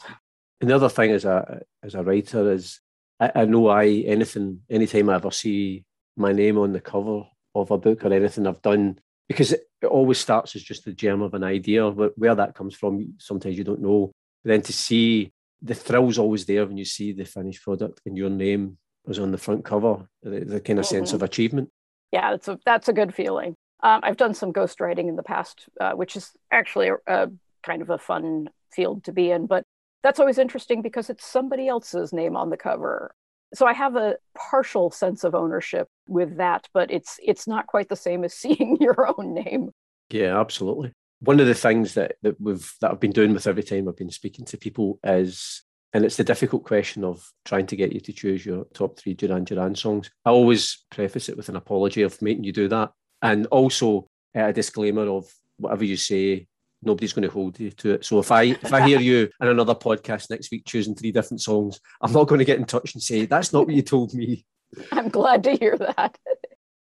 Another 0.60 0.88
thing 0.88 1.10
as 1.10 1.24
a 1.24 1.62
as 1.82 1.94
a 1.94 2.02
writer 2.02 2.52
is 2.52 2.80
I, 3.20 3.32
I 3.34 3.44
know 3.44 3.68
I 3.68 3.86
anything 3.86 4.60
anytime 4.70 5.10
I 5.10 5.16
ever 5.16 5.30
see 5.30 5.84
my 6.16 6.32
name 6.32 6.58
on 6.58 6.72
the 6.72 6.80
cover 6.80 7.22
of 7.54 7.70
a 7.70 7.78
book 7.78 8.04
or 8.04 8.12
anything 8.12 8.46
I've 8.46 8.62
done 8.62 8.98
because 9.28 9.52
it, 9.52 9.62
it 9.80 9.86
always 9.86 10.18
starts 10.18 10.54
as 10.56 10.62
just 10.62 10.84
the 10.84 10.92
germ 10.92 11.22
of 11.22 11.34
an 11.34 11.44
idea, 11.44 11.90
but 11.90 12.16
where 12.18 12.34
that 12.34 12.54
comes 12.54 12.74
from, 12.74 13.14
sometimes 13.18 13.56
you 13.56 13.64
don't 13.64 13.80
know. 13.80 14.12
But 14.42 14.50
then 14.50 14.62
to 14.62 14.72
see 14.72 15.32
the 15.62 15.74
thrill's 15.74 16.18
always 16.18 16.44
there 16.44 16.66
when 16.66 16.76
you 16.76 16.84
see 16.84 17.12
the 17.12 17.24
finished 17.24 17.62
product 17.62 18.00
and 18.06 18.16
your 18.16 18.30
name 18.30 18.78
was 19.06 19.18
on 19.18 19.32
the 19.32 19.38
front 19.38 19.64
cover, 19.64 20.06
the, 20.22 20.40
the 20.40 20.60
kind 20.60 20.78
of 20.78 20.84
mm-hmm. 20.84 20.96
sense 20.96 21.12
of 21.12 21.22
achievement. 21.22 21.70
Yeah, 22.12 22.34
it's 22.34 22.48
a, 22.48 22.58
that's 22.64 22.88
a 22.88 22.92
good 22.92 23.14
feeling. 23.14 23.56
Um, 23.82 24.00
I've 24.02 24.16
done 24.16 24.34
some 24.34 24.52
ghostwriting 24.52 25.08
in 25.08 25.16
the 25.16 25.22
past, 25.22 25.68
uh, 25.80 25.92
which 25.92 26.16
is 26.16 26.30
actually 26.50 26.88
a, 26.88 26.96
a, 27.06 27.28
kind 27.62 27.82
of 27.82 27.90
a 27.90 27.98
fun 27.98 28.48
field 28.72 29.04
to 29.04 29.12
be 29.12 29.30
in. 29.30 29.46
But 29.46 29.64
that's 30.04 30.20
always 30.20 30.38
interesting 30.38 30.82
because 30.82 31.08
it's 31.08 31.26
somebody 31.26 31.66
else's 31.66 32.12
name 32.12 32.36
on 32.36 32.50
the 32.50 32.58
cover. 32.58 33.14
So 33.54 33.66
I 33.66 33.72
have 33.72 33.96
a 33.96 34.16
partial 34.36 34.90
sense 34.90 35.24
of 35.24 35.34
ownership 35.34 35.88
with 36.06 36.36
that, 36.36 36.68
but 36.74 36.90
it's 36.90 37.18
it's 37.22 37.48
not 37.48 37.66
quite 37.66 37.88
the 37.88 37.96
same 37.96 38.22
as 38.22 38.34
seeing 38.42 38.76
your 38.80 39.12
own 39.18 39.34
name. 39.34 39.70
Yeah, 40.10 40.38
absolutely. 40.38 40.92
One 41.20 41.40
of 41.40 41.46
the 41.46 41.54
things 41.54 41.94
that, 41.94 42.16
that 42.22 42.38
we've 42.38 42.70
that 42.82 42.90
I've 42.90 43.00
been 43.00 43.12
doing 43.12 43.32
with 43.32 43.46
every 43.46 43.62
time 43.62 43.88
I've 43.88 43.96
been 43.96 44.10
speaking 44.10 44.44
to 44.46 44.58
people 44.58 45.00
is 45.02 45.64
and 45.94 46.04
it's 46.04 46.16
the 46.16 46.24
difficult 46.24 46.64
question 46.64 47.02
of 47.02 47.32
trying 47.44 47.66
to 47.66 47.76
get 47.76 47.92
you 47.92 48.00
to 48.00 48.12
choose 48.12 48.44
your 48.44 48.66
top 48.74 48.98
three 48.98 49.14
Duran 49.14 49.44
Duran 49.44 49.74
songs. 49.74 50.10
I 50.26 50.30
always 50.30 50.84
preface 50.90 51.28
it 51.30 51.36
with 51.36 51.48
an 51.48 51.56
apology 51.56 52.02
of 52.02 52.20
making 52.20 52.44
you 52.44 52.52
do 52.52 52.68
that. 52.68 52.90
And 53.22 53.46
also 53.46 54.08
uh, 54.36 54.46
a 54.46 54.52
disclaimer 54.52 55.08
of 55.08 55.32
whatever 55.56 55.84
you 55.84 55.96
say, 55.96 56.48
nobody's 56.84 57.12
going 57.12 57.26
to 57.26 57.32
hold 57.32 57.58
you 57.58 57.70
to 57.70 57.94
it. 57.94 58.04
So 58.04 58.18
if 58.18 58.30
I 58.30 58.42
if 58.42 58.72
I 58.72 58.86
hear 58.86 59.00
you 59.00 59.30
in 59.40 59.48
another 59.48 59.74
podcast 59.74 60.30
next 60.30 60.50
week 60.50 60.64
choosing 60.66 60.94
three 60.94 61.12
different 61.12 61.40
songs, 61.40 61.80
I'm 62.00 62.12
not 62.12 62.28
going 62.28 62.38
to 62.38 62.44
get 62.44 62.58
in 62.58 62.64
touch 62.64 62.94
and 62.94 63.02
say 63.02 63.26
that's 63.26 63.52
not 63.52 63.66
what 63.66 63.74
you 63.74 63.82
told 63.82 64.14
me. 64.14 64.44
I'm 64.92 65.08
glad 65.08 65.44
to 65.44 65.52
hear 65.56 65.76
that. 65.78 66.18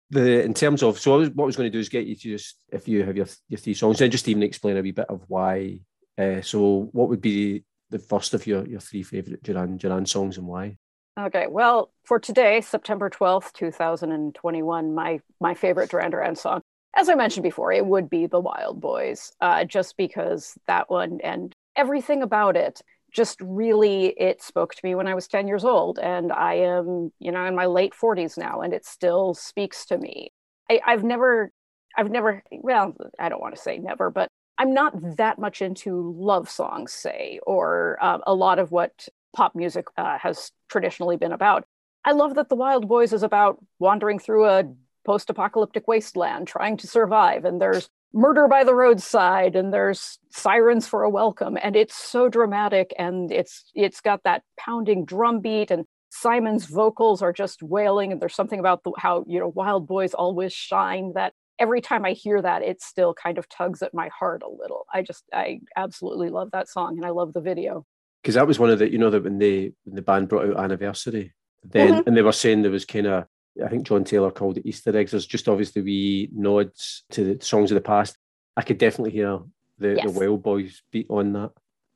the 0.10 0.44
in 0.44 0.54
terms 0.54 0.84
of 0.84 1.00
so 1.00 1.26
what 1.30 1.44
I 1.44 1.46
was 1.46 1.56
going 1.56 1.72
to 1.72 1.76
do 1.76 1.80
is 1.80 1.90
get 1.90 2.06
you 2.06 2.16
to 2.16 2.22
just 2.22 2.56
if 2.72 2.88
you 2.88 3.04
have 3.04 3.18
your 3.18 3.28
your 3.48 3.60
three 3.60 3.74
songs, 3.74 4.00
then 4.00 4.12
just 4.12 4.28
even 4.28 4.44
explain 4.44 4.78
a 4.78 4.82
wee 4.82 4.92
bit 4.92 5.10
of 5.10 5.24
why. 5.28 5.80
Uh, 6.18 6.42
so 6.42 6.90
what 6.92 7.10
would 7.10 7.22
be 7.22 7.64
the 7.90 8.00
first 8.00 8.34
of 8.34 8.46
your 8.46 8.68
your 8.68 8.80
three 8.80 9.04
favorite 9.04 9.44
Duran 9.44 9.78
Duran 9.78 10.06
songs 10.06 10.38
and 10.38 10.48
why? 10.48 10.78
Okay, 11.20 11.48
well, 11.48 11.92
for 12.06 12.18
today, 12.18 12.62
September 12.62 13.10
12th, 13.10 13.52
2021, 13.54 14.96
my 14.96 15.20
my 15.40 15.54
favorite 15.54 15.90
Duran 15.90 16.12
Duran 16.12 16.36
song 16.36 16.62
as 17.00 17.08
I 17.08 17.16
mentioned 17.16 17.44
before, 17.44 17.72
it 17.72 17.86
would 17.86 18.10
be 18.10 18.28
the 18.28 18.42
Wild 18.42 18.82
Boys, 18.82 19.32
uh, 19.40 19.64
just 19.64 19.96
because 19.96 20.58
that 20.68 20.90
one 20.90 21.20
and 21.24 21.56
everything 21.78 22.22
about 22.22 22.58
it 22.58 22.82
just 23.12 23.40
really 23.42 24.08
it 24.20 24.44
spoke 24.44 24.76
to 24.76 24.82
me 24.84 24.96
when 24.96 25.08
I 25.08 25.16
was 25.16 25.28
10 25.28 25.48
years 25.48 25.64
old. 25.64 25.98
And 25.98 26.32
I 26.34 26.56
am, 26.56 27.12
you 27.20 27.32
know, 27.32 27.46
in 27.46 27.56
my 27.56 27.68
late 27.68 27.94
40s 27.94 28.38
now, 28.38 28.62
and 28.62 28.74
it 28.74 28.86
still 28.86 29.34
speaks 29.34 29.86
to 29.86 29.98
me. 29.98 30.32
I, 30.70 30.82
I've 30.86 31.06
never, 31.06 31.52
I've 31.98 32.12
never, 32.12 32.44
well, 32.52 32.94
I 33.18 33.30
don't 33.30 33.42
want 33.42 33.56
to 33.56 33.62
say 33.62 33.78
never, 33.78 34.10
but 34.10 34.28
I'm 34.58 34.74
not 34.74 34.94
that 35.16 35.40
much 35.40 35.62
into 35.62 36.14
love 36.18 36.50
songs, 36.50 36.92
say, 36.92 37.40
or 37.48 37.98
uh, 38.02 38.20
a 38.28 38.34
lot 38.34 38.60
of 38.60 38.72
what 38.72 39.08
pop 39.34 39.56
music 39.56 39.86
uh, 39.98 40.18
has 40.18 40.52
traditionally 40.68 41.16
been 41.16 41.32
about. 41.32 41.64
I 42.04 42.12
love 42.12 42.36
that 42.36 42.50
The 42.50 42.56
Wild 42.56 42.90
Boys 42.90 43.14
is 43.14 43.24
about 43.24 43.58
wandering 43.80 44.20
through 44.20 44.46
a 44.46 44.64
post 45.10 45.28
apocalyptic 45.32 45.88
wasteland 45.88 46.48
trying 46.48 46.78
to 46.78 46.86
survive, 46.86 47.43
and 47.43 47.60
there's 47.60 47.89
murder 48.13 48.48
by 48.48 48.63
the 48.63 48.76
roadside 48.76 49.56
and 49.56 49.74
there's 49.74 50.19
sirens 50.30 50.88
for 50.88 51.02
a 51.04 51.10
welcome 51.10 51.58
and 51.62 51.76
it's 51.76 51.95
so 51.95 52.28
dramatic 52.28 52.91
and 52.98 53.32
it's 53.32 53.72
it's 53.76 54.02
got 54.02 54.19
that 54.24 54.41
pounding 54.58 55.06
drum 55.06 55.39
beat 55.41 55.69
and 55.69 55.86
simon's 56.10 56.65
vocals 56.65 57.22
are 57.22 57.32
just 57.32 57.62
wailing 57.62 58.12
and 58.12 58.19
there's 58.19 58.34
something 58.34 58.60
about 58.60 58.84
the, 58.84 58.91
how 58.98 59.24
you 59.28 59.39
know 59.39 59.50
wild 59.50 59.88
boys 59.88 60.15
always 60.15 60.52
shine 60.52 61.12
that 61.13 61.34
every 61.60 61.82
time 61.82 62.04
i 62.04 62.13
hear 62.13 62.41
that 62.41 62.63
it 62.63 62.82
still 62.82 63.13
kind 63.13 63.38
of 63.38 63.48
tugs 63.48 63.84
at 63.84 63.93
my 63.93 64.10
heart 64.19 64.41
a 64.41 64.50
little 64.50 64.88
i 64.91 65.04
just 65.04 65.24
i 65.32 65.60
absolutely 65.76 66.30
love 66.30 66.50
that 66.52 66.67
song 66.67 66.98
and 66.98 67.06
i 67.06 67.12
love 67.12 67.32
the 67.34 67.41
video 67.41 67.86
because 68.24 68.34
that 68.34 68.48
was 68.48 68.58
one 68.58 68.72
of 68.72 68.80
the 68.80 68.91
you 68.91 68.98
know 68.98 69.12
that 69.12 69.24
when 69.24 69.38
they 69.38 69.72
when 69.84 69.95
the 69.95 70.02
band 70.02 70.28
brought 70.28 70.50
out 70.50 70.63
anniversary 70.63 71.32
then 71.63 71.89
mm-hmm. 71.89 72.08
and 72.08 72.17
they 72.17 72.24
were 72.24 72.32
saying 72.32 72.63
there 72.63 72.72
was 72.72 72.86
kind 72.86 73.06
of 73.06 73.28
I 73.63 73.69
think 73.69 73.88
John 73.88 74.04
Taylor 74.04 74.32
called 74.32 74.58
it 74.58 74.65
Easter 74.65 74.95
eggs. 74.95 75.12
There's 75.12 75.26
just 75.26 75.50
obviously 75.50 75.82
we 75.82 76.30
nods 76.34 77.04
to 77.12 77.36
the 77.36 77.45
songs 77.45 77.72
of 77.72 77.76
the 77.76 77.82
past. 77.82 78.17
I 78.58 78.62
could 78.62 78.78
definitely 78.78 79.12
hear 79.12 79.39
the, 79.78 79.95
yes. 79.95 80.06
the 80.06 80.19
Wild 80.19 80.43
Boys 80.43 80.82
beat 80.91 81.08
on 81.10 81.34
that. 81.34 81.52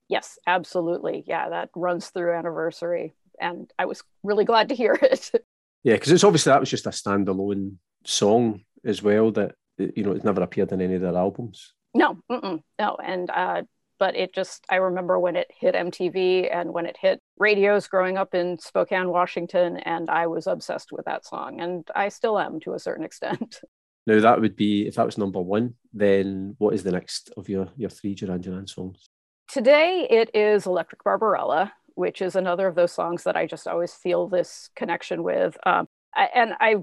Yes, 0.08 0.38
absolutely. 0.48 1.24
Yeah, 1.28 1.50
that 1.50 1.70
runs 1.76 2.10
through 2.10 2.34
anniversary. 2.34 3.14
And 3.40 3.72
I 3.80 3.86
was 3.86 4.04
really 4.24 4.46
glad 4.46 4.70
to 4.70 4.76
hear 4.76 4.94
it. 5.02 5.32
yeah, 5.84 5.94
because 5.94 6.12
it's 6.12 6.24
obviously 6.24 6.52
that 6.52 6.60
was 6.60 6.70
just 6.70 6.86
a 6.86 6.92
standalone 6.92 7.76
song 8.06 8.62
as 8.86 9.02
well 9.02 9.32
that, 9.32 9.56
you 9.78 10.04
know, 10.04 10.12
it's 10.12 10.26
never 10.26 10.42
appeared 10.42 10.72
in 10.72 10.82
any 10.82 10.96
of 10.96 11.02
their 11.02 11.16
albums. 11.16 11.74
No, 11.94 12.18
no. 12.30 12.98
And 13.04 13.30
uh, 13.30 13.64
but 14.04 14.18
it 14.18 14.34
just 14.34 14.66
i 14.70 14.76
remember 14.76 15.18
when 15.18 15.38
it 15.38 15.50
hit 15.58 15.76
mtv 15.76 16.54
and 16.54 16.74
when 16.74 16.86
it 16.86 16.98
hit 17.00 17.22
radios 17.38 17.88
growing 17.88 18.18
up 18.18 18.36
in 18.36 18.60
spokane 18.60 19.08
washington 19.08 19.78
and 19.78 20.10
i 20.10 20.28
was 20.28 20.46
obsessed 20.46 20.92
with 20.92 21.06
that 21.06 21.26
song 21.26 21.62
and 21.62 21.88
i 21.96 22.10
still 22.10 22.38
am 22.38 22.60
to 22.60 22.74
a 22.74 22.80
certain 22.80 23.06
extent. 23.10 23.62
Now 24.06 24.20
that 24.20 24.42
would 24.42 24.58
be 24.58 24.86
if 24.90 24.96
that 24.96 25.06
was 25.06 25.18
number 25.18 25.40
one 25.40 25.76
then 25.94 26.56
what 26.58 26.74
is 26.74 26.84
the 26.84 26.92
next 26.92 27.32
of 27.38 27.48
your 27.48 27.70
your 27.78 27.90
three 27.90 28.14
duran 28.14 28.42
duran 28.42 28.68
songs? 28.68 29.08
Today 29.48 30.06
it 30.10 30.30
is 30.34 30.66
electric 30.66 31.02
barbarella 31.06 31.72
which 31.96 32.22
is 32.22 32.36
another 32.36 32.68
of 32.68 32.76
those 32.76 32.92
songs 32.92 33.24
that 33.24 33.38
i 33.38 33.46
just 33.46 33.70
always 33.70 33.94
feel 33.94 34.28
this 34.28 34.70
connection 34.76 35.24
with. 35.24 35.58
Um, 35.66 35.88
I, 36.14 36.26
and 36.36 36.56
i 36.60 36.76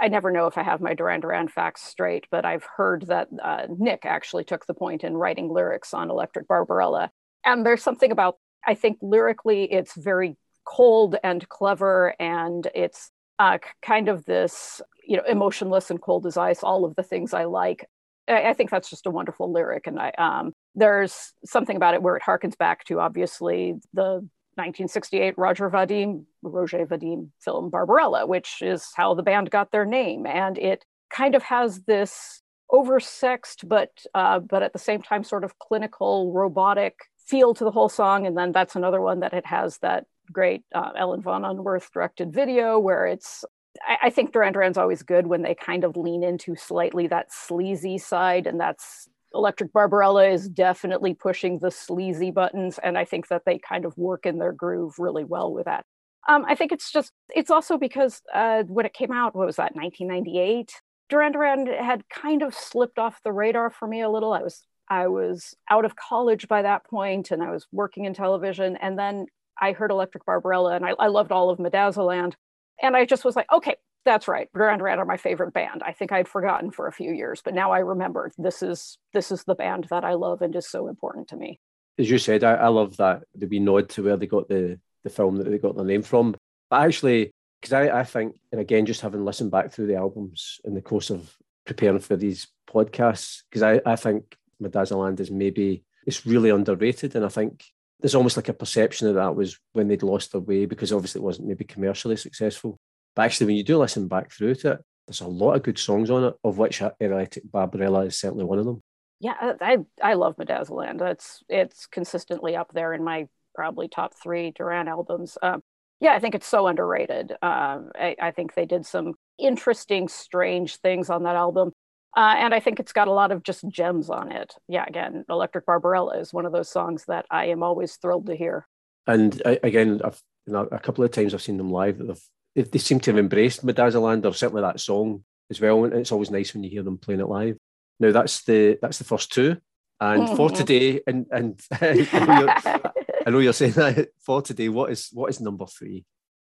I 0.00 0.08
never 0.08 0.30
know 0.30 0.46
if 0.46 0.58
I 0.58 0.62
have 0.62 0.80
my 0.80 0.94
Duran 0.94 1.20
Duran 1.20 1.48
facts 1.48 1.82
straight, 1.82 2.26
but 2.30 2.44
I've 2.44 2.66
heard 2.76 3.06
that 3.06 3.28
uh, 3.42 3.66
Nick 3.68 4.04
actually 4.04 4.44
took 4.44 4.66
the 4.66 4.74
point 4.74 5.04
in 5.04 5.16
writing 5.16 5.48
lyrics 5.48 5.94
on 5.94 6.10
Electric 6.10 6.48
Barbarella. 6.48 7.10
And 7.44 7.64
there's 7.64 7.82
something 7.82 8.10
about, 8.10 8.36
I 8.66 8.74
think 8.74 8.98
lyrically, 9.02 9.64
it's 9.64 9.94
very 9.94 10.36
cold 10.64 11.16
and 11.22 11.48
clever, 11.48 12.14
and 12.20 12.66
it's 12.74 13.10
uh, 13.38 13.58
kind 13.82 14.08
of 14.08 14.24
this, 14.24 14.80
you 15.06 15.16
know, 15.16 15.22
emotionless 15.28 15.90
and 15.90 16.00
cold 16.00 16.26
as 16.26 16.36
ice, 16.36 16.62
all 16.62 16.84
of 16.84 16.94
the 16.96 17.02
things 17.02 17.32
I 17.32 17.44
like. 17.44 17.88
I, 18.28 18.50
I 18.50 18.52
think 18.54 18.70
that's 18.70 18.90
just 18.90 19.06
a 19.06 19.10
wonderful 19.10 19.52
lyric. 19.52 19.86
And 19.86 19.98
I, 19.98 20.10
um, 20.18 20.52
there's 20.74 21.32
something 21.44 21.76
about 21.76 21.94
it 21.94 22.02
where 22.02 22.16
it 22.16 22.22
harkens 22.22 22.58
back 22.58 22.84
to 22.84 23.00
obviously 23.00 23.76
the 23.94 24.28
1968 24.58 25.34
Roger 25.38 25.70
Vadim, 25.70 26.24
Roger 26.42 26.84
Vadim 26.84 27.28
film 27.40 27.70
Barbarella, 27.70 28.26
which 28.26 28.60
is 28.60 28.90
how 28.96 29.14
the 29.14 29.22
band 29.22 29.50
got 29.50 29.70
their 29.70 29.86
name. 29.86 30.26
And 30.26 30.58
it 30.58 30.84
kind 31.10 31.34
of 31.34 31.42
has 31.44 31.82
this 31.82 32.42
oversexed, 32.70 33.66
but 33.66 33.90
uh, 34.14 34.40
but 34.40 34.62
at 34.62 34.72
the 34.72 34.78
same 34.78 35.00
time 35.00 35.24
sort 35.24 35.44
of 35.44 35.58
clinical, 35.58 36.32
robotic 36.32 36.94
feel 37.26 37.54
to 37.54 37.64
the 37.64 37.70
whole 37.70 37.88
song. 37.88 38.26
And 38.26 38.36
then 38.36 38.52
that's 38.52 38.76
another 38.76 39.00
one 39.00 39.20
that 39.20 39.32
it 39.32 39.46
has 39.46 39.78
that 39.78 40.04
great 40.32 40.62
uh, 40.74 40.90
Ellen 40.96 41.22
von 41.22 41.42
Unwerth 41.42 41.90
directed 41.92 42.32
video 42.32 42.78
where 42.78 43.06
it's 43.06 43.44
I, 43.86 43.96
I 44.04 44.10
think 44.10 44.32
Duran 44.32 44.52
Duran's 44.52 44.78
always 44.78 45.02
good 45.02 45.26
when 45.26 45.42
they 45.42 45.54
kind 45.54 45.84
of 45.84 45.96
lean 45.96 46.22
into 46.22 46.56
slightly 46.56 47.06
that 47.08 47.32
sleazy 47.32 47.98
side, 47.98 48.46
and 48.46 48.60
that's 48.60 49.08
Electric 49.34 49.72
Barbarella 49.72 50.28
is 50.28 50.48
definitely 50.48 51.14
pushing 51.14 51.58
the 51.58 51.70
sleazy 51.70 52.30
buttons, 52.30 52.78
and 52.82 52.96
I 52.96 53.04
think 53.04 53.28
that 53.28 53.42
they 53.44 53.58
kind 53.58 53.84
of 53.84 53.96
work 53.96 54.26
in 54.26 54.38
their 54.38 54.52
groove 54.52 54.94
really 54.98 55.24
well 55.24 55.52
with 55.52 55.66
that. 55.66 55.84
Um, 56.28 56.44
I 56.46 56.54
think 56.54 56.72
it's 56.72 56.92
just, 56.92 57.12
it's 57.34 57.50
also 57.50 57.78
because 57.78 58.20
uh, 58.34 58.62
when 58.64 58.86
it 58.86 58.92
came 58.92 59.12
out, 59.12 59.34
what 59.34 59.46
was 59.46 59.56
that, 59.56 59.74
1998? 59.76 60.72
Duran 61.08 61.32
Duran 61.32 61.66
had 61.66 62.08
kind 62.08 62.42
of 62.42 62.54
slipped 62.54 62.98
off 62.98 63.22
the 63.22 63.32
radar 63.32 63.70
for 63.70 63.88
me 63.88 64.02
a 64.02 64.10
little. 64.10 64.32
I 64.32 64.42
was 64.42 64.62
I 64.90 65.08
was 65.08 65.54
out 65.70 65.84
of 65.84 65.96
college 65.96 66.48
by 66.48 66.62
that 66.62 66.84
point, 66.84 67.30
and 67.30 67.42
I 67.42 67.50
was 67.50 67.66
working 67.72 68.04
in 68.04 68.14
television, 68.14 68.76
and 68.76 68.98
then 68.98 69.26
I 69.60 69.72
heard 69.72 69.90
Electric 69.90 70.24
Barbarella, 70.24 70.74
and 70.76 70.84
I, 70.84 70.90
I 70.98 71.08
loved 71.08 71.32
all 71.32 71.50
of 71.50 71.58
Medazzaland, 71.58 72.34
and 72.82 72.96
I 72.96 73.04
just 73.04 73.24
was 73.24 73.36
like, 73.36 73.50
okay, 73.52 73.76
that's 74.04 74.28
right. 74.28 74.48
Duran 74.54 74.78
Duran 74.78 74.98
are 74.98 75.04
my 75.04 75.16
favorite 75.16 75.52
band. 75.52 75.82
I 75.84 75.92
think 75.92 76.12
I'd 76.12 76.28
forgotten 76.28 76.70
for 76.70 76.86
a 76.86 76.92
few 76.92 77.12
years, 77.12 77.42
but 77.44 77.54
now 77.54 77.72
I 77.72 77.80
remember 77.80 78.30
this 78.38 78.62
is 78.62 78.98
this 79.12 79.30
is 79.30 79.44
the 79.44 79.54
band 79.54 79.86
that 79.90 80.04
I 80.04 80.14
love 80.14 80.42
and 80.42 80.54
is 80.56 80.68
so 80.68 80.88
important 80.88 81.28
to 81.28 81.36
me. 81.36 81.60
As 81.98 82.10
you 82.10 82.18
said, 82.18 82.44
I, 82.44 82.54
I 82.54 82.68
love 82.68 82.96
that 82.98 83.24
the 83.34 83.46
wee 83.46 83.58
nod 83.58 83.88
to 83.90 84.04
where 84.04 84.16
they 84.16 84.26
got 84.26 84.48
the 84.48 84.78
the 85.04 85.10
film 85.10 85.36
that 85.36 85.50
they 85.50 85.58
got 85.58 85.76
their 85.76 85.84
name 85.84 86.02
from. 86.02 86.34
But 86.70 86.82
actually, 86.82 87.32
because 87.60 87.72
I, 87.72 88.00
I 88.00 88.04
think, 88.04 88.36
and 88.52 88.60
again, 88.60 88.86
just 88.86 89.00
having 89.00 89.24
listened 89.24 89.50
back 89.50 89.72
through 89.72 89.86
the 89.86 89.96
albums 89.96 90.60
in 90.64 90.74
the 90.74 90.82
course 90.82 91.10
of 91.10 91.34
preparing 91.66 91.98
for 92.00 92.16
these 92.16 92.48
podcasts, 92.70 93.42
because 93.50 93.62
I, 93.62 93.80
I 93.84 93.96
think 93.96 94.36
Medazzaland 94.62 95.20
is 95.20 95.30
maybe 95.30 95.84
it's 96.06 96.26
really 96.26 96.50
underrated, 96.50 97.14
and 97.16 97.24
I 97.24 97.28
think 97.28 97.64
there's 98.00 98.14
almost 98.14 98.36
like 98.36 98.48
a 98.48 98.54
perception 98.54 99.08
that 99.08 99.14
that 99.14 99.34
was 99.34 99.58
when 99.72 99.88
they'd 99.88 100.02
lost 100.02 100.32
their 100.32 100.40
way 100.40 100.66
because 100.66 100.92
obviously 100.92 101.20
it 101.20 101.24
wasn't 101.24 101.48
maybe 101.48 101.64
commercially 101.64 102.16
successful. 102.16 102.78
But 103.18 103.24
actually, 103.24 103.46
when 103.46 103.56
you 103.56 103.64
do 103.64 103.78
listen 103.78 104.06
back 104.06 104.30
through 104.30 104.54
to 104.54 104.72
it, 104.74 104.84
there's 105.08 105.22
a 105.22 105.26
lot 105.26 105.54
of 105.54 105.64
good 105.64 105.76
songs 105.76 106.08
on 106.08 106.22
it, 106.22 106.34
of 106.44 106.56
which 106.56 106.80
Electric 107.00 107.50
Barbarella 107.50 108.02
is 108.02 108.16
certainly 108.16 108.44
one 108.44 108.60
of 108.60 108.64
them. 108.64 108.80
Yeah, 109.18 109.54
I 109.60 109.78
I 110.00 110.14
love 110.14 110.36
Medazzaland. 110.36 111.02
It's 111.02 111.42
it's 111.48 111.86
consistently 111.86 112.54
up 112.54 112.70
there 112.72 112.94
in 112.94 113.02
my 113.02 113.26
probably 113.56 113.88
top 113.88 114.14
three 114.14 114.52
Duran 114.52 114.86
albums. 114.86 115.36
Um, 115.42 115.64
yeah, 115.98 116.12
I 116.12 116.20
think 116.20 116.36
it's 116.36 116.46
so 116.46 116.68
underrated. 116.68 117.32
Um, 117.42 117.90
I, 117.96 118.14
I, 118.22 118.30
think 118.30 118.54
they 118.54 118.66
did 118.66 118.86
some 118.86 119.14
interesting, 119.36 120.06
strange 120.06 120.76
things 120.76 121.10
on 121.10 121.24
that 121.24 121.34
album. 121.34 121.72
Uh, 122.16 122.36
and 122.38 122.54
I 122.54 122.60
think 122.60 122.78
it's 122.78 122.92
got 122.92 123.08
a 123.08 123.12
lot 123.12 123.32
of 123.32 123.42
just 123.42 123.68
gems 123.68 124.10
on 124.10 124.30
it. 124.30 124.54
Yeah, 124.68 124.84
again, 124.86 125.24
Electric 125.28 125.66
Barbarella 125.66 126.20
is 126.20 126.32
one 126.32 126.46
of 126.46 126.52
those 126.52 126.70
songs 126.70 127.04
that 127.08 127.26
I 127.32 127.46
am 127.46 127.64
always 127.64 127.96
thrilled 127.96 128.26
to 128.26 128.36
hear. 128.36 128.68
And 129.08 129.42
uh, 129.44 129.56
again, 129.64 130.00
I've 130.04 130.22
you 130.46 130.52
know, 130.52 130.68
a 130.70 130.78
couple 130.78 131.02
of 131.02 131.10
times 131.10 131.34
I've 131.34 131.42
seen 131.42 131.58
them 131.58 131.72
live 131.72 131.98
that 131.98 132.06
they've 132.06 132.28
they, 132.58 132.64
they 132.64 132.78
seem 132.78 133.00
to 133.00 133.10
have 133.12 133.18
embraced 133.18 133.64
Medazzaland 133.64 134.24
or 134.24 134.34
certainly 134.34 134.62
that 134.62 134.80
song 134.80 135.24
as 135.50 135.60
well. 135.60 135.84
And 135.84 135.94
it's 135.94 136.12
always 136.12 136.30
nice 136.30 136.52
when 136.52 136.64
you 136.64 136.70
hear 136.70 136.82
them 136.82 136.98
playing 136.98 137.20
it 137.20 137.28
live. 137.28 137.56
Now 138.00 138.12
that's 138.12 138.42
the 138.44 138.78
that's 138.82 138.98
the 138.98 139.04
first 139.04 139.32
two. 139.32 139.58
And 140.00 140.22
mm-hmm. 140.22 140.36
for 140.36 140.50
today, 140.50 141.00
and 141.06 141.26
and 141.30 141.60
I, 141.80 142.26
know 142.26 142.82
I 143.26 143.30
know 143.30 143.38
you're 143.38 143.52
saying 143.52 143.72
that 143.72 144.08
for 144.20 144.42
today, 144.42 144.68
what 144.68 144.90
is 144.90 145.08
what 145.12 145.30
is 145.30 145.40
number 145.40 145.66
three? 145.66 146.04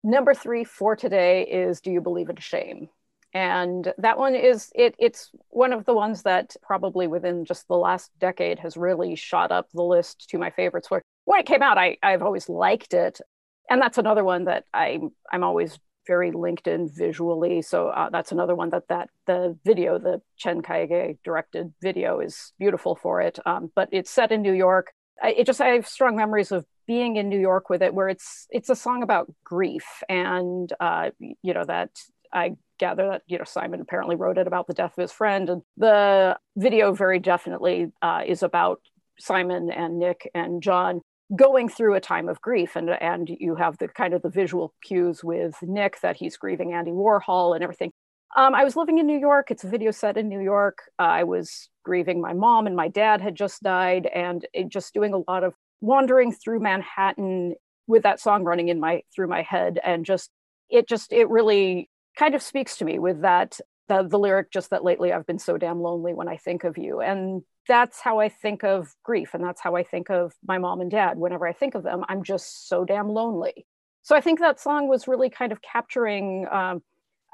Number 0.03 0.33
three 0.33 0.65
for 0.65 0.95
today 0.95 1.43
is 1.43 1.79
Do 1.79 1.91
You 1.91 2.01
Believe 2.01 2.29
in 2.29 2.35
Shame? 2.35 2.89
And 3.33 3.91
that 3.97 4.19
one 4.19 4.35
is 4.35 4.71
it 4.75 4.95
it's 4.99 5.31
one 5.49 5.73
of 5.73 5.85
the 5.85 5.93
ones 5.93 6.23
that 6.23 6.55
probably 6.61 7.07
within 7.07 7.45
just 7.45 7.67
the 7.67 7.77
last 7.77 8.11
decade 8.19 8.59
has 8.59 8.77
really 8.77 9.15
shot 9.15 9.51
up 9.51 9.69
the 9.73 9.81
list 9.81 10.29
to 10.29 10.37
my 10.37 10.51
favorites. 10.51 10.91
Where 10.91 11.01
when 11.25 11.39
it 11.39 11.45
came 11.45 11.61
out, 11.61 11.77
I, 11.77 11.97
I've 12.03 12.21
always 12.21 12.47
liked 12.47 12.93
it. 12.93 13.21
And 13.69 13.81
that's 13.81 13.97
another 13.97 14.23
one 14.23 14.45
that 14.45 14.65
I 14.73 14.99
I'm 15.31 15.43
always 15.43 15.79
very 16.07 16.31
linked 16.31 16.67
in 16.67 16.89
visually. 16.89 17.61
So 17.61 17.89
uh, 17.89 18.09
that's 18.09 18.31
another 18.31 18.55
one 18.55 18.69
that 18.69 18.87
that 18.89 19.09
the 19.27 19.57
video, 19.65 19.99
the 19.99 20.21
Chen 20.37 20.61
Kaige 20.61 21.17
directed 21.23 21.73
video, 21.81 22.19
is 22.19 22.53
beautiful 22.59 22.95
for 22.95 23.21
it. 23.21 23.39
Um, 23.45 23.71
but 23.75 23.89
it's 23.91 24.11
set 24.11 24.31
in 24.31 24.41
New 24.41 24.53
York. 24.53 24.93
I, 25.21 25.29
it 25.31 25.45
just 25.45 25.61
I 25.61 25.69
have 25.69 25.87
strong 25.87 26.15
memories 26.15 26.51
of 26.51 26.65
being 26.85 27.15
in 27.15 27.29
New 27.29 27.39
York 27.39 27.69
with 27.69 27.81
it, 27.81 27.93
where 27.93 28.09
it's 28.09 28.47
it's 28.49 28.69
a 28.69 28.75
song 28.75 29.03
about 29.03 29.31
grief, 29.43 29.85
and 30.09 30.71
uh, 30.79 31.11
you 31.19 31.53
know 31.53 31.63
that 31.65 31.91
I 32.33 32.55
gather 32.79 33.07
that 33.07 33.21
you 33.27 33.37
know 33.37 33.45
Simon 33.45 33.81
apparently 33.81 34.15
wrote 34.15 34.37
it 34.37 34.47
about 34.47 34.67
the 34.67 34.73
death 34.73 34.97
of 34.97 35.01
his 35.01 35.11
friend, 35.11 35.49
and 35.49 35.61
the 35.77 36.37
video 36.57 36.93
very 36.93 37.19
definitely 37.19 37.91
uh, 38.01 38.21
is 38.25 38.43
about 38.43 38.81
Simon 39.19 39.71
and 39.71 39.99
Nick 39.99 40.29
and 40.33 40.61
John 40.61 41.01
going 41.35 41.69
through 41.69 41.95
a 41.95 42.01
time 42.01 42.29
of 42.29 42.41
grief 42.41 42.75
and 42.75 42.89
and 42.89 43.29
you 43.39 43.55
have 43.55 43.77
the 43.77 43.87
kind 43.87 44.13
of 44.13 44.21
the 44.21 44.29
visual 44.29 44.73
cues 44.83 45.23
with 45.23 45.55
nick 45.61 45.99
that 46.01 46.15
he's 46.15 46.37
grieving 46.37 46.73
andy 46.73 46.91
warhol 46.91 47.55
and 47.55 47.63
everything 47.63 47.91
Um, 48.35 48.55
I 48.55 48.63
was 48.63 48.75
living 48.75 48.97
in 48.97 49.05
New 49.05 49.19
York. 49.19 49.51
It's 49.51 49.63
a 49.63 49.69
video 49.69 49.91
set 49.91 50.17
in 50.17 50.27
New 50.27 50.41
York. 50.41 50.77
Uh, 50.97 51.03
I 51.21 51.23
was 51.23 51.69
grieving 51.83 52.19
my 52.19 52.33
mom, 52.33 52.65
and 52.65 52.75
my 52.75 52.89
dad 52.89 53.21
had 53.21 53.35
just 53.35 53.61
died, 53.61 54.07
and 54.07 54.43
just 54.69 54.93
doing 54.93 55.13
a 55.13 55.23
lot 55.31 55.43
of 55.43 55.53
wandering 55.81 56.31
through 56.33 56.59
Manhattan 56.59 57.53
with 57.85 58.01
that 58.03 58.19
song 58.19 58.43
running 58.43 58.69
in 58.69 58.79
my 58.79 59.03
through 59.13 59.27
my 59.27 59.43
head, 59.43 59.79
and 59.83 60.03
just 60.03 60.31
it 60.69 60.87
just 60.87 61.13
it 61.13 61.29
really 61.29 61.89
kind 62.17 62.33
of 62.33 62.41
speaks 62.41 62.77
to 62.77 62.85
me 62.85 62.97
with 62.97 63.21
that 63.21 63.59
the, 63.87 64.01
the 64.01 64.17
lyric 64.17 64.49
just 64.51 64.69
that 64.71 64.83
lately 64.83 65.11
I've 65.13 65.27
been 65.27 65.39
so 65.39 65.57
damn 65.57 65.81
lonely 65.81 66.13
when 66.15 66.27
I 66.27 66.37
think 66.37 66.63
of 66.63 66.75
you, 66.77 67.01
and 67.01 67.43
that's 67.67 67.99
how 67.99 68.19
I 68.19 68.29
think 68.29 68.63
of 68.63 68.93
grief, 69.03 69.33
and 69.33 69.43
that's 69.43 69.61
how 69.61 69.75
I 69.75 69.83
think 69.83 70.09
of 70.09 70.33
my 70.45 70.57
mom 70.57 70.81
and 70.81 70.91
dad. 70.91 71.17
Whenever 71.17 71.47
I 71.47 71.53
think 71.53 71.75
of 71.75 71.83
them, 71.83 72.03
I'm 72.09 72.23
just 72.23 72.67
so 72.67 72.85
damn 72.85 73.09
lonely. 73.09 73.65
So 74.01 74.15
I 74.15 74.21
think 74.21 74.39
that 74.39 74.59
song 74.59 74.87
was 74.87 75.07
really 75.07 75.29
kind 75.29 75.51
of 75.51 75.61
capturing. 75.61 76.47
Um, 76.51 76.83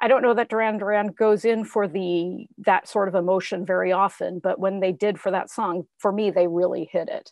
I 0.01 0.07
don't 0.07 0.21
know 0.21 0.33
that 0.35 0.49
Duran 0.49 0.77
Duran 0.77 1.07
goes 1.07 1.45
in 1.45 1.65
for 1.65 1.87
the 1.87 2.47
that 2.59 2.87
sort 2.87 3.07
of 3.07 3.15
emotion 3.15 3.65
very 3.65 3.91
often, 3.91 4.39
but 4.39 4.59
when 4.59 4.79
they 4.79 4.91
did 4.91 5.19
for 5.19 5.31
that 5.31 5.49
song, 5.49 5.83
for 5.97 6.11
me, 6.11 6.31
they 6.31 6.47
really 6.47 6.89
hit 6.91 7.09
it. 7.09 7.31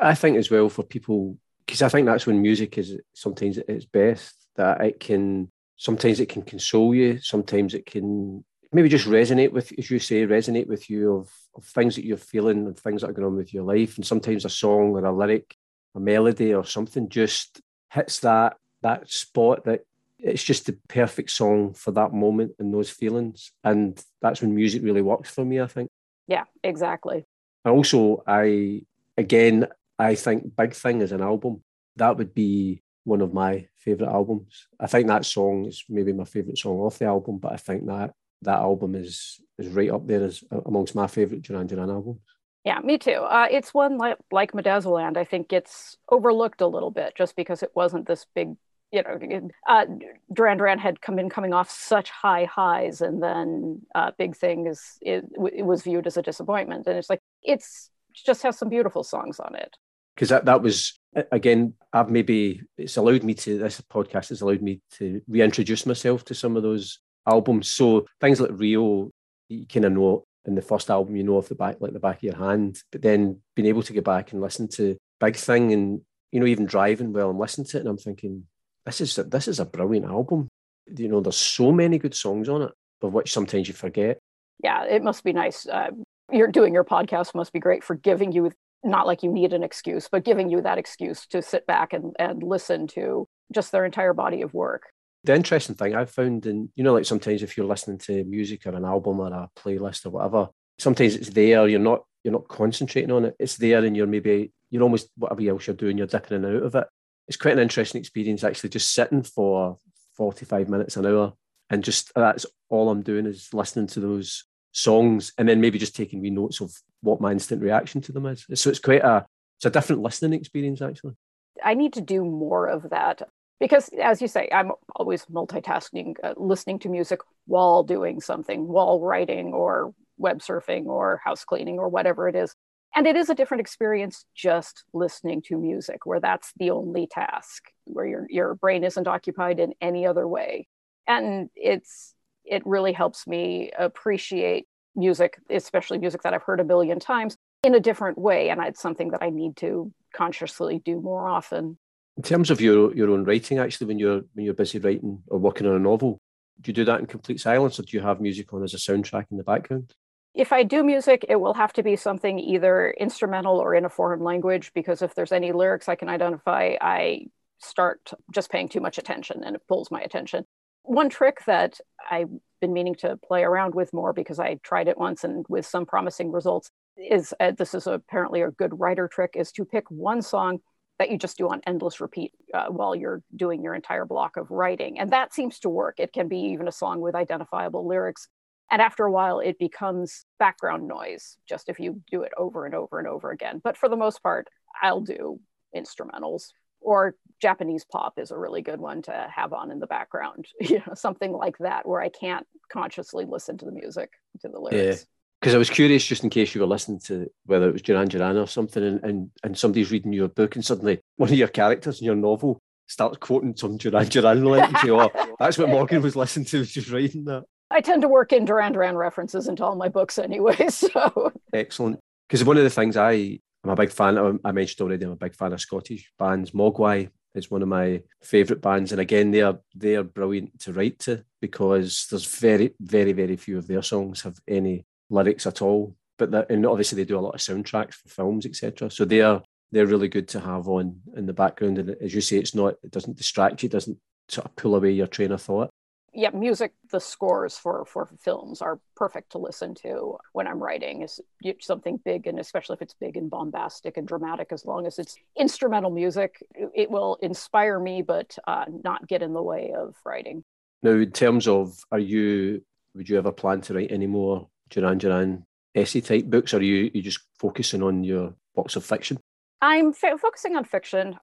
I 0.00 0.14
think 0.14 0.36
as 0.36 0.50
well 0.50 0.68
for 0.68 0.82
people, 0.82 1.36
because 1.66 1.82
I 1.82 1.88
think 1.88 2.06
that's 2.06 2.26
when 2.26 2.40
music 2.40 2.78
is 2.78 2.98
sometimes 3.14 3.58
at 3.58 3.68
its 3.68 3.84
best. 3.84 4.34
That 4.56 4.80
it 4.80 5.00
can 5.00 5.50
sometimes 5.76 6.18
it 6.18 6.28
can 6.28 6.42
console 6.42 6.94
you, 6.94 7.18
sometimes 7.20 7.74
it 7.74 7.86
can 7.86 8.44
maybe 8.72 8.88
just 8.88 9.06
resonate 9.06 9.52
with, 9.52 9.72
as 9.78 9.90
you 9.90 9.98
say, 9.98 10.26
resonate 10.26 10.66
with 10.66 10.90
you 10.90 11.16
of, 11.16 11.30
of 11.54 11.64
things 11.64 11.96
that 11.96 12.04
you're 12.04 12.16
feeling 12.16 12.66
and 12.66 12.78
things 12.78 13.00
that 13.00 13.10
are 13.10 13.14
going 13.14 13.26
on 13.26 13.36
with 13.36 13.54
your 13.54 13.64
life. 13.64 13.96
And 13.96 14.06
sometimes 14.06 14.44
a 14.44 14.50
song 14.50 14.90
or 14.90 15.04
a 15.04 15.12
lyric, 15.12 15.56
a 15.94 16.00
melody 16.00 16.54
or 16.54 16.64
something 16.64 17.08
just 17.08 17.60
hits 17.90 18.20
that 18.20 18.56
that 18.82 19.10
spot 19.10 19.64
that 19.64 19.80
it's 20.18 20.42
just 20.42 20.66
the 20.66 20.76
perfect 20.88 21.30
song 21.30 21.72
for 21.74 21.92
that 21.92 22.12
moment 22.12 22.52
and 22.58 22.74
those 22.74 22.90
feelings. 22.90 23.52
And 23.62 24.00
that's 24.20 24.42
when 24.42 24.54
music 24.54 24.82
really 24.82 25.02
works 25.02 25.30
for 25.30 25.44
me, 25.44 25.60
I 25.60 25.66
think. 25.66 25.90
Yeah, 26.26 26.44
exactly. 26.62 27.24
And 27.64 27.74
also, 27.74 28.22
I, 28.26 28.82
again, 29.16 29.68
I 29.98 30.14
think 30.16 30.56
Big 30.56 30.74
Thing 30.74 31.00
is 31.02 31.12
an 31.12 31.22
album. 31.22 31.62
That 31.96 32.16
would 32.16 32.34
be 32.34 32.82
one 33.04 33.20
of 33.20 33.32
my 33.32 33.66
favourite 33.76 34.12
albums. 34.12 34.66
I 34.78 34.86
think 34.86 35.06
that 35.06 35.24
song 35.24 35.66
is 35.66 35.84
maybe 35.88 36.12
my 36.12 36.24
favourite 36.24 36.58
song 36.58 36.78
off 36.78 36.98
the 36.98 37.06
album, 37.06 37.38
but 37.38 37.52
I 37.52 37.56
think 37.56 37.86
that 37.86 38.12
that 38.42 38.58
album 38.58 38.94
is 38.94 39.40
is 39.58 39.68
right 39.68 39.90
up 39.90 40.06
there 40.06 40.24
as 40.24 40.42
amongst 40.66 40.94
my 40.94 41.06
favourite 41.06 41.42
Duran 41.42 41.66
Duran 41.66 41.90
albums. 41.90 42.20
Yeah, 42.64 42.80
me 42.80 42.98
too. 42.98 43.12
Uh, 43.12 43.46
it's 43.50 43.72
one 43.72 43.98
like 43.98 44.18
like 44.30 44.52
Medazzaland. 44.52 45.16
I 45.16 45.24
think 45.24 45.52
it's 45.52 45.96
overlooked 46.10 46.60
a 46.60 46.66
little 46.66 46.90
bit 46.90 47.14
just 47.16 47.36
because 47.36 47.62
it 47.62 47.70
wasn't 47.74 48.06
this 48.06 48.26
big 48.34 48.56
you 48.90 49.02
know, 49.02 49.48
uh, 49.68 49.84
Duran 50.32 50.58
Duran 50.58 50.78
had 50.78 51.00
come 51.00 51.18
in 51.18 51.28
coming 51.28 51.52
off 51.52 51.70
such 51.70 52.10
high 52.10 52.44
highs, 52.46 53.00
and 53.00 53.22
then 53.22 53.82
uh, 53.94 54.12
Big 54.16 54.34
Thing 54.34 54.66
is 54.66 54.80
it, 55.02 55.24
it, 55.54 55.64
was 55.64 55.82
viewed 55.82 56.06
as 56.06 56.16
a 56.16 56.22
disappointment. 56.22 56.86
And 56.86 56.96
it's 56.96 57.10
like 57.10 57.20
it's 57.42 57.90
just 58.14 58.42
has 58.42 58.58
some 58.58 58.70
beautiful 58.70 59.04
songs 59.04 59.40
on 59.40 59.54
it. 59.54 59.76
Because 60.14 60.30
that 60.30 60.46
that 60.46 60.62
was 60.62 60.98
again, 61.30 61.74
I've 61.92 62.08
maybe 62.08 62.62
it's 62.78 62.96
allowed 62.96 63.24
me 63.24 63.34
to 63.34 63.58
this 63.58 63.80
podcast 63.82 64.30
has 64.30 64.40
allowed 64.40 64.62
me 64.62 64.80
to 64.98 65.20
reintroduce 65.28 65.84
myself 65.84 66.24
to 66.26 66.34
some 66.34 66.56
of 66.56 66.62
those 66.62 67.00
albums. 67.28 67.68
So 67.68 68.06
things 68.20 68.40
like 68.40 68.50
Rio, 68.52 69.10
you 69.48 69.66
kind 69.66 69.84
of 69.84 69.92
know 69.92 70.24
in 70.44 70.54
the 70.54 70.62
first 70.62 70.90
album, 70.90 71.16
you 71.16 71.22
know 71.22 71.36
off 71.36 71.48
the 71.48 71.54
back 71.54 71.76
like 71.80 71.92
the 71.92 72.00
back 72.00 72.16
of 72.16 72.22
your 72.22 72.36
hand, 72.36 72.82
but 72.90 73.02
then 73.02 73.40
being 73.54 73.68
able 73.68 73.82
to 73.82 73.92
go 73.92 74.00
back 74.00 74.32
and 74.32 74.40
listen 74.40 74.68
to 74.68 74.96
Big 75.20 75.36
Thing 75.36 75.72
and 75.72 76.00
you 76.32 76.40
know 76.40 76.46
even 76.46 76.66
driving 76.66 77.12
while 77.12 77.30
I'm 77.30 77.38
listening 77.38 77.66
to 77.68 77.76
it, 77.76 77.80
and 77.80 77.88
I'm 77.88 77.98
thinking 77.98 78.44
this 78.86 79.00
is 79.00 79.14
this 79.16 79.48
is 79.48 79.60
a 79.60 79.64
brilliant 79.64 80.06
album. 80.06 80.48
You 80.96 81.08
know, 81.08 81.20
there's 81.20 81.36
so 81.36 81.70
many 81.70 81.98
good 81.98 82.14
songs 82.14 82.48
on 82.48 82.62
it, 82.62 82.72
of 83.02 83.12
which 83.12 83.32
sometimes 83.32 83.68
you 83.68 83.74
forget. 83.74 84.18
Yeah, 84.64 84.84
it 84.84 85.02
must 85.02 85.22
be 85.22 85.32
nice. 85.32 85.66
Uh, 85.66 85.90
you're 86.32 86.50
doing 86.50 86.74
your 86.74 86.84
podcast 86.84 87.34
must 87.34 87.52
be 87.52 87.60
great 87.60 87.84
for 87.84 87.94
giving 87.94 88.32
you 88.32 88.50
not 88.84 89.06
like 89.06 89.22
you 89.22 89.32
need 89.32 89.52
an 89.52 89.62
excuse, 89.62 90.08
but 90.10 90.24
giving 90.24 90.48
you 90.48 90.62
that 90.62 90.78
excuse 90.78 91.26
to 91.26 91.42
sit 91.42 91.66
back 91.66 91.92
and, 91.92 92.14
and 92.18 92.42
listen 92.42 92.86
to 92.86 93.26
just 93.52 93.72
their 93.72 93.84
entire 93.84 94.12
body 94.12 94.42
of 94.42 94.54
work. 94.54 94.84
The 95.24 95.34
interesting 95.34 95.74
thing 95.74 95.94
I've 95.94 96.10
found, 96.10 96.46
and 96.46 96.68
you 96.74 96.84
know, 96.84 96.94
like 96.94 97.04
sometimes 97.04 97.42
if 97.42 97.56
you're 97.56 97.66
listening 97.66 97.98
to 97.98 98.24
music 98.24 98.66
or 98.66 98.74
an 98.74 98.84
album 98.84 99.20
or 99.20 99.32
a 99.32 99.50
playlist 99.56 100.06
or 100.06 100.10
whatever, 100.10 100.48
sometimes 100.78 101.16
it's 101.16 101.30
there. 101.30 101.66
You're 101.68 101.80
not 101.80 102.04
you're 102.24 102.32
not 102.32 102.48
concentrating 102.48 103.10
on 103.10 103.26
it. 103.26 103.36
It's 103.38 103.56
there, 103.56 103.84
and 103.84 103.96
you're 103.96 104.06
maybe 104.06 104.52
you're 104.70 104.82
almost 104.82 105.08
whatever 105.16 105.42
else 105.48 105.66
you're 105.66 105.76
doing, 105.76 105.98
you're 105.98 106.06
dipping 106.06 106.38
in 106.38 106.44
and 106.44 106.56
out 106.56 106.62
of 106.62 106.74
it 106.74 106.86
it's 107.28 107.36
quite 107.36 107.52
an 107.52 107.60
interesting 107.60 108.00
experience 108.00 108.42
actually 108.42 108.70
just 108.70 108.92
sitting 108.92 109.22
for 109.22 109.76
45 110.16 110.68
minutes 110.68 110.96
an 110.96 111.06
hour 111.06 111.34
and 111.70 111.84
just 111.84 112.10
that's 112.14 112.46
all 112.70 112.90
i'm 112.90 113.02
doing 113.02 113.26
is 113.26 113.52
listening 113.52 113.86
to 113.88 114.00
those 114.00 114.44
songs 114.72 115.32
and 115.38 115.48
then 115.48 115.60
maybe 115.60 115.78
just 115.78 115.94
taking 115.94 116.20
me 116.20 116.30
notes 116.30 116.60
of 116.60 116.72
what 117.02 117.20
my 117.20 117.30
instant 117.30 117.62
reaction 117.62 118.00
to 118.00 118.12
them 118.12 118.26
is 118.26 118.46
so 118.54 118.70
it's 118.70 118.78
quite 118.78 119.04
a 119.04 119.24
it's 119.58 119.66
a 119.66 119.70
different 119.70 120.02
listening 120.02 120.38
experience 120.38 120.82
actually 120.82 121.14
i 121.62 121.74
need 121.74 121.92
to 121.92 122.00
do 122.00 122.24
more 122.24 122.66
of 122.66 122.90
that 122.90 123.28
because 123.60 123.90
as 124.02 124.20
you 124.22 124.28
say 124.28 124.48
i'm 124.52 124.72
always 124.96 125.24
multitasking 125.26 126.14
uh, 126.22 126.34
listening 126.36 126.78
to 126.78 126.88
music 126.88 127.20
while 127.46 127.82
doing 127.82 128.20
something 128.20 128.66
while 128.68 129.00
writing 129.00 129.52
or 129.52 129.92
web 130.18 130.40
surfing 130.40 130.86
or 130.86 131.20
house 131.24 131.44
cleaning 131.44 131.78
or 131.78 131.88
whatever 131.88 132.28
it 132.28 132.36
is. 132.36 132.54
And 132.94 133.06
it 133.06 133.16
is 133.16 133.30
a 133.30 133.34
different 133.34 133.60
experience 133.60 134.24
just 134.34 134.84
listening 134.92 135.42
to 135.42 135.56
music 135.56 136.04
where 136.04 136.20
that's 136.20 136.52
the 136.56 136.70
only 136.70 137.06
task 137.06 137.64
where 137.84 138.06
your 138.06 138.26
your 138.28 138.54
brain 138.54 138.82
isn't 138.82 139.06
occupied 139.06 139.60
in 139.60 139.74
any 139.80 140.06
other 140.06 140.26
way. 140.26 140.66
And 141.06 141.50
it's 141.54 142.14
it 142.44 142.62
really 142.66 142.92
helps 142.92 143.26
me 143.26 143.70
appreciate 143.78 144.66
music 144.96 145.38
especially 145.50 145.98
music 145.98 146.22
that 146.22 146.34
i've 146.34 146.42
heard 146.42 146.58
a 146.58 146.64
billion 146.64 146.98
times 146.98 147.36
in 147.62 147.74
a 147.74 147.80
different 147.80 148.18
way. 148.18 148.48
And 148.48 148.60
it's 148.62 148.80
something 148.80 149.10
that 149.10 149.22
i 149.22 149.30
need 149.30 149.56
to 149.58 149.92
consciously 150.14 150.80
do 150.84 151.00
more 151.00 151.28
often 151.28 151.78
in 152.18 152.22
terms 152.22 152.50
of 152.50 152.60
your 152.60 152.94
your 152.94 153.10
own 153.10 153.24
writing 153.24 153.58
actually 153.58 153.86
when 153.86 153.98
you're 153.98 154.22
when 154.34 154.44
you're 154.44 154.54
busy 154.54 154.78
writing 154.78 155.22
or 155.28 155.38
working 155.38 155.66
on 155.66 155.74
a 155.74 155.78
novel 155.78 156.18
do 156.60 156.68
you 156.68 156.74
do 156.74 156.84
that 156.84 157.00
in 157.00 157.06
complete 157.06 157.40
silence 157.40 157.78
or 157.78 157.84
do 157.84 157.96
you 157.96 158.02
have 158.02 158.20
music 158.20 158.52
on 158.52 158.62
as 158.62 158.74
a 158.74 158.76
soundtrack 158.76 159.26
in 159.30 159.38
the 159.38 159.44
background 159.44 159.94
if 160.34 160.52
I 160.52 160.62
do 160.62 160.84
music, 160.84 161.24
it 161.28 161.36
will 161.36 161.54
have 161.54 161.72
to 161.72 161.82
be 161.82 161.96
something 161.96 162.38
either 162.38 162.90
instrumental 162.92 163.58
or 163.58 163.74
in 163.74 163.84
a 163.84 163.88
foreign 163.88 164.20
language, 164.20 164.70
because 164.72 165.02
if 165.02 165.12
there's 165.16 165.32
any 165.32 165.50
lyrics 165.50 165.88
I 165.88 165.96
can 165.96 166.08
identify, 166.08 166.76
I 166.80 167.26
start 167.58 168.12
just 168.32 168.48
paying 168.48 168.68
too 168.68 168.80
much 168.80 168.98
attention 168.98 169.42
and 169.42 169.56
it 169.56 169.62
pulls 169.66 169.90
my 169.90 170.00
attention. 170.00 170.44
One 170.84 171.08
trick 171.08 171.44
that 171.46 171.80
I've 172.08 172.30
been 172.60 172.72
meaning 172.72 172.94
to 172.96 173.16
play 173.16 173.42
around 173.42 173.74
with 173.74 173.92
more 173.92 174.12
because 174.12 174.38
I 174.38 174.60
tried 174.62 174.86
it 174.86 174.96
once 174.96 175.24
and 175.24 175.44
with 175.48 175.66
some 175.66 175.86
promising 175.86 176.30
results 176.30 176.70
is 176.96 177.34
uh, 177.40 177.52
this 177.52 177.74
is 177.74 177.88
apparently 177.88 178.42
a 178.42 178.50
good 178.50 178.78
writer 178.78 179.08
trick 179.08 179.32
is 179.34 179.50
to 179.52 179.64
pick 179.64 179.90
one 179.90 180.22
song 180.22 180.60
that 180.98 181.10
you 181.10 181.18
just 181.18 181.38
do 181.38 181.48
on 181.48 181.60
endless 181.66 182.00
repeat 182.00 182.32
uh, 182.52 182.66
while 182.66 182.94
you're 182.94 183.22
doing 183.36 183.62
your 183.62 183.74
entire 183.74 184.04
block 184.04 184.36
of 184.36 184.50
writing. 184.50 184.98
And 184.98 185.12
that 185.12 185.32
seems 185.32 185.58
to 185.60 185.68
work. 185.68 185.96
It 185.98 186.12
can 186.12 186.28
be 186.28 186.38
even 186.38 186.68
a 186.68 186.72
song 186.72 187.00
with 187.00 187.14
identifiable 187.14 187.86
lyrics 187.86 188.28
and 188.70 188.82
after 188.82 189.04
a 189.04 189.10
while, 189.10 189.40
it 189.40 189.58
becomes 189.58 190.26
background 190.38 190.86
noise, 190.86 191.38
just 191.48 191.68
if 191.68 191.80
you 191.80 192.02
do 192.10 192.22
it 192.22 192.32
over 192.36 192.66
and 192.66 192.74
over 192.74 192.98
and 192.98 193.08
over 193.08 193.30
again. 193.30 193.60
But 193.62 193.76
for 193.76 193.88
the 193.88 193.96
most 193.96 194.22
part, 194.22 194.48
I'll 194.82 195.00
do 195.00 195.40
instrumentals 195.74 196.48
or 196.80 197.14
Japanese 197.40 197.84
pop 197.84 198.18
is 198.18 198.30
a 198.30 198.38
really 198.38 198.62
good 198.62 198.80
one 198.80 199.02
to 199.02 199.28
have 199.34 199.52
on 199.52 199.70
in 199.70 199.78
the 199.80 199.86
background, 199.86 200.46
you 200.60 200.82
know, 200.86 200.94
something 200.94 201.32
like 201.32 201.58
that 201.58 201.88
where 201.88 202.00
I 202.00 202.08
can't 202.08 202.46
consciously 202.70 203.24
listen 203.24 203.56
to 203.58 203.64
the 203.64 203.72
music, 203.72 204.10
to 204.40 204.48
the 204.48 204.60
lyrics. 204.60 205.00
Yeah. 205.00 205.04
Because 205.40 205.54
I 205.54 205.58
was 205.58 205.70
curious, 205.70 206.04
just 206.04 206.24
in 206.24 206.30
case 206.30 206.54
you 206.54 206.60
were 206.60 206.66
listening 206.66 207.00
to 207.06 207.28
whether 207.46 207.68
it 207.68 207.72
was 207.72 207.82
Duran 207.82 208.08
Duran 208.08 208.36
or 208.36 208.48
something, 208.48 208.82
and, 208.82 209.04
and, 209.04 209.30
and 209.44 209.56
somebody's 209.56 209.90
reading 209.90 210.12
your 210.12 210.28
book, 210.28 210.56
and 210.56 210.64
suddenly 210.64 211.00
one 211.16 211.30
of 211.30 211.36
your 211.36 211.48
characters 211.48 212.00
in 212.00 212.06
your 212.06 212.16
novel 212.16 212.58
starts 212.88 213.18
quoting 213.18 213.56
some 213.56 213.76
Duran 213.76 214.08
Duran, 214.08 214.44
like, 214.44 214.84
oh, 214.86 215.10
that's 215.38 215.58
what 215.58 215.68
Morgan 215.68 216.02
was 216.02 216.16
listening 216.16 216.46
to, 216.46 216.58
was 216.60 216.72
just 216.72 216.90
reading 216.90 217.24
that. 217.26 217.44
I 217.70 217.80
tend 217.80 218.02
to 218.02 218.08
work 218.08 218.32
in 218.32 218.46
Duran 218.46 218.72
Duran 218.72 218.96
references 218.96 219.46
into 219.46 219.62
all 219.64 219.76
my 219.76 219.88
books 219.88 220.18
anyway. 220.18 220.56
So 220.70 221.32
excellent. 221.52 222.00
Because 222.26 222.44
one 222.44 222.56
of 222.56 222.64
the 222.64 222.70
things 222.70 222.96
I 222.96 223.38
I'm 223.64 223.70
a 223.70 223.76
big 223.76 223.90
fan. 223.90 224.38
I 224.44 224.52
mentioned 224.52 224.80
already. 224.80 225.04
I'm 225.04 225.12
a 225.12 225.16
big 225.16 225.34
fan 225.34 225.52
of 225.52 225.60
Scottish 225.60 226.12
bands. 226.18 226.52
Mogwai 226.52 227.10
is 227.34 227.50
one 227.50 227.62
of 227.62 227.68
my 227.68 228.02
favourite 228.22 228.62
bands, 228.62 228.92
and 228.92 229.00
again, 229.00 229.30
they 229.30 229.42
are 229.42 229.58
they 229.74 229.96
are 229.96 230.04
brilliant 230.04 230.58
to 230.60 230.72
write 230.72 230.98
to 231.00 231.24
because 231.40 232.06
there's 232.10 232.24
very 232.24 232.74
very 232.80 233.12
very 233.12 233.36
few 233.36 233.58
of 233.58 233.66
their 233.66 233.82
songs 233.82 234.22
have 234.22 234.38
any 234.46 234.86
lyrics 235.10 235.46
at 235.46 235.62
all. 235.62 235.96
But 236.18 236.32
that, 236.32 236.50
and 236.50 236.66
obviously 236.66 236.96
they 236.96 237.06
do 237.06 237.18
a 237.18 237.20
lot 237.20 237.34
of 237.34 237.40
soundtracks 237.40 237.94
for 237.94 238.08
films, 238.08 238.44
etc. 238.44 238.90
So 238.90 239.04
they 239.04 239.20
are 239.20 239.42
they're 239.70 239.86
really 239.86 240.08
good 240.08 240.28
to 240.28 240.40
have 240.40 240.66
on 240.66 241.00
in 241.16 241.26
the 241.26 241.32
background. 241.32 241.78
And 241.78 241.90
as 242.00 242.14
you 242.14 242.20
say, 242.20 242.38
it's 242.38 242.54
not 242.54 242.74
it 242.82 242.90
doesn't 242.90 243.16
distract 243.16 243.62
you, 243.62 243.68
doesn't 243.68 243.98
sort 244.28 244.46
of 244.46 244.56
pull 244.56 244.74
away 244.74 244.92
your 244.92 245.06
train 245.06 245.32
of 245.32 245.40
thought 245.40 245.70
yeah, 246.18 246.30
music, 246.30 246.72
the 246.90 247.00
scores 247.00 247.56
for 247.56 247.84
for 247.84 248.08
films 248.20 248.62
are 248.62 248.80
perfect 248.96 249.32
to 249.32 249.38
listen 249.38 249.74
to 249.76 250.16
when 250.32 250.48
I'm 250.48 250.60
writing. 250.60 251.02
Is 251.02 251.20
something 251.60 252.00
big, 252.04 252.26
and 252.26 252.40
especially 252.40 252.74
if 252.74 252.82
it's 252.82 252.94
big 252.94 253.16
and 253.16 253.30
bombastic 253.30 253.96
and 253.96 254.08
dramatic, 254.08 254.48
as 254.50 254.64
long 254.64 254.86
as 254.86 254.98
it's 254.98 255.16
instrumental 255.36 255.90
music, 255.90 256.42
it 256.74 256.90
will 256.90 257.18
inspire 257.22 257.78
me, 257.78 258.02
but 258.02 258.36
uh, 258.46 258.64
not 258.82 259.06
get 259.06 259.22
in 259.22 259.32
the 259.32 259.42
way 259.42 259.72
of 259.76 259.94
writing. 260.04 260.42
Now, 260.82 260.90
in 260.90 261.12
terms 261.12 261.46
of, 261.46 261.78
are 261.92 261.98
you 261.98 262.64
would 262.94 263.08
you 263.08 263.18
ever 263.18 263.32
plan 263.32 263.60
to 263.62 263.74
write 263.74 263.92
any 263.92 264.06
more 264.06 264.48
Duran 264.70 264.98
Duran 264.98 265.44
essay 265.74 266.00
type 266.00 266.26
books, 266.26 266.54
or 266.54 266.58
are 266.58 266.62
you, 266.62 266.90
you 266.92 267.02
just 267.02 267.20
focusing 267.38 267.82
on 267.82 268.04
your 268.04 268.34
books 268.54 268.76
of 268.76 268.84
fiction? 268.84 269.18
I'm 269.60 269.88
f- 269.88 270.20
focusing 270.20 270.56
on 270.56 270.64
fiction. 270.64 271.18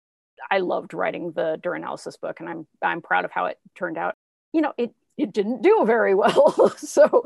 I 0.52 0.60
loved 0.60 0.94
writing 0.94 1.32
the 1.32 1.60
Duranalysis 1.64 2.20
book, 2.20 2.40
and 2.40 2.50
I'm 2.50 2.68
I'm 2.82 3.02
proud 3.02 3.26
of 3.26 3.32
how 3.32 3.46
it 3.46 3.58
turned 3.76 3.98
out. 3.98 4.16
You 4.54 4.62
know, 4.62 4.74
it 4.78 4.94
it 5.18 5.32
didn't 5.32 5.62
do 5.62 5.84
very 5.86 6.16
well, 6.16 6.74
so 6.78 7.26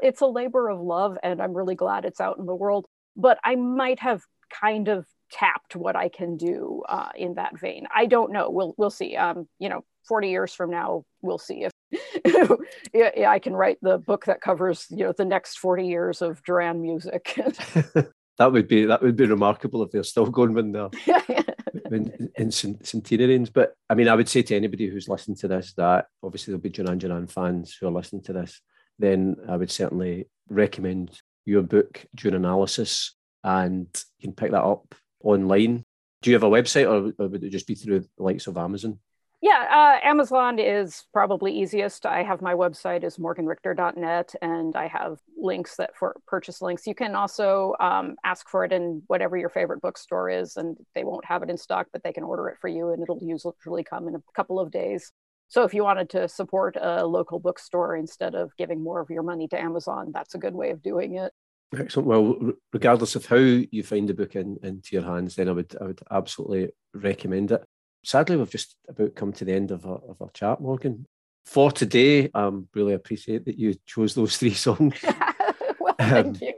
it's 0.00 0.20
a 0.20 0.26
labor 0.26 0.68
of 0.68 0.80
love, 0.80 1.18
and 1.22 1.40
I'm 1.40 1.54
really 1.54 1.74
glad 1.74 2.04
it's 2.04 2.20
out 2.20 2.38
in 2.38 2.46
the 2.46 2.54
world. 2.54 2.86
But 3.16 3.38
I 3.44 3.56
might 3.56 4.00
have 4.00 4.22
kind 4.50 4.88
of 4.88 5.06
tapped 5.30 5.74
what 5.74 5.96
I 5.96 6.08
can 6.08 6.36
do 6.36 6.82
uh, 6.88 7.10
in 7.14 7.34
that 7.34 7.58
vein. 7.58 7.86
I 7.94 8.06
don't 8.06 8.32
know. 8.32 8.50
We'll 8.50 8.74
we'll 8.76 8.90
see. 8.90 9.16
Um, 9.16 9.48
you 9.58 9.68
know, 9.68 9.84
40 10.08 10.28
years 10.28 10.54
from 10.54 10.70
now, 10.70 11.04
we'll 11.22 11.38
see 11.38 11.64
if 11.64 11.72
yeah, 12.94 13.30
I 13.30 13.38
can 13.38 13.54
write 13.54 13.78
the 13.80 13.98
book 13.98 14.26
that 14.26 14.40
covers 14.40 14.86
you 14.90 15.04
know 15.04 15.12
the 15.12 15.24
next 15.24 15.58
40 15.58 15.86
years 15.86 16.22
of 16.22 16.42
Duran 16.42 16.82
music. 16.82 17.34
that 18.38 18.52
would 18.52 18.68
be 18.68 18.86
that 18.86 19.02
would 19.02 19.16
be 19.16 19.26
remarkable 19.26 19.82
if 19.82 19.90
they're 19.90 20.02
still 20.02 20.26
going 20.26 20.54
when 20.54 20.72
they're 20.72 20.90
in, 21.90 22.30
in 22.36 22.50
centenarians. 22.50 23.50
But 23.50 23.74
I 23.88 23.94
mean, 23.94 24.08
I 24.08 24.14
would 24.14 24.28
say 24.28 24.42
to 24.42 24.56
anybody 24.56 24.88
who's 24.88 25.08
listening 25.08 25.36
to 25.38 25.48
this 25.48 25.74
that 25.74 26.06
obviously 26.22 26.52
there'll 26.52 26.62
be 26.62 26.70
Duran 26.70 26.98
Duran 26.98 27.26
fans 27.26 27.76
who 27.78 27.86
are 27.86 27.92
listening 27.92 28.22
to 28.24 28.32
this. 28.32 28.60
Then 28.98 29.36
I 29.48 29.56
would 29.56 29.70
certainly 29.70 30.28
recommend 30.48 31.20
your 31.44 31.62
book, 31.62 32.04
Duranalysis, 32.16 33.10
and 33.44 33.86
you 34.18 34.28
can 34.28 34.34
pick 34.34 34.50
that 34.50 34.64
up 34.64 34.94
online. 35.22 35.84
Do 36.22 36.30
you 36.30 36.34
have 36.34 36.42
a 36.42 36.50
website, 36.50 36.90
or, 36.90 37.12
or 37.22 37.28
would 37.28 37.44
it 37.44 37.50
just 37.50 37.66
be 37.66 37.74
through 37.74 38.00
the 38.00 38.08
likes 38.18 38.46
of 38.46 38.56
Amazon? 38.56 38.98
Yeah, 39.46 40.00
uh, 40.02 40.04
Amazon 40.04 40.58
is 40.58 41.04
probably 41.12 41.56
easiest. 41.56 42.04
I 42.04 42.24
have 42.24 42.42
my 42.42 42.54
website 42.54 43.04
is 43.04 43.16
morganrichter.net, 43.16 44.34
and 44.42 44.74
I 44.74 44.88
have 44.88 45.20
links 45.38 45.76
that 45.76 45.96
for 45.96 46.16
purchase 46.26 46.60
links. 46.60 46.84
You 46.84 46.96
can 46.96 47.14
also 47.14 47.76
um, 47.78 48.16
ask 48.24 48.48
for 48.48 48.64
it 48.64 48.72
in 48.72 49.04
whatever 49.06 49.36
your 49.36 49.48
favorite 49.48 49.80
bookstore 49.80 50.28
is, 50.28 50.56
and 50.56 50.76
they 50.96 51.04
won't 51.04 51.24
have 51.26 51.44
it 51.44 51.50
in 51.50 51.56
stock, 51.56 51.86
but 51.92 52.02
they 52.02 52.12
can 52.12 52.24
order 52.24 52.48
it 52.48 52.58
for 52.60 52.66
you, 52.66 52.90
and 52.90 53.00
it'll 53.00 53.20
usually 53.22 53.84
come 53.84 54.08
in 54.08 54.16
a 54.16 54.22
couple 54.34 54.58
of 54.58 54.72
days. 54.72 55.12
So 55.46 55.62
if 55.62 55.72
you 55.72 55.84
wanted 55.84 56.10
to 56.10 56.26
support 56.26 56.76
a 56.80 57.06
local 57.06 57.38
bookstore 57.38 57.94
instead 57.94 58.34
of 58.34 58.50
giving 58.58 58.82
more 58.82 58.98
of 58.98 59.10
your 59.10 59.22
money 59.22 59.46
to 59.46 59.60
Amazon, 59.60 60.10
that's 60.12 60.34
a 60.34 60.38
good 60.38 60.56
way 60.56 60.70
of 60.70 60.82
doing 60.82 61.18
it. 61.18 61.32
Excellent. 61.78 62.08
Well, 62.08 62.52
regardless 62.72 63.14
of 63.14 63.26
how 63.26 63.36
you 63.36 63.84
find 63.84 64.08
the 64.08 64.14
book 64.14 64.34
in, 64.34 64.56
into 64.64 64.96
your 64.96 65.04
hands, 65.04 65.36
then 65.36 65.48
I 65.48 65.52
would 65.52 65.76
I 65.80 65.84
would 65.84 66.00
absolutely 66.10 66.70
recommend 66.94 67.52
it 67.52 67.64
sadly, 68.06 68.36
we've 68.36 68.50
just 68.50 68.76
about 68.88 69.14
come 69.16 69.32
to 69.32 69.44
the 69.44 69.52
end 69.52 69.72
of 69.72 69.84
our, 69.84 70.00
of 70.08 70.22
our 70.22 70.30
chat, 70.30 70.60
Morgan. 70.60 71.06
For 71.44 71.70
today, 71.70 72.30
I 72.32 72.44
um, 72.44 72.68
really 72.74 72.94
appreciate 72.94 73.44
that 73.44 73.58
you 73.58 73.74
chose 73.84 74.14
those 74.14 74.36
three 74.38 74.54
songs. 74.54 74.94
well, 75.80 75.94
thank 75.98 76.26
um, 76.26 76.36
you. 76.40 76.54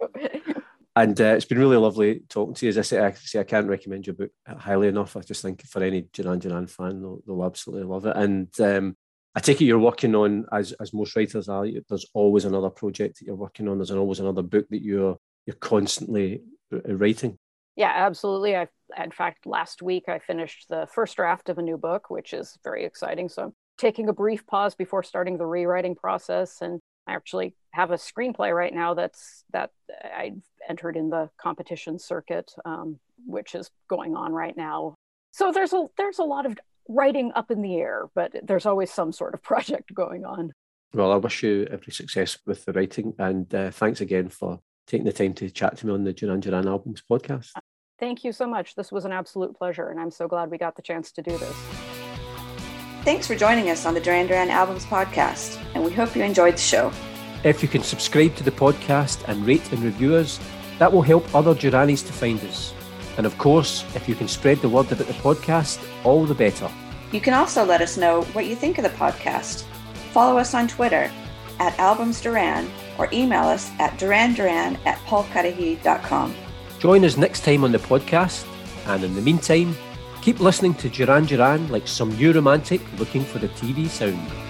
And 0.94 1.20
uh, 1.20 1.34
it's 1.36 1.44
been 1.44 1.59
really 1.59 1.76
lovely 1.76 2.22
talking 2.28 2.55
to 2.55 2.66
you. 2.66 2.70
As 2.70 2.78
I 2.78 2.82
say, 2.82 3.01
I, 3.01 3.12
say, 3.12 3.38
I 3.38 3.44
can't 3.44 3.68
recommend 3.68 4.07
your 4.07 4.14
book 4.14 4.30
highly 4.46 4.88
enough. 4.88 5.16
I 5.16 5.20
just 5.20 5.42
think 5.42 5.64
for 5.66 5.82
any 5.82 6.03
Duran 6.12 6.40
Duran 6.40 6.66
fan, 6.66 7.01
they'll, 7.01 7.20
they'll 7.26 7.44
absolutely 7.44 7.86
love 7.86 8.05
it. 8.07 8.16
And 8.16 8.49
um, 8.61 8.96
I 9.34 9.40
take 9.40 9.61
it 9.61 9.66
you're 9.66 9.78
working 9.78 10.16
on, 10.16 10.46
as 10.51 10.72
as 10.72 10.92
most 10.92 11.14
writers 11.14 11.49
are, 11.49 11.66
there's 11.88 12.07
always 12.14 12.44
another 12.44 12.70
project 12.70 13.18
that 13.18 13.26
you're 13.26 13.36
working 13.36 13.68
on. 13.68 13.78
There's 13.78 13.92
always 13.92 14.18
another 14.18 14.42
book 14.42 14.66
that 14.70 14.82
you're 14.82 15.16
you're 15.46 15.57
constantly 15.57 16.42
writing. 16.70 17.38
Yeah, 17.79 17.93
absolutely. 17.95 18.57
I, 18.57 18.66
in 19.01 19.12
fact, 19.12 19.47
last 19.47 19.83
week 19.83 20.09
I 20.09 20.18
finished 20.18 20.66
the 20.68 20.89
first 20.93 21.14
draft 21.14 21.49
of 21.49 21.59
a 21.59 21.62
new 21.62 21.79
book, 21.79 22.11
which 22.11 22.33
is 22.33 22.59
very 22.64 22.85
exciting. 22.85 23.29
So 23.29 23.45
I'm 23.45 23.53
taking 23.79 24.09
a 24.09 24.12
brief 24.12 24.45
pause 24.49 24.74
before 24.74 25.05
starting 25.05 25.39
the 25.39 25.47
rewriting 25.47 25.95
process, 25.95 26.61
and 26.61 26.81
I 27.07 27.14
actually 27.14 27.55
have 27.70 27.93
a 27.93 27.95
screenplay 27.95 28.53
right 28.53 28.74
now 28.74 28.95
that's 28.95 29.45
that 29.53 29.70
I 30.03 30.33
entered 30.68 30.97
in 30.97 31.09
the 31.09 31.31
competition 31.41 32.01
circuit, 32.01 32.53
um, 32.64 32.99
which 33.26 33.55
is 33.55 33.70
going 33.89 34.16
on 34.16 34.33
right 34.33 34.57
now. 34.57 34.97
So 35.31 35.53
there's 35.53 35.72
a 35.72 35.87
there's 35.97 36.18
a 36.18 36.24
lot 36.24 36.47
of 36.47 36.59
writing 36.89 37.31
up 37.37 37.53
in 37.53 37.62
the 37.62 37.76
air, 37.76 38.09
but 38.12 38.35
there's 38.43 38.66
always 38.66 38.91
some 38.91 39.12
sort 39.12 39.35
of 39.35 39.43
project 39.45 39.95
going 39.95 40.24
on. 40.24 40.51
Well, 40.93 41.12
I 41.12 41.16
wish 41.16 41.45
you 41.45 41.68
every 41.70 41.93
success 41.93 42.39
with 42.45 42.64
the 42.64 42.72
writing, 42.72 43.14
and 43.20 43.55
uh, 43.55 43.70
thanks 43.70 44.01
again 44.01 44.31
for 44.31 44.59
taking 44.89 45.05
the 45.05 45.12
time 45.12 45.35
to 45.35 45.49
chat 45.49 45.76
to 45.76 45.87
me 45.87 45.93
on 45.93 46.03
the 46.03 46.12
Duran 46.12 46.41
Duran 46.41 46.66
Albums 46.66 47.05
podcast. 47.09 47.53
Thank 47.99 48.22
you 48.22 48.32
so 48.32 48.46
much. 48.46 48.76
This 48.76 48.92
was 48.92 49.05
an 49.05 49.12
absolute 49.12 49.57
pleasure, 49.57 49.88
and 49.88 49.99
I'm 49.99 50.12
so 50.12 50.28
glad 50.28 50.51
we 50.51 50.59
got 50.59 50.76
the 50.76 50.82
chance 50.82 51.11
to 51.12 51.22
do 51.22 51.36
this. 51.36 51.57
Thanks 53.03 53.26
for 53.26 53.34
joining 53.34 53.70
us 53.70 53.86
on 53.86 53.94
the 53.94 54.01
Duran 54.01 54.28
Duran 54.28 54.51
Albums 54.51 54.84
podcast, 54.84 55.61
and 55.74 55.84
we 55.84 55.90
hope 55.90 56.14
you 56.14 56.22
enjoyed 56.22 56.55
the 56.55 56.59
show. 56.59 56.92
If 57.42 57.62
you 57.62 57.68
can 57.68 57.82
subscribe 57.82 58.36
to 58.36 58.44
the 58.44 58.53
podcast 58.53 59.26
and 59.28 59.44
rate 59.44 59.72
and 59.72 59.80
review 59.82 60.14
us, 60.14 60.38
that 60.78 60.92
will 60.92 61.03
help 61.03 61.34
other 61.34 61.55
Duranies 61.55 62.07
to 62.07 62.12
find 62.12 62.40
us. 62.44 62.72
And 63.16 63.26
of 63.26 63.36
course, 63.36 63.84
if 63.96 64.09
you 64.09 64.14
can 64.14 64.28
spread 64.28 64.59
the 64.59 64.68
word 64.68 64.92
about 64.92 65.07
the 65.09 65.12
podcast, 65.14 65.84
all 66.05 66.24
the 66.24 66.34
better. 66.34 66.70
You 67.11 67.20
can 67.20 67.34
also 67.34 67.64
let 67.64 67.80
us 67.80 67.96
know 67.96 68.22
what 68.32 68.46
you 68.46 68.55
think 68.55 68.78
of 68.78 68.84
the 68.84 68.90
podcast. 68.90 69.64
Follow 70.12 70.38
us 70.38 70.55
on 70.55 70.68
Twitter 70.68 71.11
at 71.59 71.76
Albums 71.80 72.20
Duran 72.20 72.70
or 72.96 73.09
email 73.12 73.44
us 73.44 73.70
at 73.80 73.99
duranduran 73.99 74.78
at 74.86 74.99
paulcuddihy.com. 75.07 76.34
Join 76.79 77.05
us 77.05 77.16
next 77.16 77.45
time 77.45 77.64
on 77.64 77.72
the 77.72 77.79
podcast, 77.79 78.47
and 78.87 79.03
in 79.03 79.14
the 79.16 79.20
meantime, 79.20 79.76
keep 80.22 80.39
listening 80.39 80.74
to 80.74 80.89
Duran 80.89 81.24
Duran 81.24 81.68
like 81.70 81.89
some 81.89 82.16
new 82.16 82.33
romantic 82.33 82.81
looking 83.01 83.24
for 83.24 83.41
the 83.41 83.49
TV 83.49 83.89
sound. 83.89 84.47